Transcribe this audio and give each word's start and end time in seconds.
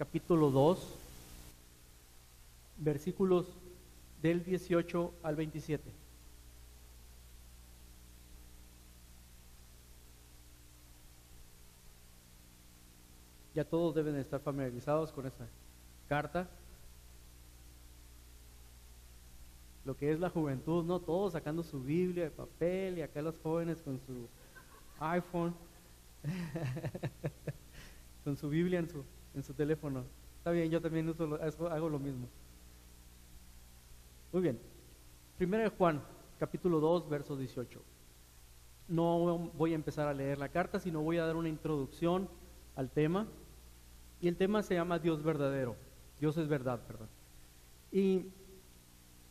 capítulo 0.00 0.50
2, 0.50 0.78
versículos 2.78 3.44
del 4.22 4.42
18 4.42 5.12
al 5.22 5.36
27. 5.36 5.92
Ya 13.54 13.66
todos 13.66 13.94
deben 13.94 14.16
estar 14.16 14.40
familiarizados 14.40 15.12
con 15.12 15.26
esta 15.26 15.46
carta. 16.08 16.48
Lo 19.84 19.98
que 19.98 20.12
es 20.12 20.18
la 20.18 20.30
juventud, 20.30 20.82
¿no? 20.82 21.00
Todos 21.00 21.34
sacando 21.34 21.62
su 21.62 21.78
Biblia 21.78 22.24
de 22.24 22.30
papel 22.30 22.96
y 22.96 23.02
acá 23.02 23.20
los 23.20 23.36
jóvenes 23.42 23.82
con 23.82 24.00
su 24.06 24.26
iPhone, 24.98 25.54
con 28.24 28.38
su 28.38 28.48
Biblia 28.48 28.78
en 28.78 28.88
su, 28.88 29.04
en 29.34 29.42
su 29.42 29.54
teléfono. 29.54 30.04
Está 30.38 30.50
bien, 30.50 30.70
yo 30.70 30.80
también 30.80 31.08
uso 31.08 31.38
hago 31.70 31.88
lo 31.88 31.98
mismo. 31.98 32.28
Muy 34.32 34.42
bien. 34.42 34.58
Primera 35.36 35.64
de 35.64 35.70
Juan, 35.70 36.02
capítulo 36.38 36.80
2, 36.80 37.08
verso 37.08 37.36
18. 37.36 37.80
No 38.88 39.50
voy 39.54 39.72
a 39.72 39.74
empezar 39.74 40.08
a 40.08 40.14
leer 40.14 40.38
la 40.38 40.48
carta, 40.48 40.80
sino 40.80 41.02
voy 41.02 41.18
a 41.18 41.26
dar 41.26 41.36
una 41.36 41.48
introducción 41.48 42.28
al 42.76 42.90
tema. 42.90 43.26
Y 44.20 44.28
el 44.28 44.36
tema 44.36 44.62
se 44.62 44.74
llama 44.74 44.98
Dios 44.98 45.22
verdadero. 45.22 45.76
Dios 46.18 46.36
es 46.36 46.48
verdad, 46.48 46.80
perdón. 46.86 47.08
Y 47.92 48.26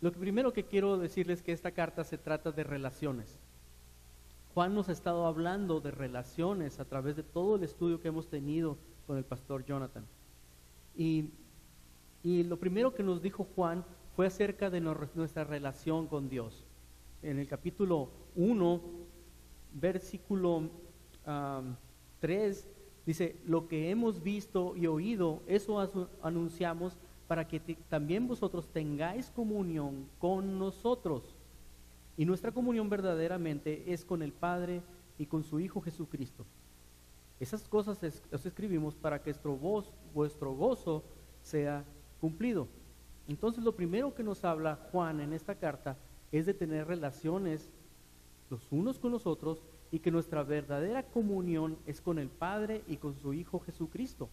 lo 0.02 0.12
que 0.12 0.20
primero 0.20 0.54
que 0.54 0.66
quiero 0.66 0.98
decirles 0.98 1.40
es 1.40 1.44
que 1.44 1.52
esta 1.52 1.72
carta 1.72 2.04
se 2.04 2.18
trata 2.18 2.52
de 2.52 2.64
relaciones. 2.64 3.40
Juan 4.54 4.74
nos 4.74 4.90
ha 4.90 4.94
estado 4.94 5.26
hablando 5.26 5.80
de 5.80 5.92
relaciones 5.92 6.80
a 6.80 6.86
través 6.86 7.16
de 7.16 7.24
todo 7.24 7.56
el 7.56 7.64
estudio 7.64 8.02
que 8.02 8.08
hemos 8.08 8.30
tenido 8.30 8.78
con 9.10 9.18
el 9.18 9.26
pastor 9.26 9.66
Jonathan. 9.66 10.06
Y, 10.96 11.32
y 12.22 12.44
lo 12.44 12.60
primero 12.60 12.94
que 12.94 13.02
nos 13.02 13.24
dijo 13.24 13.44
Juan 13.56 13.84
fue 14.16 14.28
acerca 14.28 14.70
de 14.70 14.82
nuestra 14.82 15.44
relación 15.44 16.06
con 16.06 16.30
Dios. 16.30 16.64
En 17.24 17.40
el 17.40 17.48
capítulo 17.48 18.12
1, 18.36 18.80
versículo 19.74 20.70
3, 22.20 22.68
dice, 23.04 23.42
lo 23.48 23.68
que 23.68 23.90
hemos 23.90 24.22
visto 24.22 24.76
y 24.76 24.86
oído, 24.86 25.42
eso 25.48 25.80
anunciamos 26.22 26.96
para 27.28 27.48
que 27.48 27.60
también 27.90 28.28
vosotros 28.28 28.70
tengáis 28.72 29.32
comunión 29.32 30.08
con 30.20 30.60
nosotros. 30.60 31.34
Y 32.16 32.26
nuestra 32.26 32.52
comunión 32.52 32.88
verdaderamente 32.88 33.92
es 33.92 34.06
con 34.06 34.22
el 34.22 34.34
Padre 34.34 34.84
y 35.18 35.26
con 35.26 35.44
su 35.44 35.60
Hijo 35.60 35.82
Jesucristo. 35.82 36.46
Esas 37.40 37.68
cosas 37.68 38.00
las 38.32 38.46
escribimos 38.46 38.96
para 38.96 39.22
que 39.22 39.34
vuestro, 40.14 40.54
gozo 40.54 41.04
sea 41.42 41.86
cumplido. 42.20 42.68
Entonces 43.28 43.64
lo 43.64 43.76
primero 43.76 44.14
que 44.14 44.24
nos 44.24 44.44
habla 44.44 44.80
Juan 44.92 45.22
en 45.22 45.34
esta 45.34 45.56
carta 45.56 45.98
es 46.32 46.46
de 46.46 46.54
tener 46.54 46.88
relaciones 46.88 47.72
los 48.50 48.72
unos 48.72 49.00
con 49.00 49.12
los 49.12 49.28
otros 49.28 49.62
y 49.92 50.00
que 50.00 50.12
nuestra 50.12 50.44
verdadera 50.44 51.04
comunión 51.04 51.78
es 51.86 52.02
con 52.02 52.20
el 52.20 52.30
Padre 52.30 52.84
y 52.88 52.98
con 52.98 53.16
su 53.16 53.34
Hijo 53.34 53.60
Jesucristo. 53.60 54.30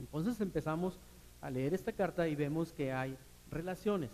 Entonces 0.00 0.40
empezamos 0.40 0.98
a 1.40 1.50
leer 1.50 1.74
esta 1.74 1.92
carta 1.92 2.26
y 2.28 2.34
vemos 2.34 2.72
que 2.72 2.92
hay 2.92 3.16
relaciones. 3.50 4.10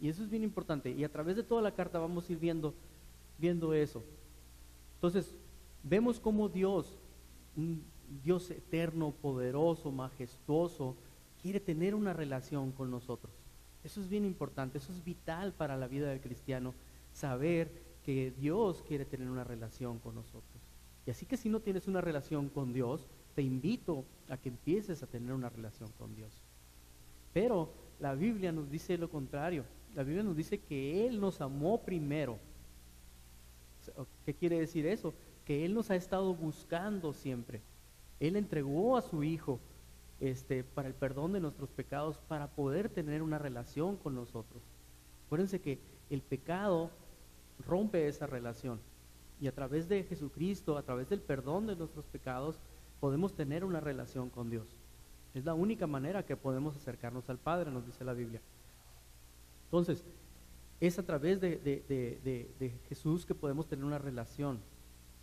Y 0.00 0.08
eso 0.08 0.22
es 0.22 0.30
bien 0.30 0.42
importante. 0.42 0.90
Y 0.90 1.04
a 1.04 1.10
través 1.10 1.36
de 1.36 1.42
toda 1.42 1.62
la 1.62 1.74
carta 1.74 1.98
vamos 1.98 2.28
a 2.28 2.32
ir 2.32 2.38
viendo, 2.38 2.74
viendo 3.38 3.74
eso. 3.74 4.02
Entonces, 4.94 5.34
vemos 5.82 6.18
cómo 6.18 6.48
Dios, 6.48 6.98
un 7.56 7.84
Dios 8.22 8.50
eterno, 8.50 9.12
poderoso, 9.12 9.92
majestuoso, 9.92 10.96
quiere 11.40 11.60
tener 11.60 11.94
una 11.94 12.12
relación 12.12 12.72
con 12.72 12.90
nosotros. 12.90 13.32
Eso 13.84 14.00
es 14.00 14.08
bien 14.08 14.24
importante, 14.24 14.78
eso 14.78 14.92
es 14.92 15.04
vital 15.04 15.52
para 15.52 15.76
la 15.76 15.88
vida 15.88 16.08
del 16.08 16.20
cristiano, 16.20 16.74
saber 17.12 17.70
que 18.04 18.32
Dios 18.32 18.82
quiere 18.86 19.04
tener 19.04 19.30
una 19.30 19.44
relación 19.44 19.98
con 19.98 20.14
nosotros. 20.14 20.60
Y 21.06 21.10
así 21.10 21.24
que 21.26 21.36
si 21.36 21.48
no 21.48 21.60
tienes 21.60 21.88
una 21.88 22.00
relación 22.00 22.48
con 22.48 22.72
Dios, 22.72 23.06
te 23.34 23.42
invito 23.42 24.04
a 24.28 24.36
que 24.36 24.48
empieces 24.48 25.02
a 25.02 25.06
tener 25.06 25.32
una 25.32 25.48
relación 25.48 25.90
con 25.98 26.14
Dios. 26.14 26.42
Pero 27.32 27.72
la 28.00 28.14
Biblia 28.14 28.52
nos 28.52 28.70
dice 28.70 28.98
lo 28.98 29.08
contrario. 29.08 29.64
La 29.94 30.02
Biblia 30.02 30.22
nos 30.22 30.36
dice 30.36 30.58
que 30.60 31.06
Él 31.06 31.20
nos 31.20 31.40
amó 31.40 31.82
primero. 31.82 32.38
¿Qué 34.24 34.34
quiere 34.34 34.60
decir 34.60 34.86
eso? 34.86 35.14
Que 35.50 35.64
Él 35.64 35.74
nos 35.74 35.90
ha 35.90 35.96
estado 35.96 36.32
buscando 36.32 37.12
siempre. 37.12 37.60
Él 38.20 38.36
entregó 38.36 38.96
a 38.96 39.02
su 39.02 39.24
Hijo 39.24 39.58
este, 40.20 40.62
para 40.62 40.86
el 40.86 40.94
perdón 40.94 41.32
de 41.32 41.40
nuestros 41.40 41.70
pecados, 41.70 42.18
para 42.28 42.46
poder 42.46 42.88
tener 42.88 43.20
una 43.20 43.36
relación 43.36 43.96
con 43.96 44.14
nosotros. 44.14 44.62
Acuérdense 45.26 45.60
que 45.60 45.80
el 46.08 46.22
pecado 46.22 46.92
rompe 47.66 48.06
esa 48.06 48.28
relación. 48.28 48.78
Y 49.40 49.48
a 49.48 49.52
través 49.52 49.88
de 49.88 50.04
Jesucristo, 50.04 50.78
a 50.78 50.84
través 50.84 51.08
del 51.08 51.20
perdón 51.20 51.66
de 51.66 51.74
nuestros 51.74 52.06
pecados, 52.06 52.60
podemos 53.00 53.34
tener 53.34 53.64
una 53.64 53.80
relación 53.80 54.30
con 54.30 54.50
Dios. 54.50 54.76
Es 55.34 55.44
la 55.44 55.54
única 55.54 55.88
manera 55.88 56.24
que 56.24 56.36
podemos 56.36 56.76
acercarnos 56.76 57.28
al 57.28 57.38
Padre, 57.38 57.72
nos 57.72 57.84
dice 57.84 58.04
la 58.04 58.12
Biblia. 58.12 58.40
Entonces, 59.64 60.04
es 60.78 60.96
a 61.00 61.02
través 61.02 61.40
de, 61.40 61.56
de, 61.58 62.78
Jesús 62.88 63.26
que 63.26 63.34
podemos 63.34 63.66
tener 63.66 63.84
una 63.84 63.98
relación 63.98 64.60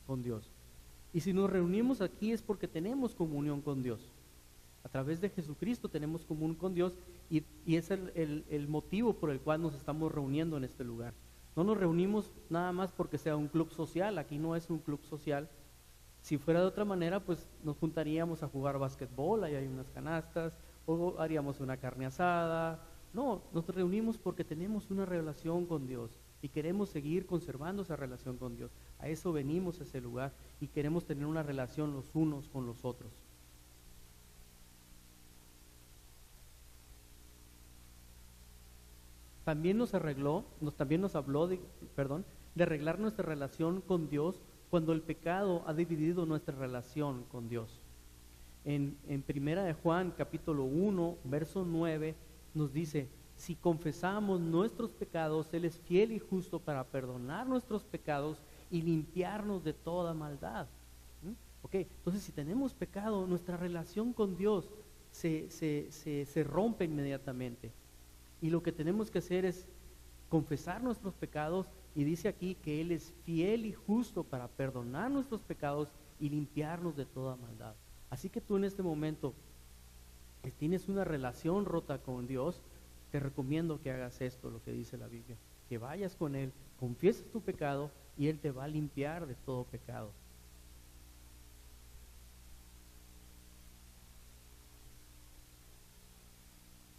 con 0.08 0.24
Dios. 0.24 0.50
Y 1.14 1.20
si 1.20 1.34
nos 1.34 1.50
reunimos 1.50 2.02
aquí 2.02 2.32
es 2.32 2.42
porque 2.42 2.68
tenemos 2.68 3.14
comunión 3.14 3.62
con 3.62 3.84
Dios. 3.84 4.12
A 4.84 4.90
través 4.90 5.20
de 5.20 5.30
Jesucristo 5.30 5.90
tenemos 5.90 6.26
comunión 6.26 6.56
con 6.56 6.74
Dios 6.74 6.96
y, 7.30 7.44
es 7.68 7.92
el, 7.92 8.46
el, 8.50 8.68
motivo 8.68 9.14
por 9.14 9.30
el 9.30 9.42
cual 9.42 9.62
nos 9.62 9.76
estamos 9.76 10.12
reuniendo 10.12 10.58
en 10.58 10.64
este 10.64 10.84
lugar. 10.84 11.14
No 11.56 11.64
nos 11.64 11.78
reunimos 11.78 12.32
nada 12.50 12.72
más 12.72 12.92
porque 12.92 13.18
sea 13.18 13.36
un 13.36 13.48
club 13.48 13.70
social, 13.72 14.18
aquí 14.18 14.38
no 14.38 14.56
es 14.56 14.70
un 14.70 14.80
club 14.80 15.04
social, 15.04 15.50
si 16.22 16.38
fuera 16.38 16.62
de 16.62 16.68
otra 16.68 16.86
manera, 16.86 17.20
pues 17.20 17.48
nos 17.64 17.78
juntaríamos 17.78 18.44
a 18.44 18.48
jugar 18.48 18.78
básquetbol, 18.78 19.44
ahí 19.44 19.56
hay 19.56 19.68
unas 19.68 19.90
canastas, 19.90 20.58
o 20.86 21.16
haríamos 21.20 21.60
una 21.60 21.78
carne 21.78 22.06
asada. 22.06 22.80
No, 23.14 23.42
nos 23.54 23.68
reunimos 23.68 24.18
porque 24.18 24.44
tenemos 24.44 24.90
una 24.92 25.06
relación 25.06 25.66
con 25.66 25.88
Dios 25.88 26.12
y 26.42 26.50
queremos 26.50 26.90
seguir 26.90 27.26
conservando 27.26 27.82
esa 27.82 27.96
relación 27.96 28.38
con 28.38 28.56
Dios. 28.56 28.72
A 29.00 29.08
eso 29.08 29.32
venimos 29.32 29.80
a 29.80 29.84
ese 29.84 30.02
lugar 30.02 30.34
y 30.62 30.68
queremos 30.68 31.06
tener 31.06 31.26
una 31.26 31.44
relación 31.44 31.94
los 31.94 32.14
unos 32.14 32.48
con 32.50 32.66
los 32.66 32.86
otros. 32.86 33.12
También 39.44 39.78
nos 39.78 39.94
arregló, 39.94 40.44
nos, 40.60 40.76
también 40.76 41.00
nos 41.02 41.16
habló 41.16 41.48
de, 41.48 41.62
perdón, 41.96 42.26
de 42.54 42.64
arreglar 42.64 43.00
nuestra 43.00 43.26
relación 43.26 43.82
con 43.82 44.10
Dios 44.10 44.42
cuando 44.70 44.92
el 44.92 45.02
pecado 45.02 45.64
ha 45.66 45.74
dividido 45.74 46.26
nuestra 46.26 46.54
relación 46.54 47.24
con 47.32 47.48
Dios. 47.48 47.80
En, 48.66 48.98
en 49.08 49.22
Primera 49.22 49.64
de 49.64 49.74
Juan, 49.74 50.14
capítulo 50.18 50.66
1, 50.66 51.18
verso 51.24 51.64
9, 51.66 52.16
nos 52.54 52.74
dice, 52.74 53.08
si 53.38 53.56
confesamos 53.56 54.42
nuestros 54.42 54.92
pecados, 54.92 55.54
Él 55.54 55.66
es 55.66 55.80
fiel 55.80 56.12
y 56.12 56.20
justo 56.20 56.60
para 56.60 56.84
perdonar 56.84 57.48
nuestros 57.48 57.84
pecados 57.84 58.40
y 58.72 58.82
limpiarnos 58.82 59.64
de 59.64 59.74
toda 59.74 60.14
maldad. 60.14 60.68
¿Mm? 61.24 61.32
Ok, 61.64 61.76
entonces 61.76 62.24
si 62.24 62.32
tenemos 62.32 62.74
pecado, 62.74 63.26
nuestra 63.28 63.56
relación 63.56 64.12
con 64.12 64.36
Dios 64.36 64.70
se, 65.12 65.50
se, 65.52 65.92
se 66.26 66.44
rompe 66.44 66.86
inmediatamente. 66.86 67.72
Y 68.42 68.50
lo 68.50 68.62
que 68.62 68.72
tenemos 68.72 69.10
que 69.10 69.20
hacer 69.20 69.46
es 69.46 69.68
confesar 70.30 70.84
nuestros 70.84 71.14
pecados 71.14 71.68
y 71.96 72.04
dice 72.04 72.28
aquí 72.28 72.56
que 72.56 72.82
Él 72.82 72.92
es 72.92 73.14
fiel 73.24 73.66
y 73.66 73.74
justo 73.74 74.24
para 74.24 74.48
perdonar 74.48 75.10
nuestros 75.10 75.42
pecados 75.42 75.90
y 76.20 76.30
limpiarnos 76.30 76.96
de 76.96 77.06
toda 77.06 77.36
maldad. 77.36 77.76
Así 78.10 78.30
que 78.30 78.42
tú 78.42 78.58
en 78.58 78.64
este 78.64 78.84
momento 78.84 79.34
tienes 80.58 80.88
una 80.88 81.04
relación 81.04 81.66
rota 81.66 82.00
con 82.00 82.28
Dios, 82.28 82.62
te 83.12 83.20
recomiendo 83.20 83.82
que 83.82 83.92
hagas 83.92 84.22
esto, 84.22 84.50
lo 84.50 84.62
que 84.64 84.72
dice 84.72 84.98
la 84.98 85.08
Biblia, 85.08 85.38
que 85.70 85.78
vayas 85.78 86.16
con 86.16 86.36
Él, 86.36 86.52
confieses 86.80 87.30
tu 87.32 87.42
pecado 87.42 87.92
y 88.18 88.28
Él 88.28 88.40
te 88.40 88.52
va 88.52 88.66
a 88.66 88.68
limpiar 88.68 89.28
de 89.28 89.36
todo 89.36 89.64
pecado. 89.66 90.12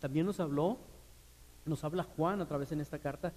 También 0.00 0.26
nos 0.26 0.38
habló, 0.38 0.78
nos 1.66 1.82
habla 1.82 2.04
Juan 2.04 2.40
a 2.40 2.46
través 2.46 2.70
en 2.72 2.80
esta 2.80 2.98
carta 2.98 3.32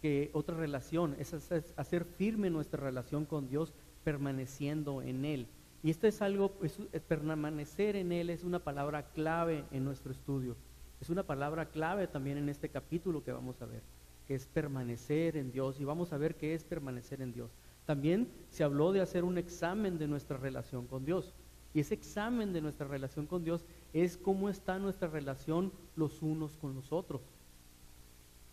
que 0.00 0.30
otra 0.32 0.56
relación, 0.56 1.14
es 1.18 1.32
hacer 1.76 2.04
firme 2.04 2.50
nuestra 2.50 2.82
relación 2.82 3.24
con 3.24 3.48
Dios 3.48 3.72
permaneciendo 4.02 5.00
en 5.00 5.24
Él. 5.24 5.46
Y 5.82 5.90
esto 5.90 6.06
es 6.06 6.20
algo, 6.22 6.52
es, 6.62 6.78
permanecer 7.02 7.96
en 7.96 8.12
Él 8.12 8.30
es 8.30 8.42
una 8.42 8.58
palabra 8.58 9.10
clave 9.12 9.64
en 9.70 9.84
nuestro 9.84 10.12
estudio. 10.12 10.56
Es 11.02 11.10
una 11.10 11.24
palabra 11.24 11.66
clave 11.66 12.06
también 12.06 12.38
en 12.38 12.48
este 12.48 12.68
capítulo 12.68 13.24
que 13.24 13.32
vamos 13.32 13.60
a 13.60 13.66
ver, 13.66 13.82
que 14.28 14.36
es 14.36 14.46
permanecer 14.46 15.36
en 15.36 15.50
Dios. 15.50 15.80
Y 15.80 15.84
vamos 15.84 16.12
a 16.12 16.16
ver 16.16 16.36
qué 16.36 16.54
es 16.54 16.62
permanecer 16.62 17.20
en 17.20 17.32
Dios. 17.32 17.50
También 17.84 18.28
se 18.50 18.62
habló 18.62 18.92
de 18.92 19.00
hacer 19.00 19.24
un 19.24 19.36
examen 19.36 19.98
de 19.98 20.06
nuestra 20.06 20.36
relación 20.36 20.86
con 20.86 21.04
Dios. 21.04 21.34
Y 21.74 21.80
ese 21.80 21.94
examen 21.94 22.52
de 22.52 22.60
nuestra 22.60 22.86
relación 22.86 23.26
con 23.26 23.42
Dios 23.42 23.64
es 23.92 24.16
cómo 24.16 24.48
está 24.48 24.78
nuestra 24.78 25.08
relación 25.08 25.72
los 25.96 26.22
unos 26.22 26.56
con 26.56 26.72
los 26.72 26.92
otros. 26.92 27.22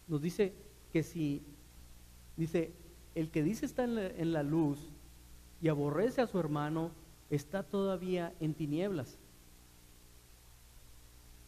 Nos 0.08 0.20
dice 0.20 0.56
que 0.92 1.04
si, 1.04 1.44
dice, 2.36 2.74
el 3.14 3.30
que 3.30 3.44
dice 3.44 3.68
está 3.68 3.84
en 3.84 4.34
la, 4.34 4.42
luz 4.42 4.90
y 5.62 5.68
aborrece 5.68 6.22
a 6.22 6.26
su 6.26 6.40
hermano, 6.40 6.90
está 7.30 7.62
todavía 7.62 8.34
en 8.40 8.56
tinieblas. 8.56 9.20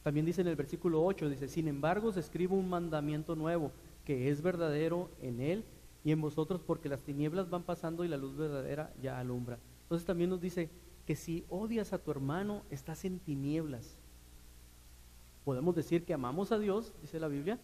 También 0.03 0.25
dice 0.25 0.41
en 0.41 0.47
el 0.47 0.55
versículo 0.55 1.03
8, 1.03 1.29
dice, 1.29 1.47
sin 1.47 1.67
embargo 1.67 2.09
os 2.09 2.17
escribo 2.17 2.55
un 2.55 2.69
mandamiento 2.69 3.35
nuevo, 3.35 3.71
que 4.05 4.29
es 4.29 4.41
verdadero 4.41 5.09
en 5.21 5.39
él 5.39 5.63
y 6.03 6.11
en 6.11 6.21
vosotros, 6.21 6.61
porque 6.65 6.89
las 6.89 7.03
tinieblas 7.03 7.49
van 7.49 7.63
pasando 7.63 8.03
y 8.03 8.07
la 8.07 8.17
luz 8.17 8.35
verdadera 8.35 8.91
ya 9.01 9.19
alumbra. 9.19 9.59
Entonces 9.83 10.05
también 10.05 10.29
nos 10.29 10.41
dice 10.41 10.69
que 11.05 11.15
si 11.15 11.45
odias 11.49 11.93
a 11.93 11.99
tu 11.99 12.09
hermano, 12.09 12.63
estás 12.71 13.05
en 13.05 13.19
tinieblas. 13.19 13.97
Podemos 15.45 15.75
decir 15.75 16.03
que 16.05 16.13
amamos 16.13 16.51
a 16.51 16.59
Dios, 16.59 16.93
dice 17.01 17.19
la 17.19 17.27
Biblia, 17.27 17.59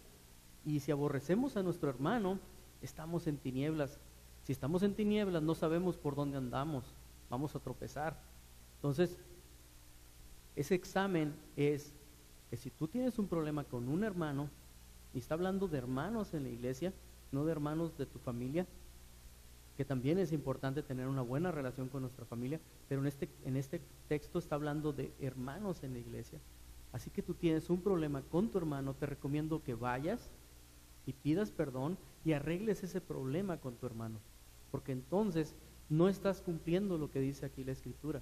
y 0.64 0.80
si 0.80 0.92
aborrecemos 0.92 1.56
a 1.56 1.62
nuestro 1.62 1.88
hermano, 1.88 2.38
estamos 2.82 3.26
en 3.26 3.38
tinieblas. 3.38 3.98
Si 4.42 4.52
estamos 4.52 4.82
en 4.82 4.94
tinieblas, 4.94 5.42
no 5.42 5.54
sabemos 5.54 5.96
por 5.96 6.14
dónde 6.14 6.38
andamos, 6.38 6.84
vamos 7.30 7.54
a 7.56 7.60
tropezar. 7.60 8.16
Entonces, 8.76 9.18
ese 10.54 10.74
examen 10.74 11.34
es 11.56 11.92
que 12.50 12.56
si 12.56 12.70
tú 12.70 12.88
tienes 12.88 13.18
un 13.18 13.28
problema 13.28 13.64
con 13.64 13.88
un 13.88 14.04
hermano, 14.04 14.48
y 15.14 15.18
está 15.18 15.34
hablando 15.34 15.68
de 15.68 15.78
hermanos 15.78 16.34
en 16.34 16.44
la 16.44 16.48
iglesia, 16.50 16.92
no 17.32 17.44
de 17.44 17.52
hermanos 17.52 17.96
de 17.96 18.06
tu 18.06 18.18
familia, 18.18 18.66
que 19.76 19.84
también 19.84 20.18
es 20.18 20.32
importante 20.32 20.82
tener 20.82 21.06
una 21.06 21.22
buena 21.22 21.52
relación 21.52 21.88
con 21.88 22.02
nuestra 22.02 22.24
familia, 22.24 22.60
pero 22.88 23.00
en 23.00 23.06
este, 23.06 23.28
en 23.44 23.56
este 23.56 23.80
texto 24.08 24.38
está 24.38 24.56
hablando 24.56 24.92
de 24.92 25.12
hermanos 25.20 25.84
en 25.84 25.92
la 25.92 26.00
iglesia. 26.00 26.40
Así 26.92 27.10
que 27.10 27.22
tú 27.22 27.34
tienes 27.34 27.70
un 27.70 27.80
problema 27.80 28.22
con 28.22 28.50
tu 28.50 28.58
hermano, 28.58 28.94
te 28.94 29.06
recomiendo 29.06 29.62
que 29.62 29.74
vayas 29.74 30.30
y 31.06 31.12
pidas 31.12 31.52
perdón 31.52 31.96
y 32.24 32.32
arregles 32.32 32.82
ese 32.82 33.00
problema 33.00 33.58
con 33.58 33.76
tu 33.76 33.86
hermano, 33.86 34.18
porque 34.70 34.92
entonces 34.92 35.54
no 35.88 36.08
estás 36.08 36.42
cumpliendo 36.42 36.98
lo 36.98 37.10
que 37.10 37.20
dice 37.20 37.46
aquí 37.46 37.62
la 37.62 37.72
escritura, 37.72 38.20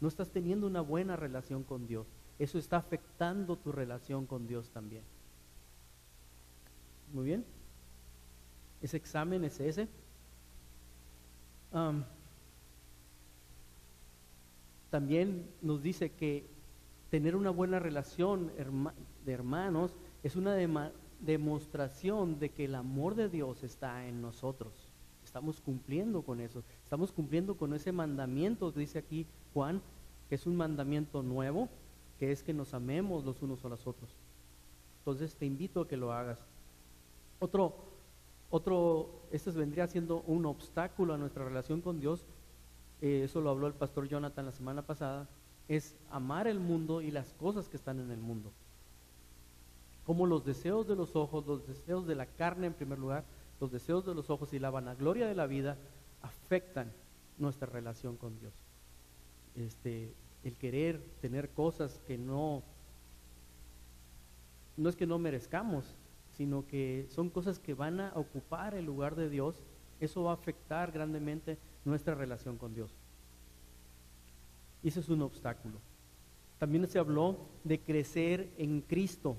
no 0.00 0.08
estás 0.08 0.30
teniendo 0.30 0.66
una 0.66 0.80
buena 0.80 1.16
relación 1.16 1.62
con 1.62 1.86
Dios, 1.86 2.06
eso 2.38 2.58
está 2.58 2.76
afectando 2.76 3.56
tu 3.56 3.72
relación 3.72 4.26
con 4.26 4.46
Dios 4.46 4.70
también. 4.70 5.02
Muy 7.12 7.24
bien, 7.24 7.44
ese 8.82 8.96
examen 8.96 9.44
es 9.44 9.60
ese. 9.60 9.88
también 14.90 15.46
nos 15.60 15.82
dice 15.82 16.10
que 16.12 16.46
tener 17.10 17.36
una 17.36 17.50
buena 17.50 17.78
relación 17.78 18.50
de 19.26 19.32
hermanos 19.32 19.94
es 20.22 20.36
una 20.36 20.56
demostración 21.20 22.38
de 22.38 22.48
que 22.50 22.64
el 22.64 22.74
amor 22.74 23.14
de 23.14 23.28
Dios 23.28 23.62
está 23.62 24.06
en 24.06 24.22
nosotros. 24.22 24.72
Estamos 25.22 25.60
cumpliendo 25.60 26.22
con 26.22 26.40
eso. 26.40 26.62
Estamos 26.82 27.12
cumpliendo 27.12 27.56
con 27.56 27.74
ese 27.74 27.92
mandamiento, 27.92 28.72
dice 28.72 28.98
aquí 28.98 29.26
Juan, 29.52 29.82
que 30.28 30.36
es 30.36 30.46
un 30.46 30.56
mandamiento 30.56 31.22
nuevo, 31.22 31.68
que 32.18 32.32
es 32.32 32.42
que 32.42 32.54
nos 32.54 32.74
amemos 32.74 33.24
los 33.24 33.42
unos 33.42 33.64
a 33.64 33.68
los 33.68 33.86
otros. 33.86 34.10
Entonces 34.98 35.34
te 35.36 35.46
invito 35.46 35.82
a 35.82 35.88
que 35.88 35.96
lo 35.96 36.12
hagas. 36.12 36.38
Otro, 37.38 37.74
otro, 38.50 39.22
este 39.30 39.50
vendría 39.50 39.86
siendo 39.86 40.22
un 40.22 40.46
obstáculo 40.46 41.14
a 41.14 41.18
nuestra 41.18 41.44
relación 41.44 41.80
con 41.80 42.00
Dios, 42.00 42.26
eh, 43.02 43.22
eso 43.24 43.40
lo 43.40 43.50
habló 43.50 43.66
el 43.66 43.74
pastor 43.74 44.08
Jonathan 44.08 44.46
la 44.46 44.52
semana 44.52 44.82
pasada, 44.82 45.28
es 45.68 45.96
amar 46.10 46.46
el 46.46 46.60
mundo 46.60 47.02
y 47.02 47.10
las 47.10 47.32
cosas 47.34 47.68
que 47.68 47.76
están 47.76 48.00
en 48.00 48.10
el 48.10 48.20
mundo. 48.20 48.52
Como 50.06 50.26
los 50.26 50.44
deseos 50.44 50.86
de 50.86 50.96
los 50.96 51.16
ojos, 51.16 51.46
los 51.46 51.66
deseos 51.66 52.06
de 52.06 52.14
la 52.14 52.26
carne 52.26 52.68
en 52.68 52.74
primer 52.74 52.98
lugar, 52.98 53.24
los 53.60 53.72
deseos 53.72 54.06
de 54.06 54.14
los 54.14 54.30
ojos 54.30 54.52
y 54.52 54.58
la 54.58 54.70
vanagloria 54.70 55.26
de 55.26 55.34
la 55.34 55.46
vida 55.46 55.76
afectan 56.22 56.92
nuestra 57.38 57.66
relación 57.66 58.16
con 58.16 58.38
Dios. 58.38 58.52
Este, 59.56 60.14
el 60.46 60.56
querer 60.56 61.02
tener 61.20 61.50
cosas 61.50 62.00
que 62.06 62.16
no, 62.16 62.62
no 64.76 64.88
es 64.88 64.94
que 64.94 65.04
no 65.04 65.18
merezcamos, 65.18 65.96
sino 66.36 66.64
que 66.68 67.08
son 67.10 67.30
cosas 67.30 67.58
que 67.58 67.74
van 67.74 67.98
a 67.98 68.12
ocupar 68.14 68.76
el 68.76 68.84
lugar 68.84 69.16
de 69.16 69.28
Dios, 69.28 69.64
eso 69.98 70.22
va 70.22 70.30
a 70.30 70.34
afectar 70.34 70.92
grandemente 70.92 71.58
nuestra 71.84 72.14
relación 72.14 72.58
con 72.58 72.74
Dios. 72.74 72.94
Y 74.84 74.88
ese 74.88 75.00
es 75.00 75.08
un 75.08 75.22
obstáculo. 75.22 75.80
También 76.58 76.86
se 76.86 77.00
habló 77.00 77.38
de 77.64 77.80
crecer 77.80 78.52
en 78.56 78.82
Cristo. 78.82 79.36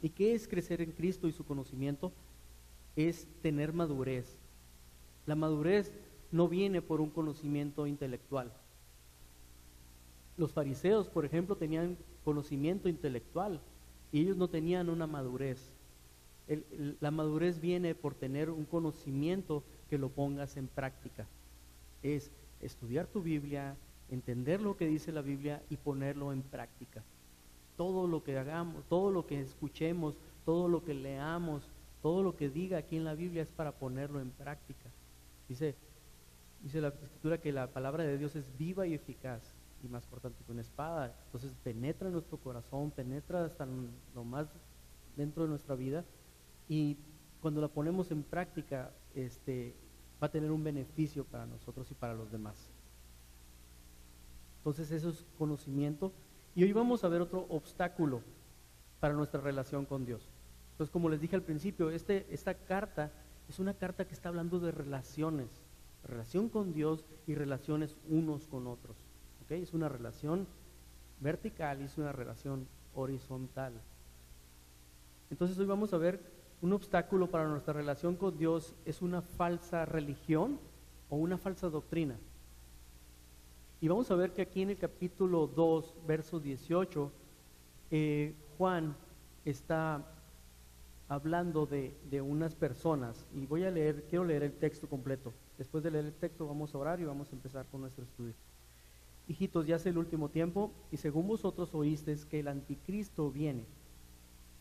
¿Y 0.00 0.08
qué 0.08 0.34
es 0.34 0.48
crecer 0.48 0.80
en 0.80 0.92
Cristo 0.92 1.28
y 1.28 1.32
su 1.32 1.44
conocimiento? 1.44 2.12
Es 2.96 3.28
tener 3.42 3.74
madurez. 3.74 4.38
La 5.26 5.34
madurez 5.34 5.92
no 6.32 6.48
viene 6.48 6.80
por 6.80 7.02
un 7.02 7.10
conocimiento 7.10 7.86
intelectual. 7.86 8.50
Los 10.36 10.52
fariseos, 10.52 11.08
por 11.08 11.24
ejemplo, 11.24 11.56
tenían 11.56 11.96
conocimiento 12.24 12.88
intelectual 12.88 13.60
y 14.12 14.20
ellos 14.20 14.36
no 14.36 14.48
tenían 14.48 14.90
una 14.90 15.06
madurez 15.06 15.72
la 17.00 17.10
madurez 17.10 17.60
viene 17.60 17.94
por 17.94 18.14
tener 18.14 18.50
un 18.50 18.64
conocimiento 18.64 19.64
que 19.90 19.98
lo 19.98 20.10
pongas 20.10 20.56
en 20.56 20.68
práctica. 20.68 21.26
Es 22.02 22.30
estudiar 22.60 23.06
tu 23.06 23.20
Biblia, 23.20 23.76
entender 24.10 24.60
lo 24.60 24.76
que 24.76 24.86
dice 24.86 25.10
la 25.10 25.22
Biblia 25.22 25.62
y 25.70 25.76
ponerlo 25.76 26.32
en 26.32 26.42
práctica. 26.42 27.02
Todo 27.76 28.06
lo 28.06 28.22
que 28.22 28.38
hagamos, 28.38 28.84
todo 28.88 29.10
lo 29.10 29.26
que 29.26 29.40
escuchemos, 29.40 30.16
todo 30.44 30.68
lo 30.68 30.84
que 30.84 30.94
leamos, 30.94 31.68
todo 32.00 32.22
lo 32.22 32.36
que 32.36 32.48
diga 32.48 32.78
aquí 32.78 32.96
en 32.96 33.04
la 33.04 33.14
Biblia 33.14 33.42
es 33.42 33.48
para 33.48 33.72
ponerlo 33.72 34.20
en 34.20 34.30
práctica. 34.30 34.88
Dice, 35.48 35.74
dice 36.62 36.80
la 36.80 36.88
escritura 36.88 37.40
que 37.40 37.52
la 37.52 37.66
palabra 37.66 38.04
de 38.04 38.18
Dios 38.18 38.36
es 38.36 38.56
viva 38.56 38.86
y 38.86 38.94
eficaz 38.94 39.42
y 39.82 39.88
más 39.88 40.04
importante 40.04 40.42
que 40.44 40.52
una 40.52 40.60
espada. 40.60 41.14
Entonces 41.26 41.54
penetra 41.62 42.08
en 42.08 42.14
nuestro 42.14 42.38
corazón, 42.38 42.90
penetra 42.90 43.44
hasta 43.44 43.66
lo 44.14 44.24
más 44.24 44.48
dentro 45.16 45.44
de 45.44 45.48
nuestra 45.48 45.74
vida 45.74 46.04
y 46.68 46.96
cuando 47.40 47.60
la 47.60 47.68
ponemos 47.68 48.10
en 48.10 48.22
práctica, 48.22 48.92
este, 49.14 49.74
va 50.22 50.26
a 50.26 50.30
tener 50.30 50.50
un 50.50 50.64
beneficio 50.64 51.24
para 51.24 51.46
nosotros 51.46 51.90
y 51.90 51.94
para 51.94 52.14
los 52.14 52.30
demás. 52.30 52.70
Entonces 54.58 54.90
eso 54.90 55.10
es 55.10 55.24
conocimiento. 55.38 56.12
Y 56.54 56.64
hoy 56.64 56.72
vamos 56.72 57.04
a 57.04 57.08
ver 57.08 57.20
otro 57.20 57.46
obstáculo 57.50 58.22
para 58.98 59.14
nuestra 59.14 59.40
relación 59.40 59.84
con 59.84 60.04
Dios. 60.04 60.28
Entonces, 60.72 60.90
como 60.92 61.08
les 61.08 61.20
dije 61.20 61.36
al 61.36 61.42
principio, 61.42 61.90
este, 61.90 62.26
esta 62.30 62.54
carta 62.54 63.12
es 63.48 63.58
una 63.58 63.74
carta 63.74 64.06
que 64.06 64.14
está 64.14 64.28
hablando 64.28 64.58
de 64.58 64.72
relaciones, 64.72 65.48
relación 66.02 66.48
con 66.48 66.72
Dios 66.72 67.04
y 67.26 67.34
relaciones 67.34 67.96
unos 68.08 68.48
con 68.48 68.66
otros. 68.66 69.05
Es 69.48 69.74
una 69.74 69.88
relación 69.88 70.46
vertical 71.20 71.80
y 71.80 71.84
es 71.84 71.98
una 71.98 72.12
relación 72.12 72.66
horizontal. 72.94 73.72
Entonces 75.30 75.58
hoy 75.58 75.66
vamos 75.66 75.92
a 75.92 75.98
ver 75.98 76.20
un 76.62 76.72
obstáculo 76.72 77.30
para 77.30 77.46
nuestra 77.46 77.74
relación 77.74 78.16
con 78.16 78.36
Dios 78.36 78.74
es 78.84 79.02
una 79.02 79.22
falsa 79.22 79.84
religión 79.84 80.58
o 81.10 81.16
una 81.16 81.36
falsa 81.38 81.68
doctrina. 81.68 82.16
Y 83.80 83.88
vamos 83.88 84.10
a 84.10 84.14
ver 84.14 84.32
que 84.32 84.42
aquí 84.42 84.62
en 84.62 84.70
el 84.70 84.78
capítulo 84.78 85.46
2, 85.46 85.94
verso 86.06 86.40
18, 86.40 87.12
eh, 87.90 88.34
Juan 88.56 88.96
está 89.44 90.02
hablando 91.08 91.66
de, 91.66 91.94
de, 92.10 92.22
unas 92.22 92.54
personas. 92.54 93.26
Y 93.34 93.46
voy 93.46 93.64
a 93.64 93.70
leer, 93.70 94.06
quiero 94.08 94.24
leer 94.24 94.42
el 94.42 94.52
texto 94.54 94.88
completo. 94.88 95.32
Después 95.58 95.84
de 95.84 95.90
leer 95.90 96.06
el 96.06 96.14
texto 96.14 96.46
vamos 96.46 96.74
a 96.74 96.78
orar 96.78 97.00
y 97.00 97.04
vamos 97.04 97.30
a 97.30 97.36
empezar 97.36 97.66
con 97.66 97.82
nuestro 97.82 98.04
estudio. 98.04 98.34
Hijitos, 99.28 99.66
ya 99.66 99.76
es 99.76 99.86
el 99.86 99.98
último 99.98 100.28
tiempo 100.28 100.70
y 100.92 100.98
según 100.98 101.26
vosotros 101.26 101.74
oísteis 101.74 102.24
que 102.24 102.40
el 102.40 102.48
anticristo 102.48 103.30
viene 103.30 103.66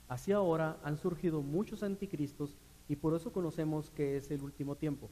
Así 0.08 0.32
ahora 0.32 0.78
han 0.84 0.98
surgido 0.98 1.42
muchos 1.42 1.82
anticristos 1.82 2.56
y 2.88 2.96
por 2.96 3.16
eso 3.16 3.32
conocemos 3.32 3.90
que 3.90 4.18
es 4.18 4.30
el 4.30 4.42
último 4.42 4.76
tiempo. 4.76 5.10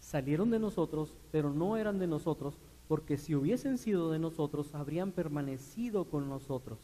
Salieron 0.00 0.50
de 0.50 0.58
nosotros, 0.58 1.14
pero 1.30 1.52
no 1.52 1.76
eran 1.76 1.98
de 1.98 2.06
nosotros, 2.06 2.56
porque 2.88 3.18
si 3.18 3.34
hubiesen 3.34 3.76
sido 3.76 4.10
de 4.10 4.18
nosotros, 4.18 4.74
habrían 4.74 5.12
permanecido 5.12 6.04
con 6.04 6.28
nosotros. 6.28 6.78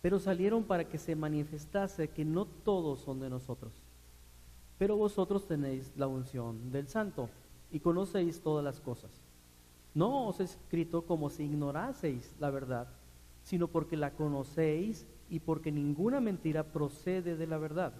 Pero 0.00 0.18
salieron 0.18 0.64
para 0.64 0.88
que 0.88 0.98
se 0.98 1.14
manifestase 1.14 2.08
que 2.08 2.24
no 2.24 2.46
todos 2.46 3.00
son 3.00 3.20
de 3.20 3.30
nosotros. 3.30 3.72
Pero 4.78 4.96
vosotros 4.96 5.46
tenéis 5.46 5.92
la 5.96 6.06
unción 6.06 6.72
del 6.72 6.88
Santo 6.88 7.28
y 7.70 7.80
conocéis 7.80 8.40
todas 8.40 8.64
las 8.64 8.80
cosas. 8.80 9.27
No 9.94 10.28
os 10.28 10.40
he 10.40 10.44
escrito 10.44 11.06
como 11.06 11.30
si 11.30 11.44
ignoraseis 11.44 12.34
la 12.38 12.50
verdad, 12.50 12.88
sino 13.42 13.68
porque 13.68 13.96
la 13.96 14.12
conocéis 14.12 15.06
y 15.30 15.40
porque 15.40 15.72
ninguna 15.72 16.20
mentira 16.20 16.64
procede 16.64 17.36
de 17.36 17.46
la 17.46 17.58
verdad. 17.58 17.92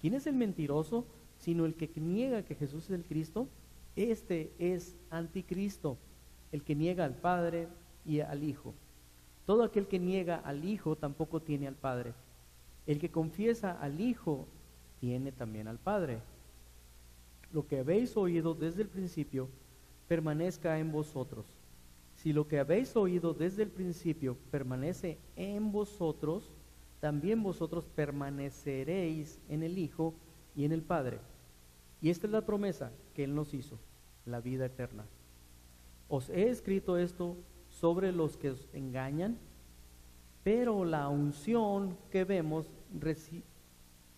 ¿Quién 0.00 0.14
es 0.14 0.26
el 0.26 0.34
mentiroso 0.34 1.06
sino 1.38 1.66
el 1.66 1.74
que 1.74 1.90
niega 1.96 2.44
que 2.44 2.54
Jesús 2.54 2.84
es 2.84 2.90
el 2.90 3.04
Cristo? 3.04 3.48
Este 3.96 4.52
es 4.58 4.96
anticristo, 5.10 5.98
el 6.52 6.62
que 6.62 6.74
niega 6.74 7.04
al 7.04 7.14
Padre 7.14 7.68
y 8.04 8.20
al 8.20 8.42
Hijo. 8.42 8.74
Todo 9.46 9.62
aquel 9.62 9.86
que 9.86 9.98
niega 9.98 10.36
al 10.36 10.64
Hijo 10.64 10.96
tampoco 10.96 11.40
tiene 11.40 11.68
al 11.68 11.76
Padre. 11.76 12.14
El 12.86 12.98
que 12.98 13.10
confiesa 13.10 13.72
al 13.72 14.00
Hijo 14.00 14.46
tiene 15.00 15.32
también 15.32 15.68
al 15.68 15.78
Padre. 15.78 16.20
Lo 17.52 17.66
que 17.66 17.80
habéis 17.80 18.16
oído 18.16 18.54
desde 18.54 18.82
el 18.82 18.88
principio 18.88 19.48
permanezca 20.08 20.78
en 20.78 20.92
vosotros. 20.92 21.46
Si 22.14 22.32
lo 22.32 22.46
que 22.46 22.58
habéis 22.58 22.96
oído 22.96 23.34
desde 23.34 23.64
el 23.64 23.70
principio 23.70 24.36
permanece 24.50 25.18
en 25.36 25.72
vosotros, 25.72 26.52
también 27.00 27.42
vosotros 27.42 27.86
permaneceréis 27.94 29.38
en 29.48 29.62
el 29.62 29.78
Hijo 29.78 30.14
y 30.56 30.64
en 30.64 30.72
el 30.72 30.82
Padre. 30.82 31.18
Y 32.00 32.10
esta 32.10 32.26
es 32.26 32.32
la 32.32 32.46
promesa 32.46 32.92
que 33.14 33.24
Él 33.24 33.34
nos 33.34 33.52
hizo, 33.54 33.78
la 34.24 34.40
vida 34.40 34.66
eterna. 34.66 35.04
Os 36.08 36.30
he 36.30 36.48
escrito 36.48 36.96
esto 36.96 37.36
sobre 37.68 38.12
los 38.12 38.36
que 38.36 38.50
os 38.50 38.68
engañan, 38.72 39.38
pero 40.42 40.84
la 40.84 41.08
unción 41.08 41.96
que 42.10 42.24
vemos, 42.24 42.70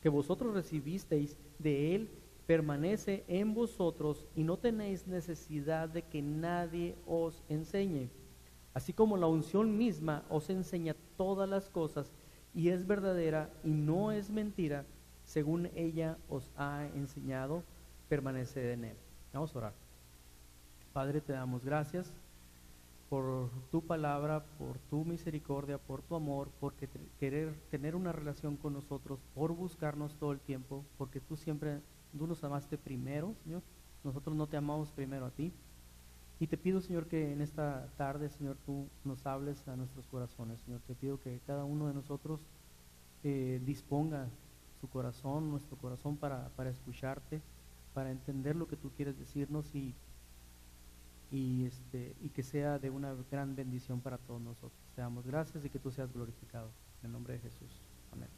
que 0.01 0.09
vosotros 0.09 0.55
recibisteis 0.55 1.37
de 1.59 1.95
Él, 1.95 2.11
permanece 2.47 3.25
en 3.29 3.55
vosotros 3.55 4.27
y 4.35 4.45
no 4.45 4.57
tenéis 4.57 5.07
necesidad 5.07 5.89
de 5.89 6.03
que 6.03 6.23
nadie 6.23 6.97
os 7.07 7.43
enseñe. 7.49 8.09
Así 8.73 8.93
como 8.93 9.17
la 9.17 9.27
unción 9.27 9.77
misma 9.77 10.25
os 10.29 10.51
enseña 10.51 10.95
todas 11.17 11.49
las 11.49 11.69
cosas 11.69 12.13
y 12.55 12.69
es 12.69 12.87
verdadera 12.87 13.51
y 13.65 13.71
no 13.71 14.13
es 14.13 14.31
mentira, 14.31 14.85
según 15.25 15.71
ella 15.75 16.19
os 16.29 16.51
ha 16.57 16.87
enseñado, 16.95 17.63
permaneced 18.09 18.71
en 18.71 18.85
Él. 18.85 18.97
Vamos 19.33 19.55
a 19.55 19.59
orar. 19.59 19.73
Padre, 20.93 21.21
te 21.21 21.33
damos 21.33 21.65
gracias 21.65 22.13
por 23.09 23.51
tu 23.71 23.83
palabra, 23.83 24.45
por 24.59 24.79
tu 24.91 25.05
misericordia, 25.05 25.79
por 25.79 26.03
tu 26.03 26.15
amor, 26.15 26.49
por 26.61 26.75
querer 26.75 27.55
tener 27.71 27.95
una 27.95 28.13
relación 28.13 28.57
con 28.57 28.73
nosotros, 28.73 29.21
por 29.35 29.53
buscarnos 29.53 30.17
todo 30.17 30.33
el 30.33 30.41
tiempo, 30.41 30.85
porque 30.99 31.21
tú 31.21 31.37
siempre, 31.37 31.81
tú 32.17 32.27
nos 32.27 32.43
amaste 32.45 32.79
primero, 32.79 33.35
Señor. 33.45 33.63
Nosotros 34.05 34.37
no 34.37 34.47
te 34.47 34.57
amamos 34.57 34.91
primero 34.91 35.27
a 35.27 35.31
ti. 35.31 35.53
Y 36.39 36.47
te 36.47 36.59
pido, 36.59 36.81
Señor, 36.81 37.07
que 37.07 37.33
en 37.33 37.41
esta 37.41 37.89
tarde, 37.97 38.29
Señor, 38.29 38.57
tú 38.67 38.89
nos 39.05 39.27
hables 39.27 39.67
a 39.69 39.77
nuestros 39.77 40.07
corazones, 40.07 40.61
Señor. 40.61 40.81
Te 40.87 40.95
pido 40.95 41.21
que 41.21 41.41
cada 41.47 41.65
uno 41.65 41.89
de 41.89 41.95
nosotros 41.95 42.41
eh, 43.25 43.61
disponga 43.65 44.29
su 44.81 44.89
corazón, 44.89 45.51
nuestro 45.51 45.77
corazón 45.79 46.17
para, 46.17 46.51
para 46.51 46.71
escucharte, 46.71 47.41
para 47.95 48.11
entender 48.11 48.55
lo 48.55 48.69
que 48.69 48.77
tú 48.77 48.91
quieres 48.91 49.19
decirnos 49.19 49.75
y 49.75 49.95
y, 51.31 51.65
este, 51.65 52.15
y 52.21 52.29
que 52.31 52.43
sea 52.43 52.79
de 52.79 52.91
una 52.91 53.15
gran 53.31 53.57
bendición 53.57 54.01
para 54.01 54.19
todos 54.19 54.41
nosotros. 54.41 54.81
Te 54.95 55.01
damos 55.01 55.27
gracias 55.27 55.65
y 55.65 55.71
que 55.71 55.79
tú 55.79 55.91
seas 55.91 56.13
glorificado. 56.13 56.71
En 57.03 57.07
el 57.07 57.13
nombre 57.13 57.35
de 57.35 57.41
Jesús. 57.41 57.83
Amén. 58.13 58.29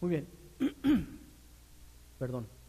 Muy 0.00 0.10
bien. 0.10 0.28
Perdón. 2.18 2.59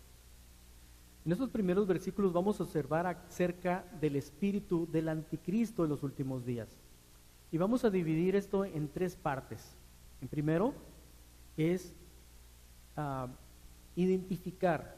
En 1.24 1.32
estos 1.32 1.50
primeros 1.50 1.86
versículos 1.86 2.34
vamos 2.34 2.60
a 2.60 2.64
observar 2.64 3.06
acerca 3.06 3.86
del 4.00 4.16
espíritu 4.16 4.88
del 4.92 5.08
anticristo 5.08 5.84
en 5.84 5.90
los 5.92 6.02
últimos 6.02 6.46
días. 6.46 6.68
Y 7.52 7.58
vamos 7.58 7.86
a 7.86 7.92
dividir 7.92 8.36
esto 8.36 8.66
en 8.66 8.88
tres 8.88 9.16
partes. 9.16 9.76
En 10.20 10.28
primero 10.28 10.74
es 11.58 11.94
ah, 12.98 13.28
identificar, 13.96 14.98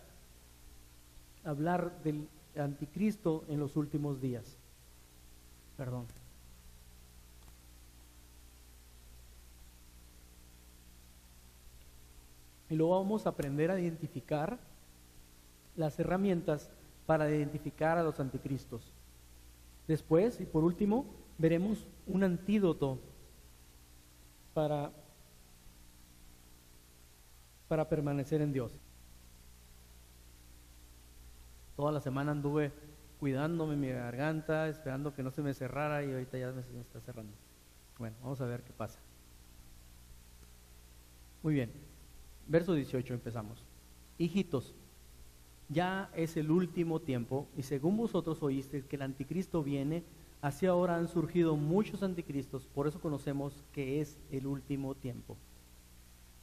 hablar 1.44 2.02
del 2.04 2.30
anticristo 2.56 3.44
en 3.50 3.60
los 3.60 3.76
últimos 3.76 4.22
días. 4.22 4.58
Perdón. 5.76 6.06
Y 12.70 12.76
luego 12.76 12.98
vamos 13.02 13.26
a 13.26 13.30
aprender 13.30 13.72
a 13.72 13.80
identificar 13.80 14.58
las 15.76 16.00
herramientas 16.00 16.70
para 17.06 17.30
identificar 17.30 17.98
a 17.98 18.04
los 18.04 18.20
anticristos. 18.20 18.92
Después, 19.88 20.40
y 20.40 20.46
por 20.46 20.64
último, 20.64 21.06
veremos 21.38 21.86
un 22.08 22.24
antídoto 22.24 23.00
para, 24.54 24.92
para 27.68 27.90
permanecer 27.90 28.42
en 28.42 28.54
Dios. 28.54 28.80
Toda 31.76 31.92
la 31.92 32.00
semana 32.00 32.32
anduve 32.32 32.72
cuidándome 33.20 33.76
mi 33.76 33.90
garganta, 33.90 34.68
esperando 34.68 35.14
que 35.14 35.24
no 35.24 35.32
se 35.32 35.42
me 35.42 35.54
cerrara 35.54 36.04
y 36.04 36.12
ahorita 36.12 36.38
ya 36.38 36.52
se 36.52 36.74
me 36.74 36.82
está 36.82 37.00
cerrando. 37.02 37.34
Bueno, 37.98 38.16
vamos 38.22 38.40
a 38.42 38.46
ver 38.46 38.62
qué 38.64 38.74
pasa. 38.74 39.00
Muy 41.42 41.54
bien, 41.54 41.72
verso 42.48 42.74
18 42.74 43.14
empezamos. 43.14 43.66
Hijitos, 44.18 44.76
ya 45.74 46.10
es 46.16 46.38
el 46.38 46.52
último 46.52 47.00
tiempo 47.00 47.48
y 47.58 47.64
según 47.64 47.98
vosotros 47.98 48.42
oísteis 48.42 48.86
que 48.86 48.96
el 48.96 49.02
anticristo 49.02 49.64
viene, 49.64 50.04
así 50.42 50.66
ahora 50.66 50.96
han 50.96 51.08
surgido 51.08 51.56
muchos 51.56 52.04
anticristos, 52.04 52.68
por 52.68 52.88
eso 52.88 53.02
conocemos 53.02 53.64
que 53.72 54.02
es 54.02 54.18
el 54.32 54.48
último 54.48 54.96
tiempo. 54.96 55.38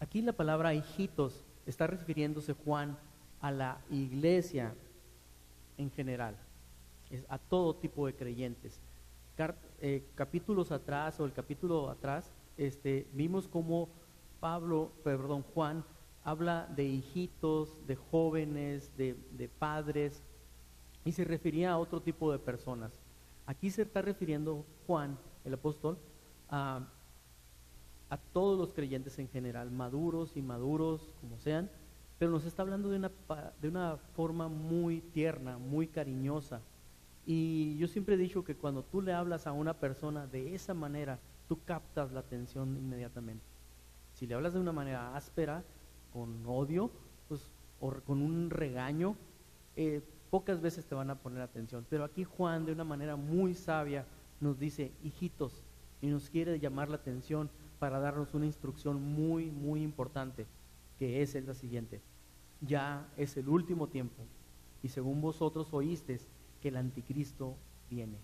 Aquí 0.01 0.23
la 0.23 0.33
palabra 0.33 0.75
hijitos 0.75 1.45
está 1.67 1.87
refiriéndose 1.87 2.53
Juan 2.53 2.99
a 3.41 3.51
la 3.51 3.81
iglesia 3.91 4.75
en 5.79 5.91
general, 5.91 6.37
es 7.11 7.25
a 7.29 7.39
todo 7.39 7.77
tipo 7.77 8.07
de 8.07 8.15
creyentes. 8.15 8.81
Eh, 9.81 10.05
capítulos 10.15 10.71
atrás 10.71 11.19
o 11.19 11.25
el 11.25 11.33
capítulo 11.33 11.89
atrás, 11.89 12.31
este, 12.59 13.07
vimos 13.15 13.49
cómo 13.49 13.89
Pablo, 14.39 14.93
perdón, 15.03 15.43
Juan 15.55 15.83
habla 16.25 16.67
de 16.77 16.85
hijitos, 16.85 17.87
de 17.87 17.97
jóvenes, 17.97 18.97
de, 18.97 19.17
de 19.33 19.49
padres, 19.49 20.23
y 21.05 21.13
se 21.13 21.25
refería 21.25 21.73
a 21.73 21.79
otro 21.79 22.01
tipo 22.01 22.31
de 22.31 22.39
personas. 22.39 22.93
Aquí 23.47 23.71
se 23.71 23.83
está 23.83 24.03
refiriendo 24.03 24.65
Juan, 24.87 25.19
el 25.45 25.55
apóstol, 25.55 25.99
a, 26.49 26.87
a 28.11 28.17
todos 28.17 28.59
los 28.59 28.73
creyentes 28.75 29.19
en 29.19 29.29
general, 29.29 29.71
maduros, 29.71 30.37
inmaduros, 30.37 31.11
como 31.21 31.39
sean, 31.39 31.71
pero 32.19 32.31
nos 32.31 32.45
está 32.45 32.63
hablando 32.63 32.91
de 32.91 32.97
una, 32.97 33.11
de 33.63 33.69
una 33.69 33.97
forma 34.15 34.49
muy 34.49 35.01
tierna, 35.01 35.57
muy 35.57 35.87
cariñosa. 35.87 36.61
Y 37.25 37.79
yo 37.79 37.89
siempre 37.89 38.17
he 38.17 38.19
dicho 38.19 38.45
que 38.45 38.57
cuando 38.57 38.83
tú 38.83 39.01
le 39.01 39.13
hablas 39.13 39.47
a 39.47 39.53
una 39.53 39.75
persona 39.75 40.27
de 40.27 40.55
esa 40.55 40.75
manera, 40.75 41.19
tú 41.49 41.59
captas 41.65 42.13
la 42.13 42.21
atención 42.21 42.77
inmediatamente. 42.77 43.45
Si 44.13 44.27
le 44.27 44.35
hablas 44.35 44.53
de 44.53 44.61
una 44.61 44.73
manera 44.73 45.17
áspera, 45.17 45.65
con 46.13 46.45
odio, 46.47 46.91
pues, 47.29 47.51
o 47.81 47.93
con 48.07 48.23
un 48.23 48.51
regaño, 48.51 49.17
eh, 49.77 50.03
pocas 50.31 50.61
veces 50.61 50.85
te 50.87 50.95
van 50.95 51.11
a 51.11 51.19
poner 51.19 51.43
atención. 51.43 51.87
Pero 51.89 52.05
aquí 52.05 52.25
Juan, 52.25 52.67
de 52.67 52.73
una 52.73 52.85
manera 52.85 53.17
muy 53.17 53.55
sabia, 53.55 54.07
nos 54.41 54.59
dice, 54.59 54.93
hijitos, 55.03 55.63
y 56.03 56.09
nos 56.09 56.31
quiere 56.31 56.59
llamar 56.59 56.89
la 56.89 56.97
atención 56.97 57.51
para 57.79 57.99
darnos 57.99 58.35
una 58.35 58.47
instrucción 58.47 59.03
muy, 59.03 59.51
muy 59.51 59.83
importante, 59.83 60.47
que 60.99 61.23
es 61.23 61.35
la 61.35 61.55
siguiente 61.55 62.01
ya 62.61 63.09
es 63.17 63.37
el 63.37 63.49
último 63.49 63.89
tiempo 63.89 64.25
y 64.83 64.89
según 64.89 65.21
vosotros 65.21 65.73
oísteis 65.73 66.27
que 66.61 66.69
el 66.69 66.77
anticristo 66.77 67.57
viene. 67.89 68.19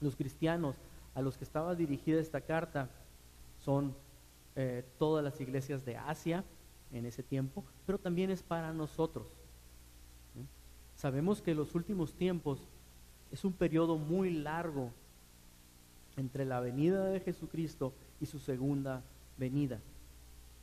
Los 0.00 0.14
cristianos 0.16 0.76
a 1.14 1.22
los 1.22 1.36
que 1.36 1.44
estaba 1.44 1.74
dirigida 1.74 2.20
esta 2.20 2.40
carta 2.40 2.88
son 3.58 3.94
eh, 4.54 4.84
todas 4.98 5.24
las 5.24 5.40
iglesias 5.40 5.84
de 5.84 5.96
Asia 5.96 6.44
en 6.92 7.06
ese 7.06 7.22
tiempo, 7.22 7.64
pero 7.86 7.98
también 7.98 8.30
es 8.30 8.42
para 8.42 8.72
nosotros. 8.72 9.26
Sabemos 10.94 11.40
que 11.40 11.54
los 11.54 11.74
últimos 11.74 12.12
tiempos 12.14 12.60
es 13.30 13.44
un 13.44 13.52
periodo 13.52 13.96
muy 13.96 14.30
largo 14.30 14.90
entre 16.16 16.44
la 16.44 16.60
venida 16.60 17.04
de 17.06 17.20
Jesucristo 17.20 17.92
y 18.20 18.26
su 18.26 18.38
segunda 18.40 19.02
venida. 19.36 19.80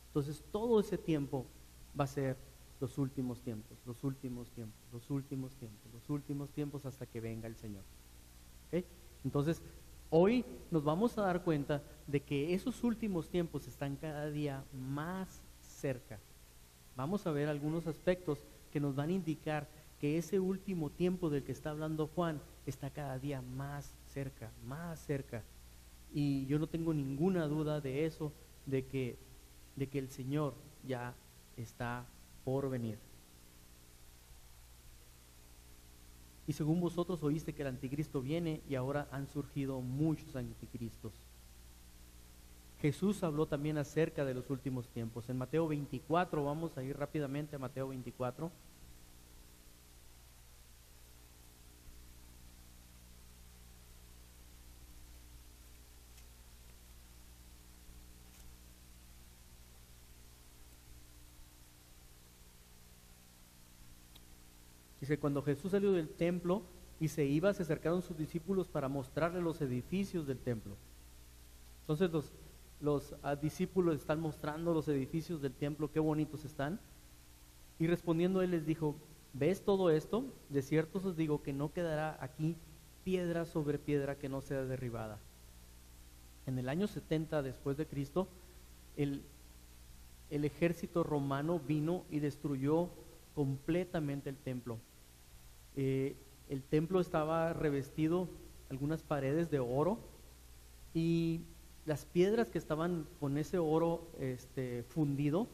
Entonces 0.08 0.42
todo 0.52 0.80
ese 0.80 0.98
tiempo 0.98 1.46
va 1.98 2.04
a 2.04 2.08
ser 2.08 2.36
los 2.80 2.98
últimos 2.98 3.40
tiempos, 3.40 3.78
los 3.86 4.04
últimos 4.04 4.50
tiempos, 4.50 4.76
los 4.92 5.10
últimos 5.10 5.54
tiempos, 5.56 5.92
los 5.94 6.10
últimos 6.10 6.50
tiempos 6.50 6.84
hasta 6.84 7.06
que 7.06 7.20
venga 7.20 7.46
el 7.46 7.56
Señor. 7.56 7.82
Entonces, 9.24 9.62
hoy 10.10 10.44
nos 10.70 10.84
vamos 10.84 11.16
a 11.16 11.22
dar 11.22 11.42
cuenta 11.42 11.82
de 12.06 12.20
que 12.20 12.54
esos 12.54 12.84
últimos 12.84 13.28
tiempos 13.28 13.66
están 13.66 13.96
cada 13.96 14.30
día 14.30 14.62
más 14.72 15.42
cerca. 15.76 16.18
Vamos 16.96 17.26
a 17.26 17.32
ver 17.32 17.48
algunos 17.48 17.86
aspectos 17.86 18.38
que 18.72 18.80
nos 18.80 18.96
van 18.96 19.10
a 19.10 19.12
indicar 19.12 19.68
que 20.00 20.18
ese 20.18 20.40
último 20.40 20.90
tiempo 20.90 21.30
del 21.30 21.42
que 21.42 21.52
está 21.52 21.70
hablando 21.70 22.06
Juan 22.08 22.40
está 22.66 22.90
cada 22.90 23.18
día 23.18 23.42
más 23.42 23.94
cerca, 24.12 24.50
más 24.64 25.00
cerca. 25.00 25.42
Y 26.12 26.46
yo 26.46 26.58
no 26.58 26.66
tengo 26.66 26.92
ninguna 26.92 27.46
duda 27.46 27.80
de 27.80 28.06
eso, 28.06 28.32
de 28.64 28.84
que, 28.86 29.16
de 29.76 29.86
que 29.88 29.98
el 29.98 30.10
Señor 30.10 30.54
ya 30.86 31.14
está 31.56 32.06
por 32.44 32.68
venir. 32.70 32.98
Y 36.46 36.52
según 36.52 36.80
vosotros 36.80 37.22
oíste 37.22 37.54
que 37.54 37.62
el 37.62 37.68
anticristo 37.68 38.22
viene 38.22 38.62
y 38.68 38.76
ahora 38.76 39.08
han 39.10 39.26
surgido 39.26 39.80
muchos 39.80 40.36
anticristos. 40.36 41.12
Jesús 42.80 43.22
habló 43.22 43.46
también 43.46 43.78
acerca 43.78 44.24
de 44.24 44.34
los 44.34 44.50
últimos 44.50 44.88
tiempos. 44.88 45.28
En 45.30 45.38
Mateo 45.38 45.66
24, 45.66 46.44
vamos 46.44 46.76
a 46.76 46.82
ir 46.82 46.96
rápidamente 46.96 47.56
a 47.56 47.58
Mateo 47.58 47.88
24. 47.88 48.50
Dice, 65.00 65.18
cuando 65.18 65.42
Jesús 65.42 65.70
salió 65.70 65.92
del 65.92 66.08
templo 66.08 66.62
y 66.98 67.08
se 67.08 67.24
iba, 67.24 67.54
se 67.54 67.62
acercaron 67.62 68.02
sus 68.02 68.18
discípulos 68.18 68.68
para 68.68 68.88
mostrarle 68.88 69.40
los 69.40 69.60
edificios 69.60 70.26
del 70.26 70.38
templo. 70.38 70.76
Entonces 71.82 72.10
los, 72.10 72.32
los 72.80 73.14
ah, 73.22 73.36
discípulos 73.36 73.96
están 73.96 74.20
mostrando 74.20 74.74
los 74.74 74.88
edificios 74.88 75.40
del 75.40 75.54
templo, 75.54 75.90
qué 75.90 76.00
bonitos 76.00 76.44
están. 76.44 76.80
Y 77.78 77.86
respondiendo 77.86 78.42
él 78.42 78.50
les 78.50 78.66
dijo, 78.66 78.96
¿ves 79.32 79.62
todo 79.62 79.90
esto? 79.90 80.24
De 80.48 80.62
cierto 80.62 80.98
os 80.98 81.16
digo 81.16 81.42
que 81.42 81.52
no 81.52 81.72
quedará 81.72 82.16
aquí 82.20 82.56
piedra 83.04 83.44
sobre 83.44 83.78
piedra 83.78 84.18
que 84.18 84.28
no 84.28 84.40
sea 84.40 84.64
derribada. 84.64 85.18
En 86.46 86.58
el 86.58 86.68
año 86.68 86.86
70 86.86 87.42
después 87.42 87.76
de 87.76 87.86
Cristo, 87.86 88.28
el, 88.96 89.22
el 90.30 90.44
ejército 90.44 91.02
romano 91.02 91.60
vino 91.60 92.04
y 92.10 92.20
destruyó 92.20 92.90
completamente 93.34 94.30
el 94.30 94.36
templo. 94.36 94.78
Eh, 95.76 96.16
el 96.48 96.62
templo 96.62 97.00
estaba 97.00 97.52
revestido, 97.52 98.28
algunas 98.70 99.02
paredes 99.02 99.50
de 99.50 99.58
oro, 99.58 99.98
y 100.94 101.42
las 101.86 102.04
piedras 102.04 102.50
que 102.50 102.58
estaban 102.58 103.06
con 103.20 103.38
ese 103.38 103.58
oro 103.58 104.08
este, 104.18 104.82
fundido, 104.82 105.46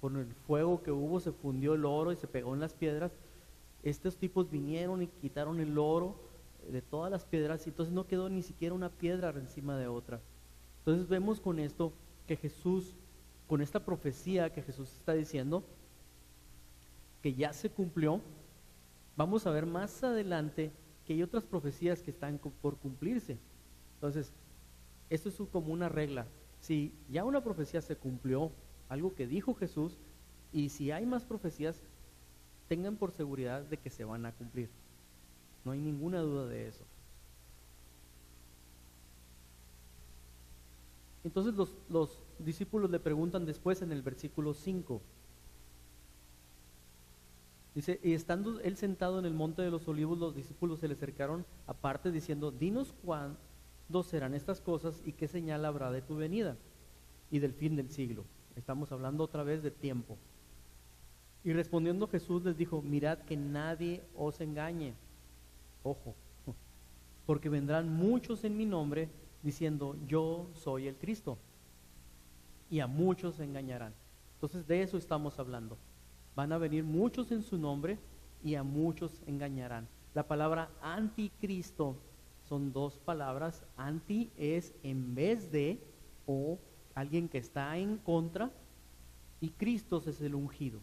con 0.00 0.16
el 0.16 0.32
fuego 0.46 0.82
que 0.82 0.92
hubo, 0.92 1.20
se 1.20 1.32
fundió 1.32 1.74
el 1.74 1.84
oro 1.84 2.12
y 2.12 2.16
se 2.16 2.28
pegó 2.28 2.54
en 2.54 2.60
las 2.60 2.74
piedras. 2.74 3.12
Estos 3.82 4.16
tipos 4.16 4.50
vinieron 4.50 5.02
y 5.02 5.08
quitaron 5.08 5.58
el 5.60 5.76
oro 5.76 6.14
de 6.70 6.80
todas 6.80 7.10
las 7.10 7.24
piedras 7.24 7.66
y 7.66 7.70
entonces 7.70 7.92
no 7.92 8.06
quedó 8.06 8.28
ni 8.28 8.42
siquiera 8.42 8.74
una 8.74 8.88
piedra 8.88 9.30
encima 9.30 9.76
de 9.76 9.88
otra. 9.88 10.20
Entonces 10.78 11.08
vemos 11.08 11.40
con 11.40 11.58
esto 11.58 11.92
que 12.26 12.36
Jesús, 12.36 12.94
con 13.48 13.60
esta 13.60 13.84
profecía 13.84 14.52
que 14.52 14.62
Jesús 14.62 14.92
está 14.92 15.14
diciendo, 15.14 15.64
que 17.20 17.34
ya 17.34 17.52
se 17.52 17.68
cumplió, 17.68 18.20
vamos 19.16 19.46
a 19.46 19.50
ver 19.50 19.66
más 19.66 20.02
adelante 20.04 20.70
que 21.04 21.14
hay 21.14 21.22
otras 21.22 21.44
profecías 21.44 22.00
que 22.00 22.12
están 22.12 22.38
por 22.38 22.76
cumplirse. 22.76 23.38
Entonces, 23.94 24.32
esto 25.10 25.28
es 25.28 25.36
como 25.50 25.72
una 25.72 25.88
regla. 25.88 26.26
Si 26.60 26.94
ya 27.10 27.24
una 27.24 27.42
profecía 27.42 27.82
se 27.82 27.96
cumplió, 27.96 28.52
algo 28.88 29.14
que 29.14 29.26
dijo 29.26 29.54
Jesús, 29.54 29.98
y 30.52 30.68
si 30.70 30.90
hay 30.90 31.04
más 31.06 31.24
profecías, 31.24 31.82
tengan 32.68 32.96
por 32.96 33.12
seguridad 33.12 33.62
de 33.62 33.76
que 33.76 33.90
se 33.90 34.04
van 34.04 34.24
a 34.26 34.32
cumplir. 34.32 34.70
No 35.64 35.72
hay 35.72 35.80
ninguna 35.80 36.20
duda 36.20 36.46
de 36.46 36.68
eso. 36.68 36.84
Entonces 41.22 41.54
los, 41.54 41.76
los 41.88 42.22
discípulos 42.38 42.90
le 42.90 42.98
preguntan 42.98 43.44
después 43.44 43.82
en 43.82 43.92
el 43.92 44.02
versículo 44.02 44.54
5, 44.54 45.02
Dice, 47.74 48.00
y 48.02 48.14
estando 48.14 48.58
él 48.60 48.76
sentado 48.76 49.20
en 49.20 49.24
el 49.24 49.32
monte 49.32 49.62
de 49.62 49.70
los 49.70 49.86
olivos, 49.86 50.18
los 50.18 50.34
discípulos 50.34 50.80
se 50.80 50.88
le 50.88 50.94
acercaron 50.94 51.46
aparte 51.68 52.10
diciendo, 52.10 52.50
dinos 52.50 52.92
cuándo 53.90 54.08
serán 54.08 54.34
estas 54.34 54.60
cosas 54.60 55.02
y 55.04 55.12
qué 55.12 55.26
señal 55.26 55.64
habrá 55.64 55.90
de 55.90 56.00
tu 56.00 56.14
venida 56.14 56.56
y 57.28 57.40
del 57.40 57.52
fin 57.52 57.74
del 57.74 57.90
siglo. 57.90 58.24
Estamos 58.54 58.92
hablando 58.92 59.24
otra 59.24 59.42
vez 59.42 59.64
de 59.64 59.72
tiempo. 59.72 60.16
Y 61.42 61.52
respondiendo 61.52 62.06
Jesús 62.06 62.44
les 62.44 62.56
dijo, 62.56 62.82
mirad 62.82 63.18
que 63.18 63.36
nadie 63.36 64.04
os 64.14 64.40
engañe. 64.40 64.94
Ojo, 65.82 66.14
porque 67.26 67.48
vendrán 67.48 67.92
muchos 67.92 68.44
en 68.44 68.56
mi 68.56 68.64
nombre 68.64 69.08
diciendo, 69.42 69.96
yo 70.06 70.46
soy 70.54 70.86
el 70.86 70.94
Cristo. 70.94 71.36
Y 72.70 72.78
a 72.78 72.86
muchos 72.86 73.40
engañarán. 73.40 73.92
Entonces 74.34 74.68
de 74.68 74.82
eso 74.82 74.98
estamos 74.98 75.40
hablando. 75.40 75.76
Van 76.36 76.52
a 76.52 76.58
venir 76.58 76.84
muchos 76.84 77.32
en 77.32 77.42
su 77.42 77.58
nombre 77.58 77.98
y 78.44 78.54
a 78.54 78.62
muchos 78.62 79.20
engañarán. 79.26 79.88
La 80.14 80.28
palabra 80.28 80.70
anticristo 80.80 81.96
son 82.50 82.72
dos 82.72 82.98
palabras. 82.98 83.62
Anti 83.76 84.28
es 84.36 84.74
en 84.82 85.14
vez 85.14 85.52
de 85.52 85.78
o 86.26 86.58
alguien 86.96 87.28
que 87.28 87.38
está 87.38 87.78
en 87.78 87.96
contra 87.96 88.50
y 89.40 89.50
Cristo 89.50 90.02
es 90.04 90.20
el 90.20 90.34
ungido. 90.34 90.80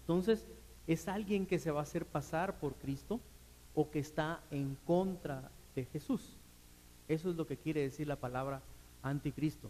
Entonces, 0.00 0.46
es 0.86 1.08
alguien 1.08 1.46
que 1.46 1.58
se 1.58 1.72
va 1.72 1.80
a 1.80 1.82
hacer 1.82 2.06
pasar 2.06 2.60
por 2.60 2.74
Cristo 2.76 3.20
o 3.74 3.90
que 3.90 3.98
está 3.98 4.40
en 4.52 4.76
contra 4.86 5.50
de 5.74 5.84
Jesús. 5.84 6.36
Eso 7.08 7.28
es 7.28 7.36
lo 7.36 7.44
que 7.44 7.56
quiere 7.56 7.82
decir 7.82 8.06
la 8.06 8.14
palabra 8.14 8.62
anticristo. 9.02 9.68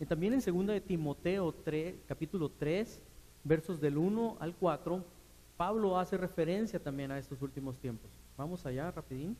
Y 0.00 0.04
también 0.04 0.34
en 0.34 0.40
2 0.40 0.66
de 0.66 0.80
Timoteo 0.80 1.52
3, 1.52 1.94
capítulo 2.08 2.50
3, 2.50 3.00
versos 3.44 3.80
del 3.80 3.96
1 3.96 4.36
al 4.40 4.56
4, 4.56 5.04
Pablo 5.58 5.98
hace 5.98 6.16
referencia 6.16 6.78
también 6.78 7.10
a 7.10 7.18
estos 7.18 7.42
últimos 7.42 7.76
tiempos. 7.78 8.08
Vamos 8.36 8.64
allá, 8.64 8.92
rapidín. 8.92 9.36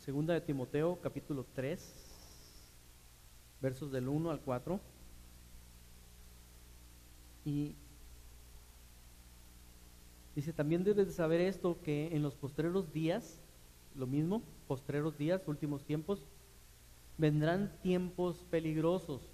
Segunda 0.00 0.34
de 0.34 0.40
Timoteo, 0.40 0.98
capítulo 1.00 1.46
3, 1.54 1.94
versos 3.62 3.92
del 3.92 4.08
1 4.08 4.32
al 4.32 4.40
4. 4.40 4.80
Y 7.44 7.76
dice, 10.34 10.52
también 10.52 10.82
debes 10.82 11.06
de 11.06 11.12
saber 11.12 11.40
esto, 11.40 11.78
que 11.82 12.16
en 12.16 12.22
los 12.24 12.34
postreros 12.34 12.92
días 12.92 13.40
lo 13.94 14.08
mismo, 14.08 14.42
postreros 14.66 15.16
días, 15.16 15.46
últimos 15.46 15.84
tiempos, 15.84 16.26
vendrán 17.16 17.72
tiempos 17.80 18.44
peligrosos, 18.50 19.33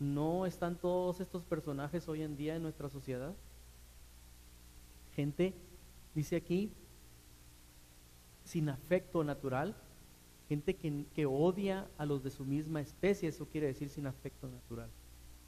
¿no 0.00 0.46
están 0.46 0.76
todos 0.76 1.20
estos 1.20 1.44
personajes 1.44 2.08
hoy 2.08 2.22
en 2.22 2.36
día 2.36 2.56
en 2.56 2.62
nuestra 2.62 2.88
sociedad? 2.88 3.34
Gente, 5.14 5.54
dice 6.14 6.36
aquí, 6.36 6.72
sin 8.44 8.70
afecto 8.70 9.22
natural, 9.22 9.76
gente 10.48 10.74
que, 10.74 11.04
que, 11.14 11.26
odia 11.26 11.88
a 11.98 12.06
los 12.06 12.24
de 12.24 12.30
su 12.30 12.44
misma 12.44 12.80
especie, 12.80 13.28
eso 13.28 13.46
quiere 13.46 13.68
decir 13.68 13.90
sin 13.90 14.06
afecto 14.06 14.48
natural. 14.48 14.88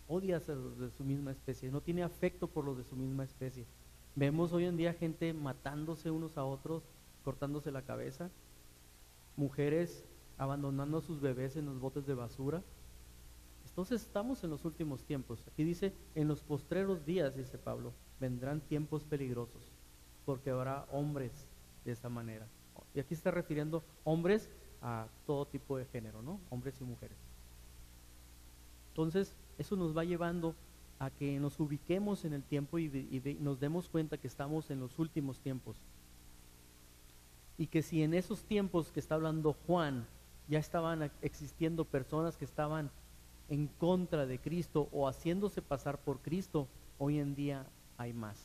Odia 0.07 0.37
a 0.37 0.53
los 0.53 0.79
de 0.79 0.91
su 0.91 1.03
misma 1.03 1.33
especie, 1.33 1.71
no 1.71 1.81
tiene 1.81 2.03
afecto 2.03 2.47
por 2.47 2.67
los 2.67 2.77
de 2.77 2.85
su 2.85 2.95
misma 2.95 3.25
especie. 3.25 3.67
Vemos 4.15 4.53
hoy 4.53 4.67
en 4.67 4.77
día 4.77 4.93
gente 4.93 5.33
matándose 5.33 6.11
unos 6.11 6.37
a 6.37 6.45
otros, 6.45 6.83
cortándose 7.25 7.73
la 7.73 7.83
cabeza, 7.83 8.31
mujeres 9.37 10.05
abandonando 10.37 10.99
a 10.99 11.03
sus 11.03 11.21
bebés 11.21 11.57
en 11.57 11.65
los 11.65 11.81
botes 11.81 12.05
de 12.07 12.15
basura. 12.15 12.63
Entonces 13.73 14.03
estamos 14.03 14.45
en 14.45 14.51
los 14.51 14.67
últimos 14.67 15.03
tiempos. 15.03 15.43
Aquí 15.49 15.65
dice, 15.65 15.95
en 16.15 16.29
los 16.29 16.43
postreros 16.43 17.07
días, 17.07 17.35
dice 17.35 17.57
Pablo, 17.57 17.95
vendrán 18.21 18.61
tiempos 18.61 19.03
peligrosos, 19.03 19.73
porque 20.27 20.51
habrá 20.51 20.87
hombres 20.93 21.49
de 21.87 21.93
esta 21.93 22.11
manera. 22.11 22.47
Y 22.95 23.01
aquí 23.01 23.15
está 23.15 23.31
refiriendo 23.31 23.83
hombres 24.05 24.51
a 24.83 25.09
todo 25.27 25.47
tipo 25.47 25.79
de 25.79 25.87
género, 25.87 26.21
¿no? 26.21 26.39
Hombres 26.51 26.79
y 26.83 26.85
mujeres. 26.85 27.17
Entonces, 28.89 29.35
eso 29.57 29.75
nos 29.75 29.97
va 29.97 30.05
llevando 30.05 30.55
a 30.99 31.09
que 31.09 31.41
nos 31.41 31.59
ubiquemos 31.59 32.27
en 32.27 32.35
el 32.35 32.43
tiempo 32.43 32.79
y, 32.79 33.39
nos 33.41 33.59
demos 33.59 33.89
cuenta 33.89 34.19
que 34.19 34.29
estamos 34.29 34.71
en 34.71 34.81
los 34.81 34.99
últimos 34.99 35.41
tiempos. 35.41 35.79
Y 37.57 37.69
que 37.69 37.81
si 37.81 38.03
en 38.03 38.13
esos 38.13 38.45
tiempos 38.45 38.93
que 38.93 39.01
está 39.01 39.15
hablando 39.15 39.57
Juan 39.67 40.07
ya 40.47 40.59
estaban 40.59 41.11
existiendo 41.23 41.87
personas 41.87 42.37
que 42.37 42.45
estaban 42.45 42.91
en 43.49 43.67
contra 43.67 44.27
de 44.27 44.39
Cristo 44.39 44.89
o 44.93 45.09
haciéndose 45.09 45.63
pasar 45.63 45.99
por 45.99 46.21
Cristo, 46.21 46.69
hoy 46.99 47.19
en 47.19 47.35
día 47.35 47.67
hay 47.99 48.13
más. 48.13 48.39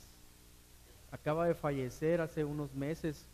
Acaba 1.11 1.47
de 1.47 1.55
fallecer 1.55 2.21
hace 2.21 2.43
unos 2.43 2.73
meses 2.73 3.27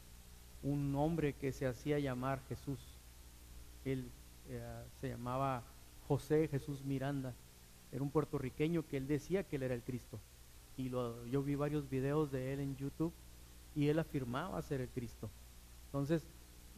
un 0.61 0.95
hombre 0.95 1.33
que 1.33 1.51
se 1.51 1.67
hacía 1.67 1.99
llamar 1.99 2.39
Jesús. 2.47 2.79
Él 3.83 4.09
eh, 4.49 4.83
se 5.01 5.09
llamaba 5.09 5.63
José 6.07 6.47
Jesús 6.47 6.83
Miranda. 6.83 7.33
Era 7.91 8.01
un 8.01 8.09
puertorriqueño 8.09 8.87
que 8.87 8.97
él 8.97 9.07
decía 9.07 9.43
que 9.43 9.57
él 9.57 9.63
era 9.63 9.75
el 9.75 9.83
Cristo. 9.83 10.19
Y 10.77 10.89
lo, 10.89 11.25
yo 11.27 11.43
vi 11.43 11.55
varios 11.55 11.89
videos 11.89 12.31
de 12.31 12.53
él 12.53 12.59
en 12.59 12.75
YouTube 12.77 13.13
y 13.75 13.87
él 13.87 13.99
afirmaba 13.99 14.61
ser 14.61 14.81
el 14.81 14.89
Cristo. 14.89 15.29
Entonces 15.87 16.25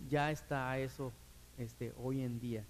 ya 0.09 0.31
está 0.31 0.77
eso 0.79 1.13
este, 1.57 1.93
hoy 1.97 2.21
en 2.21 2.39
día. 2.39 2.65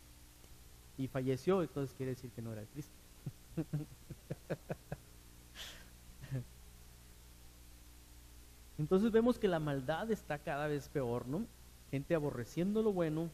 Y 0.97 1.07
falleció, 1.07 1.61
entonces 1.61 1.95
quiere 1.95 2.11
decir 2.11 2.31
que 2.31 2.41
no 2.41 2.53
era 2.53 2.61
el 2.61 2.67
Cristo. 2.67 2.93
Entonces 8.77 9.11
vemos 9.11 9.39
que 9.39 9.47
la 9.47 9.59
maldad 9.59 10.11
está 10.11 10.37
cada 10.39 10.67
vez 10.67 10.89
peor, 10.89 11.27
¿no? 11.27 11.45
Gente 11.91 12.13
aborreciendo 12.13 12.81
lo 12.81 12.91
bueno 12.91 13.29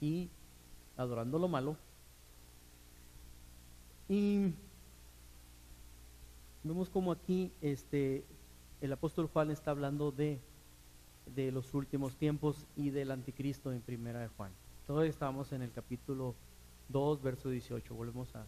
y 0.00 0.28
adorando 0.96 1.38
lo 1.38 1.46
malo. 1.48 1.76
Y 4.08 4.52
vemos 6.64 6.90
como 6.90 7.12
aquí 7.12 7.52
este, 7.60 8.24
el 8.80 8.92
apóstol 8.92 9.28
Juan 9.32 9.50
está 9.50 9.70
hablando 9.70 10.10
de, 10.10 10.40
de 11.34 11.52
los 11.52 11.72
últimos 11.74 12.16
tiempos 12.16 12.66
y 12.76 12.90
del 12.90 13.12
anticristo 13.12 13.72
en 13.72 13.80
primera 13.80 14.20
de 14.20 14.28
Juan. 14.28 14.52
Todavía 14.86 15.10
estamos 15.10 15.50
en 15.50 15.62
el 15.62 15.72
capítulo 15.72 16.36
2, 16.90 17.20
verso 17.20 17.50
18. 17.50 17.92
Volvemos 17.92 18.32
a... 18.36 18.46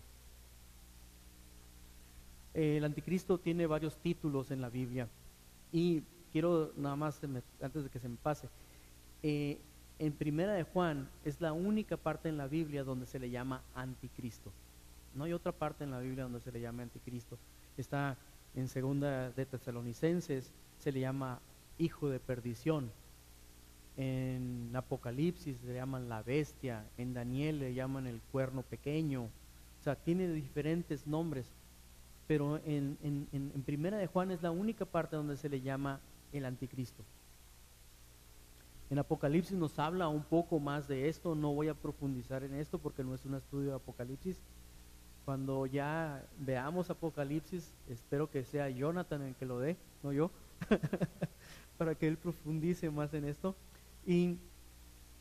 El 2.55 2.85
anticristo 2.85 3.39
tiene 3.39 3.67
varios 3.67 3.97
títulos 3.97 4.53
en 4.53 4.61
la 4.61 4.69
Biblia. 4.69 5.09
Y 5.73 6.03
quiero 6.31 6.73
nada 6.77 6.95
más, 6.95 7.21
antes 7.61 7.83
de 7.83 7.91
que 7.91 7.99
se 7.99 8.09
me 8.09 8.17
pase, 8.17 8.49
eh, 9.25 9.59
en 9.99 10.13
Primera 10.13 10.53
de 10.53 10.63
Juan 10.63 11.09
es 11.25 11.41
la 11.41 11.53
única 11.53 11.97
parte 11.97 12.29
en 12.29 12.37
la 12.37 12.47
Biblia 12.47 12.85
donde 12.85 13.07
se 13.07 13.19
le 13.19 13.31
llama 13.31 13.63
anticristo. 13.75 14.53
No 15.15 15.25
hay 15.25 15.33
otra 15.33 15.51
parte 15.51 15.83
en 15.83 15.91
la 15.91 15.99
Biblia 15.99 16.23
donde 16.23 16.41
se 16.41 16.53
le 16.53 16.61
llame 16.61 16.85
anticristo. 16.85 17.37
Está 17.77 18.17
en 18.55 18.69
Segunda 18.69 19.31
de 19.31 19.45
Tesalonicenses, 19.45 20.53
se 20.79 20.93
le 20.93 21.01
llama 21.01 21.41
hijo 21.79 22.09
de 22.09 22.21
perdición. 22.21 22.93
En 23.99 24.71
Apocalipsis 24.75 25.63
le 25.65 25.75
llaman 25.75 26.09
la 26.09 26.23
bestia, 26.23 26.87
en 26.97 27.13
Daniel 27.13 27.59
le 27.59 27.75
llaman 27.75 28.07
el 28.07 28.21
cuerno 28.33 28.63
pequeño. 28.63 29.25
O 29.25 29.83
sea, 29.83 29.97
tiene 29.97 30.29
diferentes 30.29 31.07
nombres 31.07 31.53
pero 32.29 32.61
en, 32.67 32.99
en, 33.03 33.63
Primera 33.65 33.97
de 33.97 34.07
Juan 34.07 34.31
es 34.31 34.43
la 34.43 34.51
única 34.51 34.85
parte 34.85 35.17
donde 35.17 35.37
se 35.37 35.49
le 35.49 35.63
llama 35.63 35.99
el 36.33 36.45
anticristo. 36.45 37.03
En 38.91 38.99
Apocalipsis 38.99 39.57
nos 39.57 39.79
habla 39.79 40.09
un 40.09 40.23
poco 40.23 40.61
más 40.61 40.87
de 40.89 41.09
esto, 41.09 41.35
no 41.35 41.55
voy 41.55 41.69
a 41.69 41.75
profundizar 41.75 42.45
en 42.45 42.55
esto 42.55 42.79
porque 42.79 43.03
no 43.03 43.15
es 43.15 43.25
un 43.25 43.35
estudio 43.35 43.71
de 43.71 43.77
Apocalipsis. 43.77 44.37
Cuando 45.25 45.65
ya 45.67 46.23
veamos 46.39 46.91
Apocalipsis, 46.91 47.73
espero 47.89 48.31
que 48.31 48.45
sea 48.45 48.69
Jonathan 48.69 49.23
el 49.23 49.35
que 49.35 49.47
lo 49.47 49.59
dé, 49.59 49.77
no 50.03 50.13
yo, 50.13 50.31
para 51.79 51.95
que 51.95 52.09
él 52.09 52.19
profundice 52.19 52.91
más 52.91 53.13
en 53.15 53.25
esto. 53.25 53.55
Y 54.07 54.39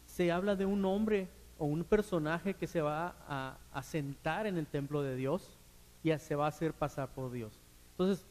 se 0.06 0.32
habla 0.32 0.56
de 0.56 0.66
un 0.66 0.84
hombre 0.86 1.28
o 1.58 1.66
un 1.66 1.84
personaje 1.84 2.54
que 2.54 2.68
se 2.68 2.82
va 2.82 3.16
a, 3.28 3.58
a 3.72 3.84
sentar 3.84 4.48
en 4.48 4.58
el 4.58 4.68
templo 4.68 5.02
de 5.02 5.16
Dios 5.16 5.58
y 6.04 6.18
se 6.20 6.36
va 6.36 6.46
a 6.46 6.50
hacer 6.50 6.74
pasar 6.74 7.10
por 7.10 7.32
Dios. 7.32 7.60
Entonces, 7.92 8.26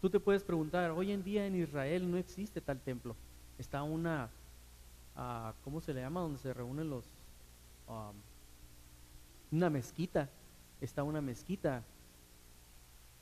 tú 0.00 0.08
te 0.10 0.20
puedes 0.20 0.44
preguntar, 0.44 0.90
hoy 0.90 1.12
en 1.12 1.24
día 1.24 1.46
en 1.46 1.56
Israel 1.56 2.10
no 2.10 2.16
existe 2.16 2.60
tal 2.60 2.80
templo. 2.80 3.16
Está 3.58 3.82
una, 3.82 4.30
uh, 5.16 5.52
¿cómo 5.64 5.80
se 5.80 5.92
le 5.92 6.00
llama? 6.00 6.20
Donde 6.20 6.38
se 6.38 6.52
reúnen 6.54 6.90
los... 6.90 7.04
Um, 7.88 8.14
una 9.50 9.70
mezquita. 9.70 10.28
Está 10.80 11.02
una 11.02 11.20
mezquita. 11.20 11.82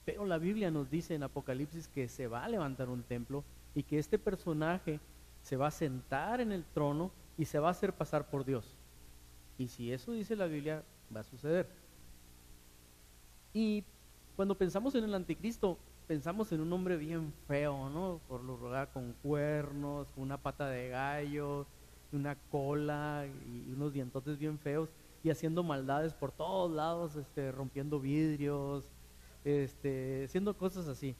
Pero 0.04 0.26
la 0.26 0.38
Biblia 0.38 0.70
nos 0.70 0.90
dice 0.90 1.14
en 1.14 1.22
Apocalipsis 1.22 1.88
que 1.88 2.08
se 2.08 2.26
va 2.26 2.44
a 2.44 2.48
levantar 2.48 2.88
un 2.88 3.02
templo 3.02 3.44
y 3.74 3.82
que 3.82 3.98
este 3.98 4.18
personaje 4.18 5.00
se 5.46 5.56
va 5.56 5.68
a 5.68 5.70
sentar 5.70 6.40
en 6.40 6.50
el 6.50 6.64
trono 6.64 7.12
y 7.38 7.44
se 7.44 7.60
va 7.60 7.68
a 7.68 7.70
hacer 7.70 7.92
pasar 7.92 8.28
por 8.28 8.44
Dios. 8.44 8.76
Y 9.56 9.68
si 9.68 9.92
eso 9.92 10.10
dice 10.10 10.34
la 10.34 10.46
Biblia, 10.46 10.82
va 11.14 11.20
a 11.20 11.22
suceder. 11.22 11.68
Y 13.52 13.84
cuando 14.34 14.58
pensamos 14.58 14.96
en 14.96 15.04
el 15.04 15.14
anticristo, 15.14 15.78
pensamos 16.08 16.50
en 16.50 16.62
un 16.62 16.72
hombre 16.72 16.96
bien 16.96 17.32
feo, 17.46 17.88
¿no? 17.90 18.20
Por 18.26 18.42
lo 18.42 18.56
rogar 18.56 18.90
con 18.90 19.12
cuernos, 19.22 20.08
una 20.16 20.36
pata 20.36 20.66
de 20.66 20.88
gallo, 20.88 21.64
una 22.10 22.34
cola 22.50 23.28
y 23.46 23.72
unos 23.72 23.92
dientotes 23.92 24.38
bien 24.38 24.58
feos 24.58 24.88
y 25.22 25.30
haciendo 25.30 25.62
maldades 25.62 26.12
por 26.12 26.32
todos 26.32 26.72
lados, 26.72 27.14
este, 27.14 27.52
rompiendo 27.52 28.00
vidrios, 28.00 28.90
este, 29.44 30.24
haciendo 30.24 30.56
cosas 30.56 30.88
así, 30.88 31.14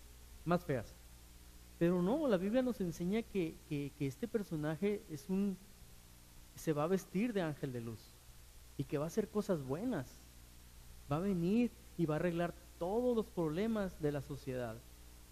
más 0.44 0.64
feas. 0.64 0.95
Pero 1.78 2.00
no, 2.00 2.26
la 2.26 2.38
Biblia 2.38 2.62
nos 2.62 2.80
enseña 2.80 3.22
que, 3.22 3.56
que, 3.68 3.92
este 3.98 4.26
personaje 4.26 5.02
es 5.10 5.28
un, 5.28 5.58
se 6.54 6.72
va 6.72 6.84
a 6.84 6.88
vestir 6.88 7.32
de 7.32 7.42
ángel 7.42 7.72
de 7.72 7.82
luz 7.82 8.00
y 8.78 8.84
que 8.84 8.98
va 8.98 9.04
a 9.04 9.08
hacer 9.08 9.28
cosas 9.28 9.62
buenas. 9.62 10.20
Va 11.10 11.16
a 11.16 11.20
venir 11.20 11.70
y 11.98 12.06
va 12.06 12.14
a 12.14 12.18
arreglar 12.18 12.54
todos 12.78 13.14
los 13.14 13.26
problemas 13.26 14.00
de 14.00 14.12
la 14.12 14.22
sociedad. 14.22 14.76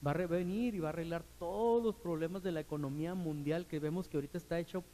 Va 0.06 0.10
a 0.10 0.26
venir 0.26 0.74
y 0.74 0.80
va 0.80 0.88
a 0.88 0.90
arreglar 0.90 1.24
todos 1.38 1.82
los 1.82 1.96
problemas 1.96 2.42
de 2.42 2.52
la 2.52 2.60
economía 2.60 3.14
mundial 3.14 3.66
que 3.66 3.80
vemos 3.80 4.06
que 4.06 4.18
ahorita 4.18 4.36
está 4.36 4.58
hecho 4.58 4.84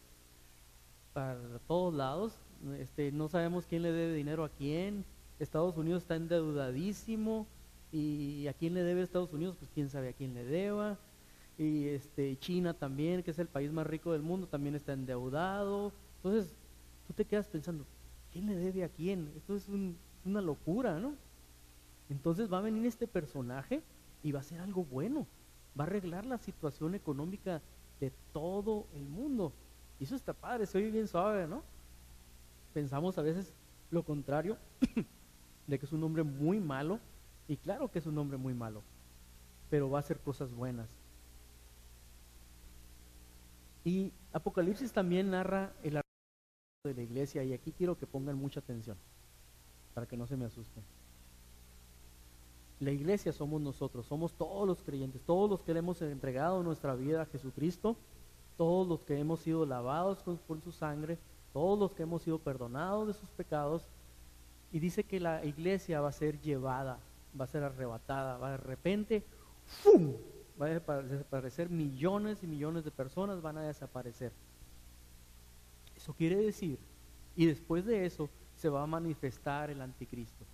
para 1.12 1.36
todos 1.66 1.92
lados. 1.92 2.38
Este, 2.78 3.10
no 3.10 3.28
sabemos 3.28 3.66
quién 3.66 3.82
le 3.82 3.90
debe 3.90 4.14
dinero 4.14 4.44
a 4.44 4.50
quién. 4.50 5.04
Estados 5.40 5.76
Unidos 5.76 6.02
está 6.04 6.14
endeudadísimo 6.14 7.46
y 7.90 8.46
a 8.46 8.52
quién 8.52 8.74
le 8.74 8.84
debe 8.84 9.02
Estados 9.02 9.32
Unidos, 9.32 9.56
pues 9.58 9.70
quién 9.74 9.90
sabe 9.90 10.10
a 10.10 10.12
quién 10.12 10.34
le 10.34 10.44
deba. 10.44 10.98
Y 11.60 11.88
este, 11.88 12.38
China 12.38 12.72
también, 12.72 13.22
que 13.22 13.32
es 13.32 13.38
el 13.38 13.46
país 13.46 13.70
más 13.70 13.86
rico 13.86 14.12
del 14.12 14.22
mundo, 14.22 14.46
también 14.46 14.74
está 14.74 14.94
endeudado. 14.94 15.92
Entonces, 16.16 16.54
tú 17.06 17.12
te 17.12 17.26
quedas 17.26 17.48
pensando, 17.48 17.84
¿quién 18.32 18.46
le 18.46 18.56
debe 18.56 18.82
a 18.82 18.88
quién? 18.88 19.30
Esto 19.36 19.54
es 19.54 19.68
una 20.24 20.40
locura, 20.40 20.98
¿no? 20.98 21.16
Entonces 22.08 22.50
va 22.50 22.56
a 22.56 22.62
venir 22.62 22.86
este 22.86 23.06
personaje 23.06 23.82
y 24.22 24.32
va 24.32 24.40
a 24.40 24.42
ser 24.42 24.62
algo 24.62 24.84
bueno. 24.84 25.26
Va 25.78 25.84
a 25.84 25.86
arreglar 25.86 26.24
la 26.24 26.38
situación 26.38 26.94
económica 26.94 27.60
de 28.00 28.10
todo 28.32 28.86
el 28.94 29.06
mundo. 29.06 29.52
Y 29.98 30.04
eso 30.04 30.16
está 30.16 30.32
padre, 30.32 30.64
se 30.64 30.78
oye 30.78 30.90
bien 30.90 31.08
suave, 31.08 31.46
¿no? 31.46 31.62
Pensamos 32.72 33.18
a 33.18 33.22
veces 33.22 33.52
lo 33.90 34.02
contrario, 34.02 34.56
de 35.66 35.78
que 35.78 35.84
es 35.84 35.92
un 35.92 36.02
hombre 36.04 36.22
muy 36.22 36.58
malo. 36.58 37.00
Y 37.48 37.58
claro 37.58 37.90
que 37.90 37.98
es 37.98 38.06
un 38.06 38.16
hombre 38.16 38.38
muy 38.38 38.54
malo, 38.54 38.80
pero 39.68 39.90
va 39.90 39.98
a 39.98 40.00
hacer 40.00 40.18
cosas 40.20 40.54
buenas. 40.54 40.99
Y 43.84 44.12
Apocalipsis 44.32 44.92
también 44.92 45.30
narra 45.30 45.72
el 45.82 46.00
de 46.84 46.94
la 46.94 47.02
iglesia, 47.02 47.44
y 47.44 47.52
aquí 47.52 47.72
quiero 47.72 47.98
que 47.98 48.06
pongan 48.06 48.36
mucha 48.36 48.60
atención, 48.60 48.96
para 49.92 50.06
que 50.06 50.16
no 50.16 50.26
se 50.26 50.36
me 50.36 50.46
asusten. 50.46 50.82
La 52.80 52.90
iglesia 52.90 53.32
somos 53.32 53.60
nosotros, 53.60 54.06
somos 54.06 54.32
todos 54.32 54.66
los 54.66 54.82
creyentes, 54.82 55.20
todos 55.26 55.50
los 55.50 55.62
que 55.62 55.74
le 55.74 55.80
hemos 55.80 56.00
entregado 56.00 56.62
nuestra 56.62 56.94
vida 56.94 57.20
a 57.20 57.26
Jesucristo, 57.26 57.96
todos 58.56 58.88
los 58.88 59.04
que 59.04 59.18
hemos 59.18 59.40
sido 59.40 59.66
lavados 59.66 60.22
con, 60.22 60.62
su 60.62 60.72
sangre, 60.72 61.18
todos 61.52 61.78
los 61.78 61.92
que 61.92 62.04
hemos 62.04 62.22
sido 62.22 62.38
perdonados 62.38 63.08
de 63.08 63.12
sus 63.12 63.28
pecados. 63.30 63.86
Y 64.72 64.78
dice 64.78 65.04
que 65.04 65.20
la 65.20 65.44
iglesia 65.44 66.00
va 66.00 66.08
a 66.08 66.12
ser 66.12 66.40
llevada, 66.40 66.98
va 67.38 67.44
a 67.44 67.48
ser 67.48 67.62
arrebatada, 67.62 68.38
va 68.38 68.52
de 68.52 68.56
repente, 68.56 69.22
¡fum! 69.66 70.14
Va 70.60 70.66
a 70.66 71.02
desaparecer 71.02 71.70
millones 71.70 72.42
y 72.42 72.46
millones 72.46 72.84
de 72.84 72.90
personas, 72.90 73.40
van 73.40 73.58
a 73.58 73.62
desaparecer. 73.62 74.32
Eso 75.96 76.12
quiere 76.14 76.36
decir, 76.36 76.78
y 77.36 77.46
después 77.46 77.84
de 77.84 78.04
eso 78.04 78.28
se 78.56 78.68
va 78.68 78.82
a 78.82 78.86
manifestar 78.86 79.70
el 79.70 79.80
anticristo. 79.80 80.44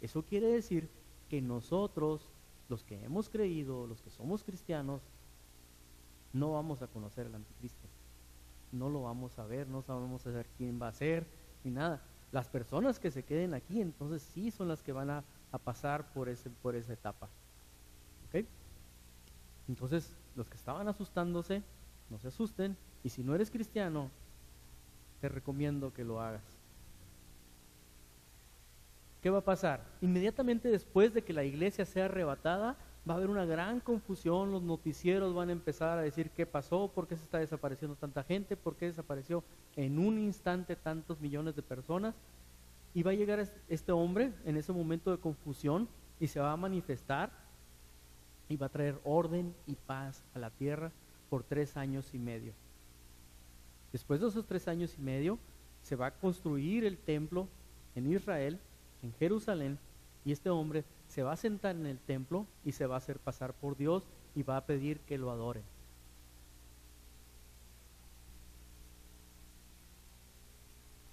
Eso 0.00 0.22
quiere 0.22 0.48
decir 0.48 0.88
que 1.28 1.40
nosotros, 1.40 2.30
los 2.68 2.84
que 2.84 3.02
hemos 3.04 3.28
creído, 3.28 3.86
los 3.86 4.00
que 4.02 4.10
somos 4.10 4.44
cristianos, 4.44 5.02
no 6.32 6.52
vamos 6.52 6.82
a 6.82 6.86
conocer 6.86 7.26
al 7.26 7.34
anticristo. 7.34 7.88
No 8.72 8.88
lo 8.90 9.02
vamos 9.02 9.38
a 9.38 9.46
ver, 9.46 9.66
no 9.68 9.82
sabemos 9.82 10.22
saber 10.22 10.46
quién 10.56 10.80
va 10.80 10.88
a 10.88 10.92
ser, 10.92 11.26
ni 11.64 11.70
nada. 11.70 12.02
Las 12.30 12.48
personas 12.48 12.98
que 12.98 13.10
se 13.10 13.24
queden 13.24 13.54
aquí, 13.54 13.80
entonces 13.80 14.22
sí 14.22 14.50
son 14.50 14.68
las 14.68 14.82
que 14.82 14.92
van 14.92 15.10
a, 15.10 15.24
pasar 15.64 16.12
por, 16.12 16.28
ese, 16.28 16.50
por 16.50 16.76
esa 16.76 16.92
etapa. 16.92 17.30
Entonces, 19.68 20.12
los 20.34 20.48
que 20.48 20.56
estaban 20.56 20.88
asustándose, 20.88 21.62
no 22.10 22.18
se 22.18 22.28
asusten. 22.28 22.76
Y 23.02 23.08
si 23.08 23.22
no 23.22 23.34
eres 23.34 23.50
cristiano, 23.50 24.10
te 25.20 25.28
recomiendo 25.28 25.92
que 25.92 26.04
lo 26.04 26.20
hagas. 26.20 26.42
¿Qué 29.22 29.30
va 29.30 29.38
a 29.38 29.44
pasar? 29.44 29.84
Inmediatamente 30.00 30.68
después 30.68 31.12
de 31.12 31.22
que 31.22 31.32
la 31.32 31.44
iglesia 31.44 31.84
sea 31.84 32.04
arrebatada, 32.04 32.76
va 33.08 33.14
a 33.14 33.16
haber 33.16 33.30
una 33.30 33.44
gran 33.44 33.80
confusión, 33.80 34.52
los 34.52 34.62
noticieros 34.62 35.34
van 35.34 35.48
a 35.48 35.52
empezar 35.52 35.98
a 35.98 36.02
decir 36.02 36.30
qué 36.30 36.46
pasó, 36.46 36.90
por 36.92 37.06
qué 37.06 37.16
se 37.16 37.24
está 37.24 37.38
desapareciendo 37.38 37.96
tanta 37.96 38.22
gente, 38.24 38.56
por 38.56 38.76
qué 38.76 38.86
desapareció 38.86 39.42
en 39.76 39.98
un 39.98 40.18
instante 40.18 40.76
tantos 40.76 41.20
millones 41.20 41.56
de 41.56 41.62
personas. 41.62 42.14
Y 42.94 43.02
va 43.02 43.10
a 43.12 43.14
llegar 43.14 43.46
este 43.68 43.92
hombre 43.92 44.32
en 44.44 44.56
ese 44.56 44.72
momento 44.72 45.10
de 45.10 45.18
confusión 45.18 45.88
y 46.18 46.28
se 46.28 46.40
va 46.40 46.52
a 46.52 46.56
manifestar 46.56 47.30
y 48.48 48.56
va 48.56 48.66
a 48.66 48.70
traer 48.70 49.00
orden 49.04 49.54
y 49.66 49.74
paz 49.74 50.22
a 50.34 50.38
la 50.38 50.50
tierra 50.50 50.92
por 51.28 51.42
tres 51.42 51.76
años 51.76 52.14
y 52.14 52.18
medio. 52.18 52.52
Después 53.92 54.20
de 54.20 54.28
esos 54.28 54.46
tres 54.46 54.68
años 54.68 54.94
y 54.98 55.02
medio, 55.02 55.38
se 55.82 55.96
va 55.96 56.06
a 56.06 56.14
construir 56.14 56.84
el 56.84 56.98
templo 56.98 57.48
en 57.94 58.12
Israel, 58.12 58.58
en 59.02 59.12
Jerusalén, 59.14 59.78
y 60.24 60.32
este 60.32 60.50
hombre 60.50 60.84
se 61.08 61.22
va 61.22 61.32
a 61.32 61.36
sentar 61.36 61.76
en 61.76 61.86
el 61.86 61.98
templo 61.98 62.46
y 62.64 62.72
se 62.72 62.86
va 62.86 62.96
a 62.96 62.98
hacer 62.98 63.18
pasar 63.18 63.54
por 63.54 63.76
Dios 63.76 64.04
y 64.34 64.42
va 64.42 64.56
a 64.56 64.66
pedir 64.66 64.98
que 65.00 65.18
lo 65.18 65.30
adoren. 65.30 65.62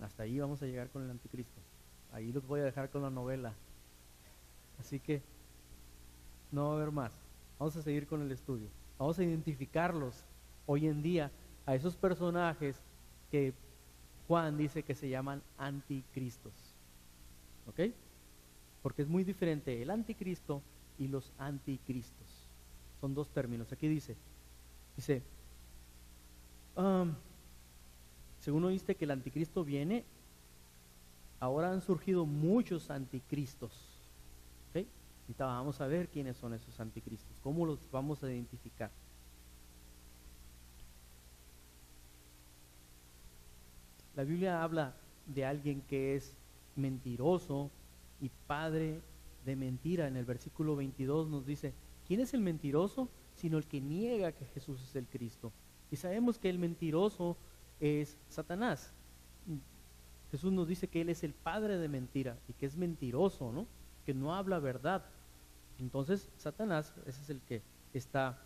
Hasta 0.01 0.23
ahí 0.23 0.39
vamos 0.39 0.61
a 0.61 0.65
llegar 0.65 0.89
con 0.89 1.03
el 1.03 1.11
anticristo. 1.11 1.61
Ahí 2.11 2.31
los 2.31 2.45
voy 2.45 2.59
a 2.59 2.63
dejar 2.63 2.89
con 2.89 3.03
la 3.03 3.09
novela. 3.09 3.53
Así 4.79 4.99
que 4.99 5.21
no 6.51 6.65
va 6.65 6.71
a 6.71 6.75
haber 6.75 6.91
más. 6.91 7.22
Vamos 7.59 7.75
a 7.75 7.81
seguir 7.81 8.07
con 8.07 8.21
el 8.21 8.31
estudio. 8.31 8.67
Vamos 8.97 9.17
a 9.19 9.23
identificarlos 9.23 10.23
hoy 10.65 10.87
en 10.87 11.01
día 11.01 11.31
a 11.65 11.75
esos 11.75 11.95
personajes 11.95 12.81
que 13.31 13.53
Juan 14.27 14.57
dice 14.57 14.83
que 14.83 14.95
se 14.95 15.09
llaman 15.09 15.41
anticristos. 15.57 16.53
¿Ok? 17.67 17.93
Porque 18.81 19.01
es 19.01 19.07
muy 19.07 19.23
diferente 19.23 19.81
el 19.81 19.89
anticristo 19.89 20.61
y 20.97 21.07
los 21.07 21.31
anticristos. 21.37 22.47
Son 22.99 23.13
dos 23.13 23.29
términos. 23.29 23.71
Aquí 23.71 23.87
dice, 23.87 24.15
dice, 24.95 25.23
um, 26.75 27.13
según 28.39 28.63
oíste 28.65 28.95
que 28.95 29.05
el 29.05 29.11
anticristo 29.11 29.63
viene, 29.63 30.05
ahora 31.39 31.71
han 31.71 31.81
surgido 31.81 32.25
muchos 32.25 32.89
anticristos. 32.89 33.92
Ahorita 35.23 35.45
vamos 35.45 35.79
a 35.81 35.87
ver 35.87 36.09
quiénes 36.09 36.37
son 36.37 36.53
esos 36.53 36.79
anticristos, 36.79 37.37
cómo 37.41 37.65
los 37.65 37.89
vamos 37.91 38.23
a 38.23 38.31
identificar. 38.31 38.91
La 44.15 44.23
Biblia 44.23 44.63
habla 44.63 44.95
de 45.25 45.45
alguien 45.45 45.81
que 45.81 46.15
es 46.15 46.35
mentiroso 46.75 47.71
y 48.21 48.29
padre 48.47 49.01
de 49.45 49.55
mentira. 49.55 50.07
En 50.07 50.17
el 50.17 50.25
versículo 50.25 50.75
22 50.75 51.29
nos 51.29 51.45
dice, 51.45 51.73
¿quién 52.07 52.19
es 52.19 52.33
el 52.33 52.41
mentiroso? 52.41 53.09
Sino 53.35 53.57
el 53.57 53.65
que 53.65 53.81
niega 53.81 54.31
que 54.31 54.45
Jesús 54.45 54.83
es 54.83 54.95
el 54.95 55.07
Cristo. 55.07 55.51
Y 55.89 55.95
sabemos 55.95 56.37
que 56.37 56.49
el 56.49 56.59
mentiroso 56.59 57.37
es 57.79 58.17
Satanás. 58.29 58.93
Jesús 60.31 60.51
nos 60.51 60.67
dice 60.67 60.87
que 60.87 61.01
Él 61.01 61.09
es 61.09 61.23
el 61.23 61.33
padre 61.33 61.77
de 61.77 61.87
mentira 61.87 62.37
y 62.47 62.53
que 62.53 62.65
es 62.65 62.75
mentiroso, 62.75 63.51
¿no? 63.51 63.67
Que 64.05 64.13
no 64.13 64.33
habla 64.33 64.59
verdad. 64.59 65.05
Entonces, 65.83 66.29
Satanás, 66.37 66.93
ese 67.05 67.21
es 67.21 67.29
el 67.29 67.41
que 67.41 67.61
está 67.93 68.39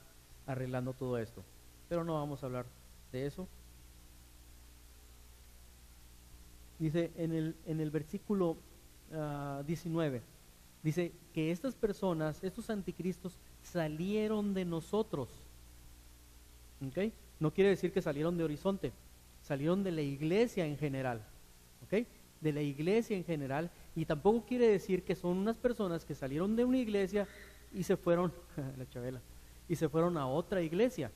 arreglando 0.48 0.94
todo 0.94 1.20
esto. 1.20 1.44
Pero 1.88 2.04
no 2.04 2.16
vamos 2.16 2.42
a 2.42 2.48
hablar 2.48 2.66
de 3.12 3.28
eso. 3.28 3.48
Dice 6.80 7.12
en 7.16 7.34
el, 7.34 7.56
en 7.68 7.80
el 7.80 7.92
versículo 7.92 8.58
19, 9.68 10.18
ah, 10.18 10.22
dice 10.82 11.12
que 11.32 11.52
estas 11.52 11.76
personas, 11.76 12.44
estos 12.44 12.72
anticristos, 12.72 13.38
salieron 13.62 14.56
de 14.56 14.66
nosotros. 14.66 15.30
¿Ok? 16.88 17.14
No 17.40 17.54
quiere 17.54 17.70
decir 17.70 17.92
que 17.94 18.02
salieron 18.02 18.36
de 18.36 18.46
Horizonte, 18.46 18.94
salieron 19.44 19.84
de 19.84 19.92
la 19.92 20.02
iglesia 20.02 20.66
en 20.66 20.78
general. 20.78 21.24
¿Ok? 21.86 22.08
De 22.42 22.52
la 22.52 22.62
iglesia 22.62 23.16
en 23.16 23.24
general. 23.24 23.70
Y 23.98 24.06
tampoco 24.06 24.46
quiere 24.46 24.68
decir 24.68 25.02
que 25.02 25.16
son 25.16 25.38
unas 25.38 25.58
personas 25.58 26.06
que 26.06 26.14
salieron 26.14 26.56
de 26.56 26.64
una 26.64 26.78
iglesia 26.78 27.28
y 27.74 27.82
se 27.82 27.98
fueron, 27.98 28.32
la 28.78 28.88
chavela, 28.88 29.20
y 29.68 29.76
se 29.76 29.90
fueron 29.90 30.18
a 30.18 30.28
otra 30.28 30.62
iglesia. 30.62 31.12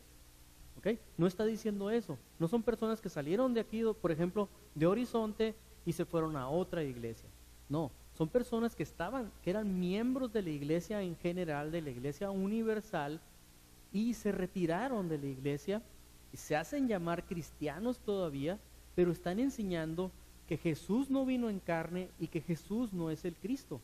¿Ok? 0.79 0.97
No 1.15 1.27
está 1.27 1.45
diciendo 1.45 1.91
eso. 1.91 2.17
No 2.39 2.47
son 2.47 2.63
personas 2.63 2.99
que 2.99 3.07
salieron 3.07 3.53
de 3.53 3.59
aquí, 3.59 3.83
por 4.01 4.11
ejemplo, 4.11 4.49
de 4.73 4.87
Horizonte 4.87 5.53
y 5.85 5.93
se 5.93 6.05
fueron 6.05 6.35
a 6.35 6.49
otra 6.49 6.83
iglesia. 6.83 7.29
No, 7.69 7.91
son 8.17 8.27
personas 8.27 8.75
que 8.75 8.81
estaban, 8.81 9.31
que 9.43 9.51
eran 9.51 9.79
miembros 9.79 10.33
de 10.33 10.41
la 10.41 10.49
iglesia 10.49 11.03
en 11.03 11.15
general, 11.17 11.71
de 11.71 11.83
la 11.83 11.91
iglesia 11.91 12.31
universal, 12.31 13.21
y 13.93 14.15
se 14.15 14.31
retiraron 14.31 15.07
de 15.07 15.19
la 15.19 15.27
iglesia 15.27 15.83
y 16.33 16.37
se 16.37 16.55
hacen 16.55 16.87
llamar 16.87 17.25
cristianos 17.25 17.99
todavía, 17.99 18.57
pero 18.95 19.11
están 19.11 19.39
enseñando 19.39 20.09
que 20.51 20.57
Jesús 20.57 21.09
no 21.09 21.25
vino 21.25 21.49
en 21.49 21.61
carne 21.61 22.09
y 22.19 22.27
que 22.27 22.41
Jesús 22.41 22.91
no 22.91 23.09
es 23.09 23.23
el 23.23 23.35
Cristo. 23.35 23.79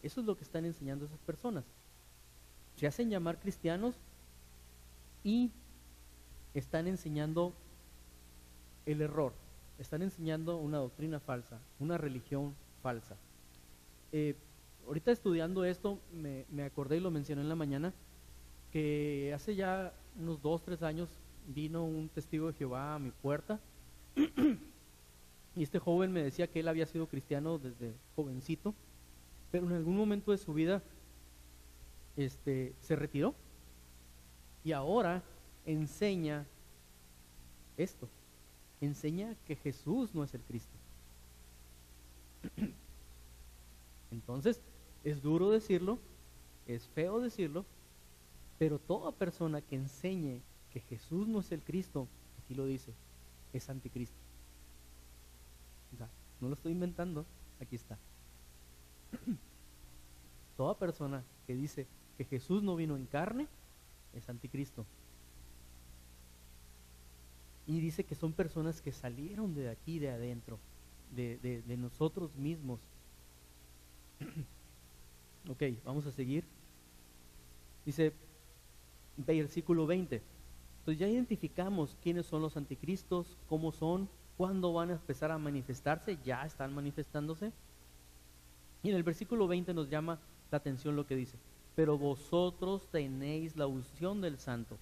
Eso 0.00 0.20
es 0.20 0.26
lo 0.28 0.36
que 0.36 0.44
están 0.44 0.64
enseñando 0.64 1.06
esas 1.06 1.18
personas. 1.18 1.64
Se 2.76 2.86
hacen 2.86 3.10
llamar 3.10 3.40
cristianos 3.40 3.96
y 5.24 5.50
están 6.54 6.86
enseñando 6.86 7.52
el 8.86 9.02
error, 9.02 9.32
están 9.80 10.02
enseñando 10.02 10.56
una 10.56 10.78
doctrina 10.78 11.18
falsa, 11.18 11.58
una 11.80 11.98
religión 11.98 12.54
falsa. 12.80 13.16
Eh, 14.12 14.36
ahorita 14.86 15.10
estudiando 15.10 15.64
esto, 15.64 15.98
me, 16.12 16.44
me, 16.48 16.62
acordé 16.62 16.98
y 16.98 17.00
lo 17.00 17.10
mencioné 17.10 17.42
en 17.42 17.48
la 17.48 17.56
mañana, 17.56 17.92
que 18.70 19.32
hace 19.34 19.56
ya 19.56 19.92
unos 20.16 20.40
dos, 20.40 20.62
tres 20.62 20.80
años 20.84 21.08
vino 21.48 21.84
un 21.84 22.08
testigo 22.08 22.46
de 22.46 22.52
Jehová 22.52 22.94
a 22.94 22.98
mi 23.00 23.10
puerta 23.10 23.58
y 25.56 25.62
este 25.62 25.78
joven 25.78 26.12
me 26.12 26.22
decía 26.22 26.48
que 26.48 26.60
él 26.60 26.68
había 26.68 26.86
sido 26.86 27.06
cristiano 27.06 27.58
desde 27.58 27.94
jovencito, 28.16 28.74
pero 29.50 29.66
en 29.66 29.72
algún 29.72 29.96
momento 29.96 30.32
de 30.32 30.38
su 30.38 30.52
vida 30.52 30.82
este, 32.16 32.74
se 32.80 32.96
retiró 32.96 33.34
y 34.64 34.72
ahora 34.72 35.22
enseña 35.64 36.46
esto, 37.76 38.08
enseña 38.80 39.36
que 39.46 39.56
Jesús 39.56 40.14
no 40.14 40.24
es 40.24 40.34
el 40.34 40.40
Cristo. 40.42 40.76
Entonces, 44.10 44.60
es 45.04 45.22
duro 45.22 45.50
decirlo, 45.50 45.98
es 46.66 46.88
feo 46.88 47.20
decirlo, 47.20 47.64
pero 48.58 48.78
toda 48.78 49.12
persona 49.12 49.60
que 49.60 49.76
enseñe 49.76 50.40
que 50.72 50.80
Jesús 50.80 51.28
no 51.28 51.40
es 51.40 51.52
el 51.52 51.62
Cristo, 51.62 52.08
aquí 52.42 52.54
lo 52.54 52.66
dice, 52.66 52.92
es 53.52 53.68
anticristo. 53.68 54.23
No 56.40 56.48
lo 56.48 56.54
estoy 56.54 56.72
inventando, 56.72 57.26
aquí 57.60 57.76
está. 57.76 57.98
Toda 60.56 60.78
persona 60.78 61.24
que 61.46 61.54
dice 61.54 61.86
que 62.16 62.24
Jesús 62.24 62.62
no 62.62 62.76
vino 62.76 62.96
en 62.96 63.06
carne 63.06 63.48
es 64.14 64.28
anticristo. 64.28 64.86
Y 67.66 67.80
dice 67.80 68.04
que 68.04 68.14
son 68.14 68.32
personas 68.32 68.82
que 68.82 68.92
salieron 68.92 69.54
de 69.54 69.70
aquí, 69.70 69.98
de 69.98 70.10
adentro, 70.10 70.58
de, 71.14 71.38
de, 71.38 71.76
nosotros 71.76 72.34
mismos. 72.36 72.80
ok, 75.48 75.62
vamos 75.84 76.06
a 76.06 76.12
seguir. 76.12 76.44
Dice, 77.86 78.12
versículo 79.16 79.86
20. 79.86 80.22
Entonces 80.80 80.98
ya 80.98 81.08
identificamos 81.08 81.96
quiénes 82.02 82.26
son 82.26 82.42
los 82.42 82.58
anticristos, 82.58 83.38
cómo 83.48 83.72
son, 83.72 84.08
cuándo 84.36 84.72
van 84.72 84.90
a 84.90 84.94
empezar 84.94 85.30
a 85.30 85.38
manifestarse, 85.38 86.18
ya 86.24 86.44
están 86.44 86.74
manifestándose. 86.74 87.52
Y 88.82 88.90
en 88.90 88.96
el 88.96 89.02
versículo 89.02 89.46
20 89.46 89.72
nos 89.74 89.88
llama 89.88 90.18
la 90.50 90.58
atención 90.58 90.96
lo 90.96 91.06
que 91.06 91.16
dice, 91.16 91.38
pero 91.74 91.98
vosotros 91.98 92.86
tenéis 92.90 93.56
la 93.56 93.66
unción 93.66 94.20
del 94.20 94.38
santo 94.38 94.78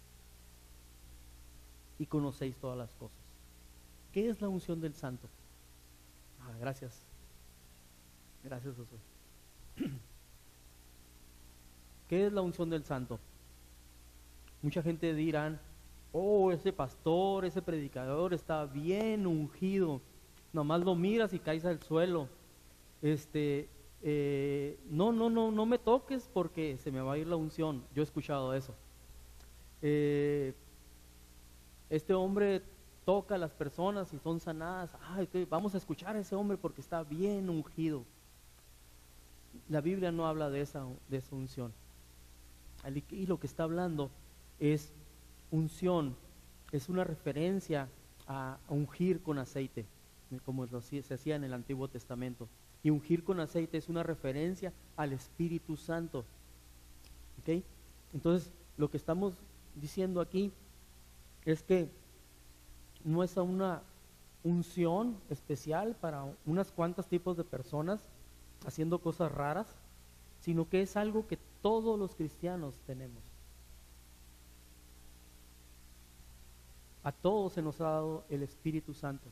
y 1.99 2.07
conocéis 2.07 2.57
todas 2.57 2.77
las 2.77 2.93
cosas. 2.95 3.17
¿Qué 4.13 4.29
es 4.29 4.41
la 4.41 4.49
unción 4.49 4.81
del 4.81 4.95
santo? 4.95 5.29
Ah, 6.41 6.53
gracias. 6.59 7.07
Gracias, 8.43 8.75
Josué. 8.77 8.99
¿Qué 12.09 12.27
es 12.27 12.33
la 12.33 12.43
unción 12.43 12.69
del 12.69 12.85
santo? 12.85 13.19
Mucha 14.61 14.83
gente 14.83 15.15
dirán, 15.15 15.61
oh, 16.13 16.53
ese 16.53 16.73
pastor, 16.73 17.45
ese 17.45 17.63
predicador 17.63 18.35
está 18.35 18.65
bien 18.67 19.27
ungido. 19.27 20.01
Nomás 20.53 20.83
lo 20.83 20.95
miras 20.95 21.33
y 21.33 21.39
caes 21.39 21.65
al 21.65 21.83
suelo. 21.83 22.29
Este, 23.01 23.69
eh, 24.03 24.79
no, 24.91 25.13
no, 25.13 25.31
no, 25.31 25.51
no 25.51 25.67
me 25.67 25.79
toques 25.79 26.29
porque 26.33 26.77
se 26.77 26.91
me 26.91 27.01
va 27.01 27.15
a 27.15 27.19
ir 27.19 27.27
la 27.27 27.37
unción. 27.37 27.83
Yo 27.95 28.03
he 28.03 28.05
escuchado 28.05 28.55
eso. 28.55 28.75
Eh, 29.81 30.55
este 31.89 32.15
hombre 32.15 32.63
toca 33.05 33.35
a 33.35 33.39
las 33.39 33.53
personas 33.53 34.13
y 34.13 34.19
son 34.19 34.41
sanadas. 34.41 34.97
Ay, 35.09 35.29
vamos 35.49 35.75
a 35.75 35.79
escuchar 35.79 36.17
a 36.17 36.21
ese 36.21 36.37
hombre 36.37 36.57
porque 36.57 36.81
está 36.81 37.03
bien 37.03 37.49
ungido. 37.49 38.05
La 39.69 39.81
Biblia 39.81 40.13
no 40.13 40.27
habla 40.27 40.51
de 40.51 40.61
esa, 40.61 40.87
de 41.09 41.17
esa 41.17 41.35
unción. 41.35 41.73
Y 43.11 43.27
lo 43.27 43.39
que 43.39 43.47
está 43.47 43.63
hablando 43.63 44.11
es 44.59 44.93
unción, 45.53 46.17
es 46.73 46.89
una 46.89 47.05
referencia 47.05 47.89
a, 48.27 48.59
ungir 48.69 49.23
con 49.23 49.39
aceite, 49.39 49.87
como 50.45 50.67
se 50.67 51.15
hacía 51.15 51.37
en 51.37 51.45
el 51.45 51.53
Antiguo 51.53 51.87
Testamento. 51.87 52.49
Y 52.83 52.91
ungir 52.91 53.23
con 53.23 53.39
aceite 53.39 53.77
es 53.77 53.89
una 53.89 54.03
referencia 54.03 54.73
al 54.97 55.13
Espíritu 55.13 55.77
Santo. 55.77 56.25
Entonces, 58.13 58.51
lo 58.77 58.91
que 58.91 58.97
estamos 58.97 59.35
diciendo 59.77 60.21
aquí 60.21 60.51
es 61.45 61.63
que 61.63 61.89
no 63.05 63.23
es 63.23 63.37
una 63.37 63.83
unción 64.43 65.17
especial 65.29 65.95
para 66.01 66.25
unas 66.47 66.73
cuantas 66.73 67.07
tipos 67.07 67.37
de 67.37 67.45
personas 67.45 68.01
haciendo 68.67 69.01
cosas 69.01 69.31
raras, 69.31 69.67
sino 70.41 70.69
que 70.69 70.83
es 70.83 70.97
algo 70.97 71.27
que 71.27 71.39
todos 71.61 71.99
los 71.99 72.15
cristianos 72.15 72.75
tenemos. 72.87 73.32
A 77.03 77.13
todos 77.13 77.55
se 77.55 77.63
nos 77.63 77.81
ha 77.81 77.85
dado 77.85 78.25
el 78.29 78.43
Espíritu 78.43 78.95
Santo, 78.95 79.29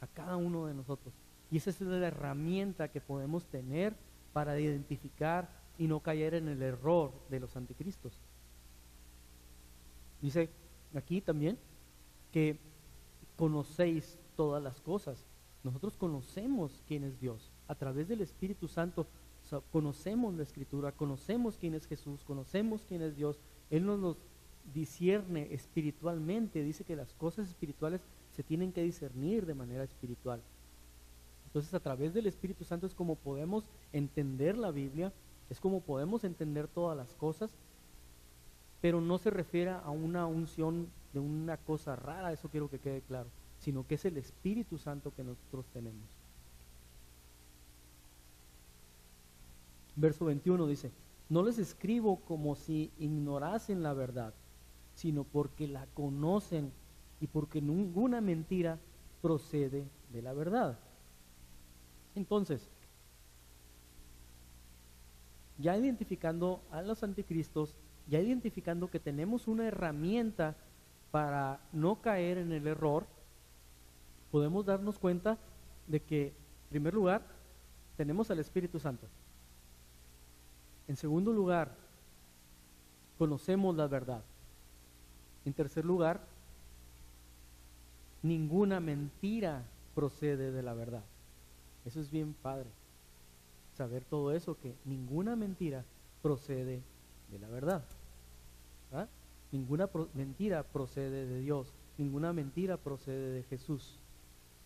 a 0.00 0.06
cada 0.06 0.36
uno 0.36 0.66
de 0.66 0.74
nosotros. 0.74 1.14
Y 1.50 1.56
esa 1.56 1.70
es 1.70 1.80
la 1.80 2.06
herramienta 2.06 2.88
que 2.88 3.00
podemos 3.00 3.46
tener 3.46 3.94
para 4.32 4.58
identificar 4.58 5.48
y 5.78 5.86
no 5.86 6.00
caer 6.00 6.34
en 6.34 6.48
el 6.48 6.62
error 6.62 7.12
de 7.30 7.40
los 7.40 7.56
anticristos. 7.56 8.20
Dice 10.20 10.50
aquí 10.94 11.20
también 11.20 11.58
que 12.32 12.58
conocéis 13.36 14.18
todas 14.36 14.62
las 14.62 14.80
cosas. 14.80 15.26
Nosotros 15.62 15.96
conocemos 15.96 16.82
quién 16.86 17.04
es 17.04 17.18
Dios. 17.20 17.52
A 17.68 17.74
través 17.74 18.08
del 18.08 18.20
Espíritu 18.20 18.68
Santo 18.68 19.06
conocemos 19.70 20.34
la 20.34 20.42
Escritura, 20.42 20.92
conocemos 20.92 21.56
quién 21.58 21.74
es 21.74 21.86
Jesús, 21.86 22.24
conocemos 22.24 22.84
quién 22.86 23.02
es 23.02 23.16
Dios. 23.16 23.40
Él 23.70 23.86
nos 23.86 23.98
los 24.00 24.16
discierne 24.72 25.52
espiritualmente. 25.52 26.62
Dice 26.62 26.84
que 26.84 26.96
las 26.96 27.12
cosas 27.14 27.48
espirituales 27.48 28.00
se 28.34 28.42
tienen 28.42 28.72
que 28.72 28.82
discernir 28.82 29.46
de 29.46 29.54
manera 29.54 29.84
espiritual. 29.84 30.40
Entonces 31.46 31.72
a 31.74 31.80
través 31.80 32.12
del 32.14 32.26
Espíritu 32.26 32.64
Santo 32.64 32.86
es 32.86 32.94
como 32.94 33.14
podemos 33.14 33.64
entender 33.92 34.56
la 34.56 34.72
Biblia, 34.72 35.12
es 35.50 35.60
como 35.60 35.80
podemos 35.80 36.24
entender 36.24 36.66
todas 36.66 36.96
las 36.96 37.14
cosas, 37.14 37.54
pero 38.80 39.00
no 39.00 39.18
se 39.18 39.30
refiere 39.30 39.70
a 39.70 39.90
una 39.90 40.26
unción 40.26 40.88
de 41.12 41.20
una 41.20 41.56
cosa 41.56 41.94
rara, 41.94 42.32
eso 42.32 42.48
quiero 42.48 42.68
que 42.68 42.80
quede 42.80 43.02
claro, 43.02 43.28
sino 43.60 43.86
que 43.86 43.94
es 43.94 44.04
el 44.04 44.16
Espíritu 44.16 44.78
Santo 44.78 45.12
que 45.14 45.22
nosotros 45.22 45.64
tenemos. 45.72 46.08
Verso 49.94 50.24
21 50.24 50.66
dice, 50.66 50.90
no 51.28 51.44
les 51.44 51.58
escribo 51.58 52.16
como 52.16 52.56
si 52.56 52.90
ignorasen 52.98 53.82
la 53.82 53.94
verdad, 53.94 54.34
sino 54.94 55.24
porque 55.24 55.66
la 55.66 55.86
conocen 55.94 56.72
y 57.20 57.26
porque 57.26 57.60
ninguna 57.60 58.20
mentira 58.20 58.78
procede 59.22 59.88
de 60.12 60.22
la 60.22 60.32
verdad. 60.32 60.78
Entonces, 62.14 62.68
ya 65.58 65.76
identificando 65.76 66.62
a 66.70 66.82
los 66.82 67.02
anticristos, 67.02 67.76
ya 68.08 68.20
identificando 68.20 68.90
que 68.90 69.00
tenemos 69.00 69.48
una 69.48 69.66
herramienta 69.66 70.56
para 71.10 71.60
no 71.72 72.00
caer 72.00 72.38
en 72.38 72.52
el 72.52 72.66
error, 72.66 73.06
podemos 74.30 74.66
darnos 74.66 74.98
cuenta 74.98 75.38
de 75.86 76.00
que, 76.00 76.26
en 76.26 76.68
primer 76.70 76.94
lugar, 76.94 77.22
tenemos 77.96 78.30
al 78.30 78.40
Espíritu 78.40 78.78
Santo. 78.78 79.06
En 80.88 80.96
segundo 80.96 81.32
lugar, 81.32 81.74
conocemos 83.16 83.74
la 83.76 83.86
verdad. 83.86 84.22
En 85.44 85.52
tercer 85.52 85.84
lugar, 85.84 86.20
ninguna 88.22 88.80
mentira 88.80 89.62
procede 89.94 90.50
de 90.50 90.62
la 90.62 90.74
verdad. 90.74 91.04
Eso 91.84 92.00
es 92.00 92.10
bien 92.10 92.34
padre. 92.34 92.70
Saber 93.76 94.04
todo 94.04 94.32
eso, 94.32 94.58
que 94.58 94.74
ninguna 94.84 95.36
mentira 95.36 95.84
procede 96.22 96.82
de 97.30 97.38
la 97.38 97.48
verdad. 97.48 97.84
Ninguna 99.52 99.88
mentira 100.14 100.62
procede 100.62 101.26
de 101.26 101.40
Dios. 101.40 101.72
Ninguna 101.98 102.32
mentira 102.32 102.76
procede 102.76 103.30
de 103.30 103.42
Jesús. 103.44 104.00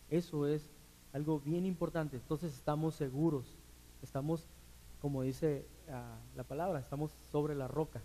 Eso 0.09 0.47
es 0.47 0.71
algo 1.12 1.41
bien 1.41 1.67
importante. 1.67 2.17
Entonces 2.17 2.55
estamos 2.55 2.95
seguros. 2.95 3.45
Estamos, 4.03 4.47
como 5.01 5.23
dice 5.23 5.67
ah, 5.91 6.17
la 6.37 6.45
palabra, 6.45 6.79
estamos 6.79 7.12
sobre 7.31 7.55
la 7.55 7.69
roca. 7.69 8.01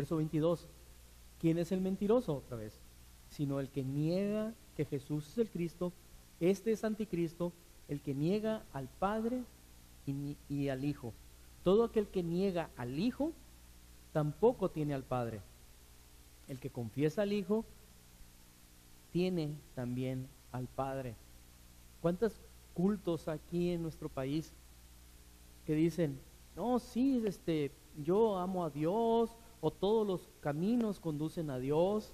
Verso 0.00 0.16
22. 0.16 0.66
¿Quién 1.38 1.58
es 1.58 1.72
el 1.72 1.82
mentiroso 1.82 2.34
otra 2.34 2.56
vez? 2.56 2.80
Sino 3.28 3.60
el 3.60 3.68
que 3.68 3.84
niega 3.84 4.54
que 4.74 4.86
Jesús 4.86 5.28
es 5.28 5.36
el 5.36 5.50
Cristo. 5.50 5.92
Este 6.40 6.72
es 6.72 6.84
anticristo, 6.84 7.52
el 7.86 8.00
que 8.00 8.14
niega 8.14 8.64
al 8.72 8.88
Padre 8.88 9.42
y, 10.06 10.68
al 10.70 10.86
Hijo. 10.86 11.12
Todo 11.64 11.84
aquel 11.84 12.06
que 12.06 12.22
niega 12.22 12.70
al 12.78 12.98
Hijo 12.98 13.32
tampoco 14.14 14.70
tiene 14.70 14.94
al 14.94 15.02
Padre. 15.02 15.42
El 16.48 16.58
que 16.60 16.70
confiesa 16.70 17.20
al 17.20 17.34
Hijo 17.34 17.66
tiene 19.12 19.54
también 19.74 20.28
al 20.50 20.66
Padre. 20.66 21.14
¿Cuántos 22.00 22.40
cultos 22.72 23.28
aquí 23.28 23.72
en 23.72 23.82
nuestro 23.82 24.08
país 24.08 24.50
que 25.66 25.74
dicen, 25.74 26.18
no, 26.56 26.78
sí, 26.78 27.22
este, 27.26 27.70
yo 28.02 28.38
amo 28.38 28.64
a 28.64 28.70
Dios, 28.70 29.36
o 29.60 29.70
todos 29.70 30.06
los 30.06 30.28
caminos 30.40 31.00
conducen 31.00 31.50
a 31.50 31.58
Dios, 31.58 32.12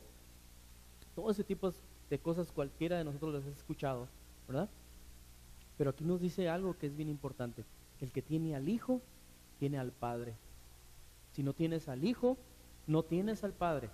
todo 1.14 1.30
ese 1.30 1.44
tipo 1.44 1.72
de 2.10 2.18
cosas 2.18 2.52
cualquiera 2.52 2.98
de 2.98 3.04
nosotros 3.04 3.34
las 3.34 3.44
ha 3.46 3.50
escuchado, 3.50 4.08
¿verdad? 4.46 4.68
Pero 5.78 5.90
aquí 5.90 6.04
nos 6.04 6.20
dice 6.20 6.48
algo 6.48 6.76
que 6.76 6.86
es 6.86 6.96
bien 6.96 7.08
importante. 7.08 7.64
El 8.00 8.12
que 8.12 8.22
tiene 8.22 8.54
al 8.54 8.68
Hijo, 8.68 9.00
tiene 9.58 9.78
al 9.78 9.92
Padre. 9.92 10.34
Si 11.32 11.42
no 11.42 11.52
tienes 11.52 11.88
al 11.88 12.04
Hijo, 12.04 12.36
no 12.86 13.02
tienes 13.02 13.44
al 13.44 13.52
Padre. 13.52 13.90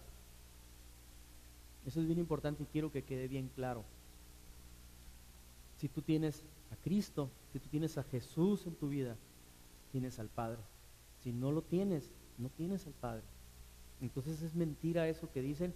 Eso 1.87 2.01
es 2.01 2.07
bien 2.07 2.19
importante 2.19 2.63
y 2.63 2.67
quiero 2.67 2.93
que 2.93 3.03
quede 3.03 3.29
bien 3.29 3.51
claro. 3.55 3.85
Si 5.79 5.89
tú 5.89 6.01
tienes 6.03 6.45
a 6.71 6.77
Cristo, 6.77 7.29
si 7.53 7.59
tú 7.59 7.69
tienes 7.69 7.99
a 7.99 8.05
Jesús 8.05 8.67
en 8.67 8.77
tu 8.77 8.89
vida, 8.89 9.17
tienes 9.91 10.19
al 10.21 10.29
Padre. 10.29 10.61
Si 11.21 11.33
no 11.33 11.51
lo 11.51 11.63
tienes, 11.63 12.13
no 12.39 12.49
tienes 12.51 12.87
al 12.87 12.95
Padre. 12.95 13.25
Entonces 14.01 14.43
es 14.43 14.55
mentira 14.55 15.09
eso 15.09 15.31
que 15.31 15.43
dicen 15.43 15.75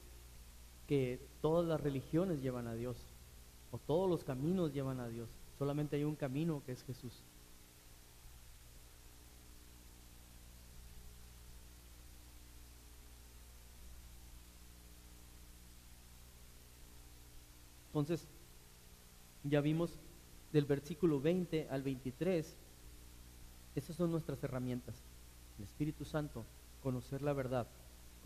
que 0.87 1.20
todas 1.40 1.66
las 1.66 1.81
religiones 1.81 2.42
llevan 2.42 2.66
a 2.66 2.74
Dios 2.74 2.96
o 3.70 3.79
todos 3.79 4.09
los 4.09 4.24
caminos 4.24 4.72
llevan 4.72 5.00
a 5.00 5.09
Dios. 5.09 5.29
Solamente 5.59 5.96
hay 5.96 6.05
un 6.05 6.16
camino 6.16 6.62
que 6.64 6.72
es 6.72 6.83
Jesús. 6.85 7.22
Entonces, 17.88 18.29
ya 19.42 19.62
vimos 19.62 19.98
del 20.52 20.66
versículo 20.66 21.18
20 21.18 21.68
al 21.70 21.83
23, 21.83 22.55
esas 23.74 23.96
son 23.96 24.11
nuestras 24.11 24.44
herramientas. 24.44 25.03
El 25.59 25.64
Espíritu 25.64 26.05
Santo, 26.05 26.45
conocer 26.82 27.22
la 27.22 27.32
verdad, 27.32 27.66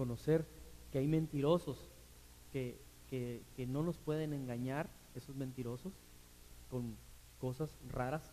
conocer 0.00 0.46
que 0.90 0.96
hay 0.96 1.06
mentirosos 1.06 1.76
que, 2.52 2.80
no 3.68 3.82
nos 3.82 3.98
pueden 3.98 4.32
engañar, 4.32 4.88
esos 5.14 5.36
mentirosos, 5.36 5.92
con 6.70 6.96
cosas 7.38 7.76
raras. 7.90 8.32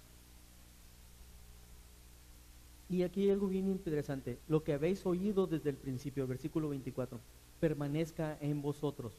Y 2.88 3.04
aquí 3.04 3.24
hay 3.24 3.32
algo 3.32 3.50
bien 3.50 3.68
interesante, 3.68 4.40
lo 4.48 4.64
que 4.64 4.72
habéis 4.72 5.06
oído 5.06 5.46
desde 5.46 5.72
el 5.72 5.76
principio, 5.76 6.26
versículo 6.26 6.70
24, 6.70 7.20
permanezca 7.60 8.38
en 8.40 8.62
vosotros. 8.62 9.12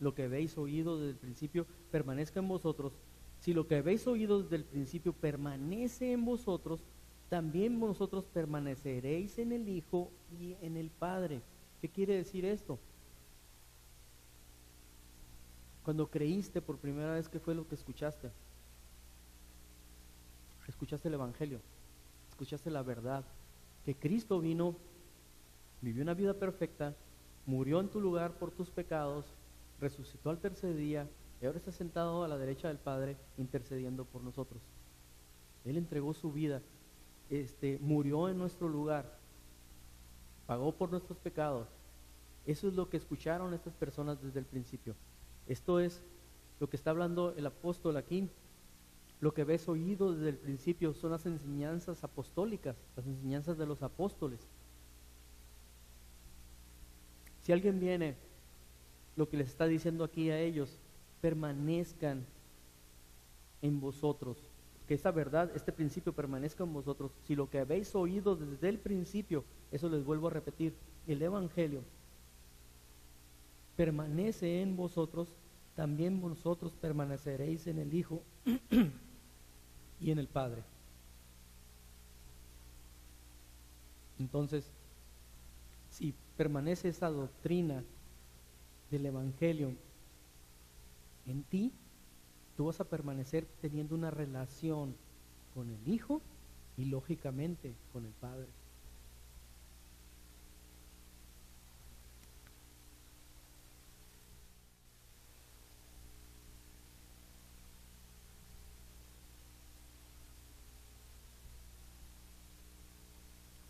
Lo 0.00 0.16
que 0.16 0.24
habéis 0.24 0.58
oído 0.58 0.98
desde 0.98 1.10
el 1.10 1.16
principio, 1.16 1.64
permanezca 1.92 2.40
en 2.40 2.48
vosotros. 2.48 2.92
Si 3.38 3.54
lo 3.54 3.68
que 3.68 3.76
habéis 3.76 4.04
oído 4.08 4.42
desde 4.42 4.56
el 4.56 4.64
principio 4.64 5.12
permanece 5.12 6.10
en 6.10 6.24
vosotros, 6.24 6.82
también 7.28 7.80
vosotros 7.80 8.24
permaneceréis 8.26 9.38
en 9.38 9.52
el 9.52 9.68
Hijo 9.68 10.10
y 10.38 10.56
en 10.60 10.76
el 10.76 10.90
Padre. 10.90 11.42
¿Qué 11.80 11.88
quiere 11.88 12.16
decir 12.16 12.44
esto? 12.44 12.78
Cuando 15.84 16.08
creíste 16.08 16.62
por 16.62 16.78
primera 16.78 17.12
vez, 17.12 17.28
¿qué 17.28 17.38
fue 17.38 17.54
lo 17.54 17.68
que 17.68 17.74
escuchaste? 17.74 18.30
Escuchaste 20.66 21.08
el 21.08 21.14
Evangelio. 21.14 21.60
escuchaste 22.30 22.70
la 22.70 22.82
verdad, 22.82 23.24
que 23.84 23.94
Cristo 23.94 24.40
vino, 24.40 24.74
vivió 25.82 26.02
una 26.02 26.14
vida 26.14 26.34
perfecta, 26.34 26.96
murió 27.46 27.80
en 27.80 27.88
tu 27.88 28.00
lugar 28.00 28.32
por 28.38 28.50
tus 28.50 28.70
pecados, 28.70 29.26
resucitó 29.80 30.30
al 30.30 30.40
tercer 30.40 30.74
día 30.74 31.06
y 31.40 31.46
ahora 31.46 31.58
está 31.58 31.70
sentado 31.70 32.24
a 32.24 32.28
la 32.28 32.38
derecha 32.38 32.68
del 32.68 32.78
Padre 32.78 33.16
intercediendo 33.36 34.04
por 34.04 34.22
nosotros. 34.22 34.62
Él 35.64 35.76
entregó 35.76 36.14
su 36.14 36.32
vida, 36.32 36.62
este, 37.30 37.78
murió 37.80 38.28
en 38.28 38.38
nuestro 38.38 38.68
lugar, 38.68 39.18
pagó 40.46 40.72
por 40.72 40.90
nuestros 40.90 41.18
pecados. 41.18 41.68
Eso 42.46 42.68
es 42.68 42.74
lo 42.74 42.90
que 42.90 42.96
escucharon 42.96 43.54
estas 43.54 43.74
personas 43.74 44.22
desde 44.22 44.38
el 44.38 44.44
principio. 44.44 44.94
Esto 45.46 45.80
es 45.80 46.02
lo 46.60 46.68
que 46.68 46.76
está 46.76 46.90
hablando 46.90 47.34
el 47.36 47.46
apóstol 47.46 47.96
aquí. 47.96 48.28
Lo 49.20 49.32
que 49.32 49.44
ves 49.44 49.68
oído 49.68 50.12
desde 50.12 50.30
el 50.30 50.36
principio 50.36 50.92
son 50.92 51.12
las 51.12 51.24
enseñanzas 51.24 52.04
apostólicas, 52.04 52.76
las 52.96 53.06
enseñanzas 53.06 53.56
de 53.56 53.66
los 53.66 53.82
apóstoles. 53.82 54.40
Si 57.42 57.52
alguien 57.52 57.80
viene, 57.80 58.16
lo 59.16 59.28
que 59.28 59.36
les 59.36 59.48
está 59.48 59.66
diciendo 59.66 60.04
aquí 60.04 60.30
a 60.30 60.40
ellos, 60.40 60.78
permanezcan 61.20 62.26
en 63.62 63.80
vosotros. 63.80 64.36
Que 64.86 64.94
esa 64.94 65.10
verdad, 65.10 65.50
este 65.54 65.72
principio 65.72 66.12
permanezca 66.12 66.64
en 66.64 66.72
vosotros. 66.72 67.12
Si 67.22 67.34
lo 67.34 67.48
que 67.48 67.58
habéis 67.58 67.94
oído 67.94 68.36
desde 68.36 68.68
el 68.68 68.78
principio, 68.78 69.44
eso 69.72 69.88
les 69.88 70.04
vuelvo 70.04 70.28
a 70.28 70.30
repetir, 70.30 70.74
el 71.06 71.22
Evangelio 71.22 71.82
permanece 73.76 74.62
en 74.62 74.76
vosotros, 74.76 75.28
también 75.74 76.20
vosotros 76.20 76.74
permaneceréis 76.74 77.66
en 77.66 77.78
el 77.78 77.92
Hijo 77.92 78.22
y 80.00 80.10
en 80.10 80.18
el 80.18 80.28
Padre. 80.28 80.62
Entonces, 84.18 84.70
si 85.90 86.14
permanece 86.36 86.88
esa 86.88 87.08
doctrina 87.08 87.82
del 88.90 89.06
Evangelio 89.06 89.74
en 91.26 91.42
ti, 91.44 91.72
tú 92.56 92.66
vas 92.66 92.80
a 92.80 92.84
permanecer 92.84 93.46
teniendo 93.60 93.94
una 93.94 94.10
relación 94.10 94.94
con 95.54 95.70
el 95.70 95.88
Hijo 95.88 96.20
y 96.76 96.86
lógicamente 96.86 97.74
con 97.92 98.04
el 98.04 98.12
Padre. 98.12 98.46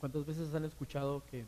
¿Cuántas 0.01 0.26
veces 0.26 0.55
han 0.55 0.66
escuchado 0.66 1.24
que, 1.30 1.47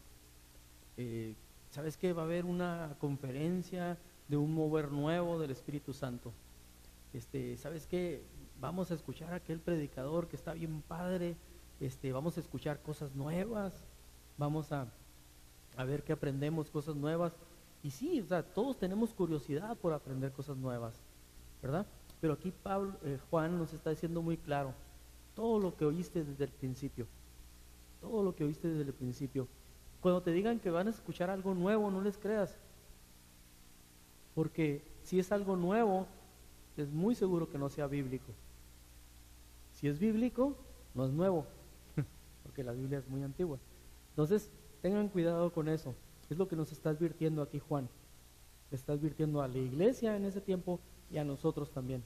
eh, 0.97 1.35
¿sabes 1.71 1.99
que 1.99 2.15
Va 2.15 2.23
a 2.23 2.25
haber 2.25 2.47
una 2.47 2.97
conferencia 2.99 3.99
de 4.29 4.37
un 4.37 4.55
mover 4.55 4.91
nuevo 4.91 5.39
del 5.39 5.51
Espíritu 5.51 5.93
Santo. 5.93 6.33
Este, 7.13 7.57
¿Sabes 7.57 7.87
qué? 7.87 8.23
Vamos 8.61 8.91
a 8.91 8.95
escuchar 8.95 9.33
a 9.33 9.37
aquel 9.37 9.61
predicador 9.61 10.29
que 10.29 10.37
está 10.37 10.55
bien 10.55 10.83
padre, 10.83 11.37
este, 11.81 12.13
vamos 12.13 12.37
a 12.37 12.41
escuchar 12.41 12.81
cosas 12.81 13.15
nuevas, 13.15 13.85
vamos 14.39 14.73
a, 14.73 14.87
a 15.77 15.85
ver 15.85 16.03
qué 16.03 16.13
aprendemos, 16.13 16.71
cosas 16.71 16.97
nuevas. 16.97 17.35
Y 17.83 17.91
sí, 17.91 18.21
o 18.21 18.27
sea, 18.27 18.43
todos 18.43 18.79
tenemos 18.79 19.13
curiosidad 19.13 19.77
por 19.77 19.93
aprender 19.93 20.33
cosas 20.33 20.57
nuevas, 20.57 20.95
¿verdad? 21.63 21.87
Pero 22.21 22.33
aquí 22.33 22.53
Pablo, 22.63 22.97
eh, 23.05 23.19
Juan 23.31 23.59
nos 23.59 23.73
está 23.73 23.91
diciendo 23.91 24.23
muy 24.23 24.37
claro, 24.37 24.73
todo 25.35 25.59
lo 25.59 25.77
que 25.77 25.85
oíste 25.85 26.25
desde 26.25 26.45
el 26.45 26.51
principio, 26.51 27.07
todo 28.01 28.23
lo 28.23 28.35
que 28.35 28.45
oíste 28.45 28.69
desde 28.69 28.91
el 28.91 28.95
principio. 28.95 29.47
Cuando 30.01 30.23
te 30.23 30.33
digan 30.33 30.59
que 30.59 30.71
van 30.71 30.87
a 30.87 30.91
escuchar 30.91 31.31
algo 31.31 31.55
nuevo, 31.55 31.91
no 31.91 32.01
les 32.01 32.17
creas. 32.17 32.57
Porque 34.35 34.83
si 35.03 35.19
es 35.19 35.31
algo 35.31 35.57
nuevo, 35.57 36.07
es 36.77 36.91
muy 36.91 37.15
seguro 37.15 37.49
que 37.51 37.59
no 37.59 37.69
sea 37.69 37.87
bíblico. 37.87 38.33
Si 39.73 39.89
es 39.89 39.99
bíblico, 39.99 40.57
no 40.95 41.07
es 41.07 41.13
nuevo, 41.13 41.47
porque 42.43 42.65
la 42.65 42.73
Biblia 42.73 42.99
es 42.99 43.09
muy 43.09 43.23
antigua. 43.23 43.59
Entonces, 44.11 44.51
tengan 44.83 45.09
cuidado 45.09 45.53
con 45.53 45.69
eso. 45.69 45.95
Es 46.31 46.39
lo 46.39 46.49
que 46.49 46.57
nos 46.57 46.73
está 46.73 46.91
advirtiendo 46.91 47.43
aquí 47.43 47.59
Juan. 47.59 47.89
está 48.71 48.95
advirtiendo 48.95 49.43
a 49.43 49.49
la 49.49 49.59
iglesia 49.59 50.17
en 50.17 50.25
ese 50.25 50.41
tiempo 50.41 50.81
y 51.11 51.19
a 51.19 51.25
nosotros 51.25 51.71
también. 51.71 52.03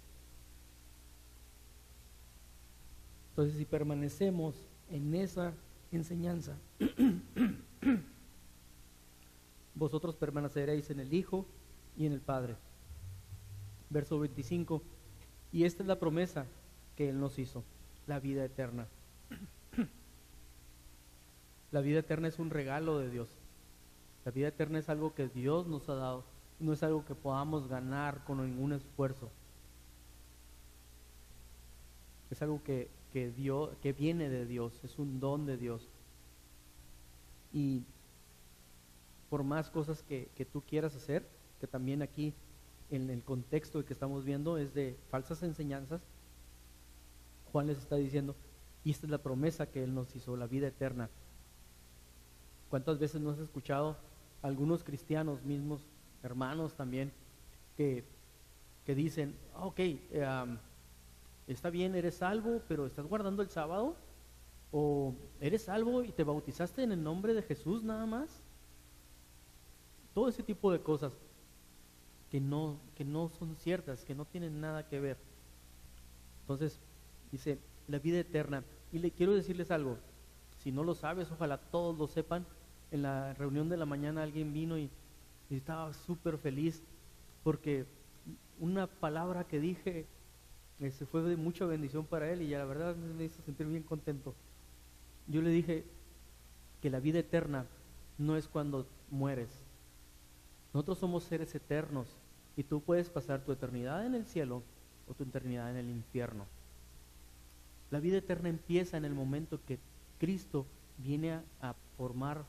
Entonces, 3.30 3.56
si 3.56 3.64
permanecemos 3.64 4.54
en 4.90 5.14
esa 5.14 5.54
enseñanza. 5.92 6.56
Vosotros 9.74 10.14
permaneceréis 10.16 10.90
en 10.90 11.00
el 11.00 11.14
Hijo 11.14 11.46
y 11.96 12.06
en 12.06 12.12
el 12.12 12.20
Padre. 12.20 12.56
Verso 13.90 14.18
25. 14.18 14.82
Y 15.52 15.64
esta 15.64 15.82
es 15.82 15.88
la 15.88 15.98
promesa 15.98 16.46
que 16.96 17.10
Él 17.10 17.20
nos 17.20 17.38
hizo, 17.38 17.64
la 18.06 18.20
vida 18.20 18.44
eterna. 18.44 18.86
La 21.72 21.80
vida 21.80 22.00
eterna 22.00 22.26
es 22.26 22.40
un 22.40 22.50
regalo 22.50 22.98
de 22.98 23.10
Dios. 23.10 23.28
La 24.24 24.32
vida 24.32 24.48
eterna 24.48 24.80
es 24.80 24.88
algo 24.88 25.14
que 25.14 25.28
Dios 25.28 25.68
nos 25.68 25.88
ha 25.88 25.94
dado. 25.94 26.24
No 26.58 26.72
es 26.72 26.82
algo 26.82 27.04
que 27.04 27.14
podamos 27.14 27.68
ganar 27.68 28.24
con 28.24 28.44
ningún 28.44 28.72
esfuerzo. 28.72 29.30
Es 32.28 32.42
algo 32.42 32.60
que 32.64 32.88
que, 33.12 33.30
Dios, 33.30 33.70
que 33.82 33.92
viene 33.92 34.28
de 34.28 34.46
Dios, 34.46 34.72
es 34.84 34.98
un 34.98 35.20
don 35.20 35.46
de 35.46 35.56
Dios. 35.56 35.88
Y 37.52 37.82
por 39.28 39.42
más 39.42 39.70
cosas 39.70 40.02
que, 40.02 40.28
que 40.36 40.44
tú 40.44 40.62
quieras 40.62 40.94
hacer, 40.94 41.26
que 41.60 41.66
también 41.66 42.02
aquí 42.02 42.34
en 42.90 43.10
el 43.10 43.22
contexto 43.22 43.84
que 43.84 43.92
estamos 43.92 44.24
viendo 44.24 44.58
es 44.58 44.74
de 44.74 44.96
falsas 45.10 45.42
enseñanzas, 45.42 46.00
Juan 47.52 47.66
les 47.66 47.78
está 47.78 47.96
diciendo, 47.96 48.36
y 48.84 48.90
esta 48.90 49.06
es 49.06 49.10
la 49.10 49.18
promesa 49.18 49.66
que 49.66 49.82
Él 49.82 49.94
nos 49.94 50.14
hizo, 50.14 50.36
la 50.36 50.46
vida 50.46 50.68
eterna. 50.68 51.08
¿Cuántas 52.68 52.98
veces 52.98 53.20
no 53.20 53.30
has 53.30 53.38
escuchado 53.38 53.96
algunos 54.42 54.84
cristianos 54.84 55.42
mismos, 55.42 55.82
hermanos 56.22 56.74
también, 56.74 57.12
que, 57.76 58.04
que 58.84 58.94
dicen, 58.94 59.36
ok, 59.58 59.78
eh, 59.78 60.58
está 61.46 61.70
bien, 61.70 61.94
eres 61.94 62.16
salvo, 62.16 62.62
pero 62.68 62.86
estás 62.86 63.06
guardando 63.06 63.42
el 63.42 63.50
sábado, 63.50 63.96
o 64.72 65.14
eres 65.40 65.62
salvo 65.62 66.04
y 66.04 66.12
te 66.12 66.24
bautizaste 66.24 66.82
en 66.82 66.92
el 66.92 67.02
nombre 67.02 67.34
de 67.34 67.42
Jesús 67.42 67.82
nada 67.82 68.06
más. 68.06 68.42
Todo 70.14 70.28
ese 70.28 70.42
tipo 70.42 70.70
de 70.72 70.80
cosas 70.80 71.12
que 72.30 72.40
no, 72.40 72.78
que 72.94 73.04
no 73.04 73.28
son 73.28 73.56
ciertas, 73.56 74.04
que 74.04 74.14
no 74.14 74.24
tienen 74.24 74.60
nada 74.60 74.86
que 74.86 75.00
ver. 75.00 75.18
Entonces, 76.42 76.80
dice, 77.32 77.58
la 77.88 77.98
vida 77.98 78.20
eterna. 78.20 78.64
Y 78.92 78.98
le 78.98 79.10
quiero 79.10 79.34
decirles 79.34 79.70
algo, 79.70 79.98
si 80.58 80.72
no 80.72 80.84
lo 80.84 80.94
sabes, 80.94 81.30
ojalá 81.30 81.58
todos 81.58 81.98
lo 81.98 82.06
sepan. 82.06 82.46
En 82.90 83.02
la 83.02 83.34
reunión 83.34 83.68
de 83.68 83.76
la 83.76 83.86
mañana 83.86 84.22
alguien 84.22 84.52
vino 84.52 84.78
y, 84.78 84.90
estaba 85.48 85.92
súper 85.92 86.38
feliz 86.38 86.80
porque 87.42 87.84
una 88.60 88.86
palabra 88.86 89.48
que 89.48 89.58
dije 89.58 90.06
este, 90.78 91.06
fue 91.06 91.22
de 91.22 91.36
mucha 91.36 91.66
bendición 91.66 92.06
para 92.06 92.30
él 92.30 92.42
y 92.42 92.50
la 92.50 92.64
verdad 92.64 92.94
me 92.94 93.24
hizo 93.24 93.42
sentir 93.42 93.66
bien 93.66 93.82
contento. 93.82 94.36
Yo 95.26 95.42
le 95.42 95.50
dije 95.50 95.84
que 96.80 96.88
la 96.88 97.00
vida 97.00 97.18
eterna 97.18 97.66
no 98.16 98.36
es 98.36 98.46
cuando 98.46 98.86
mueres. 99.10 99.50
Nosotros 100.72 100.98
somos 100.98 101.24
seres 101.24 101.52
eternos 101.52 102.19
y 102.56 102.64
tú 102.64 102.80
puedes 102.80 103.10
pasar 103.10 103.44
tu 103.44 103.52
eternidad 103.52 104.04
en 104.04 104.14
el 104.14 104.26
cielo 104.26 104.62
o 105.08 105.14
tu 105.14 105.24
eternidad 105.24 105.70
en 105.70 105.76
el 105.76 105.88
infierno. 105.88 106.46
La 107.90 108.00
vida 108.00 108.18
eterna 108.18 108.48
empieza 108.48 108.96
en 108.96 109.04
el 109.04 109.14
momento 109.14 109.60
que 109.66 109.78
Cristo 110.18 110.66
viene 110.98 111.40
a, 111.60 111.74
formar, 111.96 112.44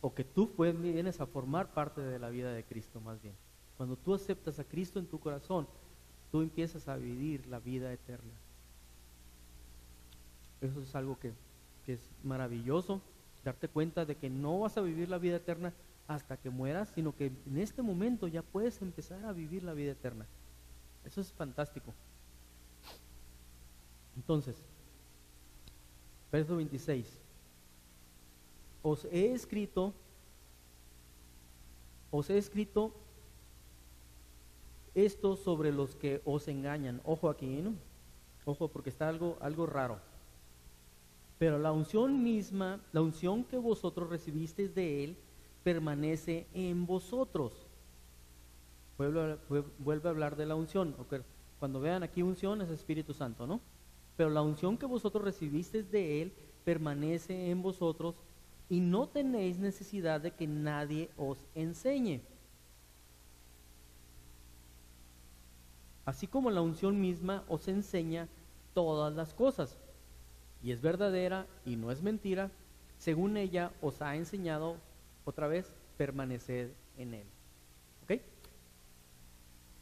o 0.00 0.14
que 0.14 0.24
tú 0.24 0.50
vienes 0.56 1.20
a 1.20 1.26
formar 1.26 1.72
parte 1.72 2.00
de 2.00 2.18
la 2.18 2.30
vida 2.30 2.52
de 2.52 2.64
Cristo 2.64 3.00
más 3.00 3.20
bien. 3.20 3.34
Cuando 3.76 3.96
tú 3.96 4.14
aceptas 4.14 4.58
a 4.58 4.64
Cristo 4.64 4.98
en 4.98 5.06
tu 5.06 5.20
corazón, 5.20 5.66
tú 6.30 6.40
empiezas 6.40 6.88
a 6.88 6.96
vivir 6.96 7.46
la 7.46 7.58
vida 7.58 7.92
eterna. 7.92 8.32
Eso 10.60 10.80
es 10.80 10.94
algo 10.94 11.18
que, 11.18 11.32
es 11.86 12.00
maravilloso, 12.24 13.00
darte 13.44 13.68
cuenta 13.68 14.04
de 14.04 14.16
que 14.16 14.28
no 14.28 14.60
vas 14.60 14.76
a 14.76 14.80
vivir 14.80 15.08
la 15.08 15.18
vida 15.18 15.36
eterna 15.36 15.72
hasta 16.08 16.36
que 16.36 16.50
mueras, 16.50 16.88
sino 16.90 17.14
que 17.14 17.26
en 17.46 17.58
este 17.58 17.82
momento 17.82 18.28
ya 18.28 18.42
puedes 18.42 18.80
empezar 18.80 19.24
a 19.24 19.32
vivir 19.32 19.62
la 19.64 19.72
vida 19.72 19.92
eterna. 19.92 20.26
Eso 21.04 21.20
es 21.20 21.32
fantástico. 21.32 21.92
Entonces, 24.16 24.56
verso 26.30 26.56
26. 26.56 27.06
Os 28.82 29.04
he 29.06 29.32
escrito, 29.32 29.92
os 32.10 32.30
he 32.30 32.38
escrito 32.38 32.92
esto 34.94 35.36
sobre 35.36 35.72
los 35.72 35.94
que 35.94 36.22
os 36.24 36.48
engañan. 36.48 37.00
Ojo 37.04 37.28
aquí, 37.28 37.46
¿no? 37.46 37.74
Ojo, 38.44 38.68
porque 38.68 38.90
está 38.90 39.08
algo, 39.08 39.36
algo 39.40 39.66
raro. 39.66 39.98
Pero 41.38 41.58
la 41.58 41.72
unción 41.72 42.22
misma, 42.22 42.80
la 42.92 43.02
unción 43.02 43.44
que 43.44 43.58
vosotros 43.58 44.08
recibisteis 44.08 44.74
de 44.74 45.04
Él, 45.04 45.16
permanece 45.66 46.46
en 46.54 46.86
vosotros. 46.86 47.52
Vuelve 48.98 49.36
a, 50.04 50.08
hablar 50.08 50.36
de 50.36 50.46
la 50.46 50.54
unción. 50.54 50.94
Cuando 51.58 51.80
vean 51.80 52.04
aquí 52.04 52.22
unción 52.22 52.62
es 52.62 52.70
Espíritu 52.70 53.12
Santo, 53.12 53.48
¿no? 53.48 53.60
Pero 54.16 54.30
la 54.30 54.42
unción 54.42 54.78
que 54.78 54.86
vosotros 54.86 55.24
recibisteis 55.24 55.90
de 55.90 56.22
Él 56.22 56.32
permanece 56.64 57.50
en 57.50 57.62
vosotros 57.62 58.14
y 58.70 58.78
no 58.78 59.08
tenéis 59.08 59.58
necesidad 59.58 60.20
de 60.20 60.30
que 60.30 60.46
nadie 60.46 61.10
os 61.16 61.44
enseñe. 61.56 62.20
Así 66.04 66.28
como 66.28 66.52
la 66.52 66.60
unción 66.60 67.00
misma 67.00 67.42
os 67.48 67.66
enseña 67.66 68.28
todas 68.72 69.12
las 69.16 69.34
cosas 69.34 69.76
y 70.62 70.70
es 70.70 70.80
verdadera 70.80 71.44
y 71.64 71.74
no 71.74 71.90
es 71.90 72.02
mentira, 72.02 72.52
según 72.98 73.36
ella 73.36 73.72
os 73.82 74.00
ha 74.00 74.14
enseñado 74.14 74.76
otra 75.26 75.48
vez, 75.48 75.70
permanecer 75.98 76.72
en 76.96 77.14
él. 77.14 77.26
¿Ok? 78.04 78.20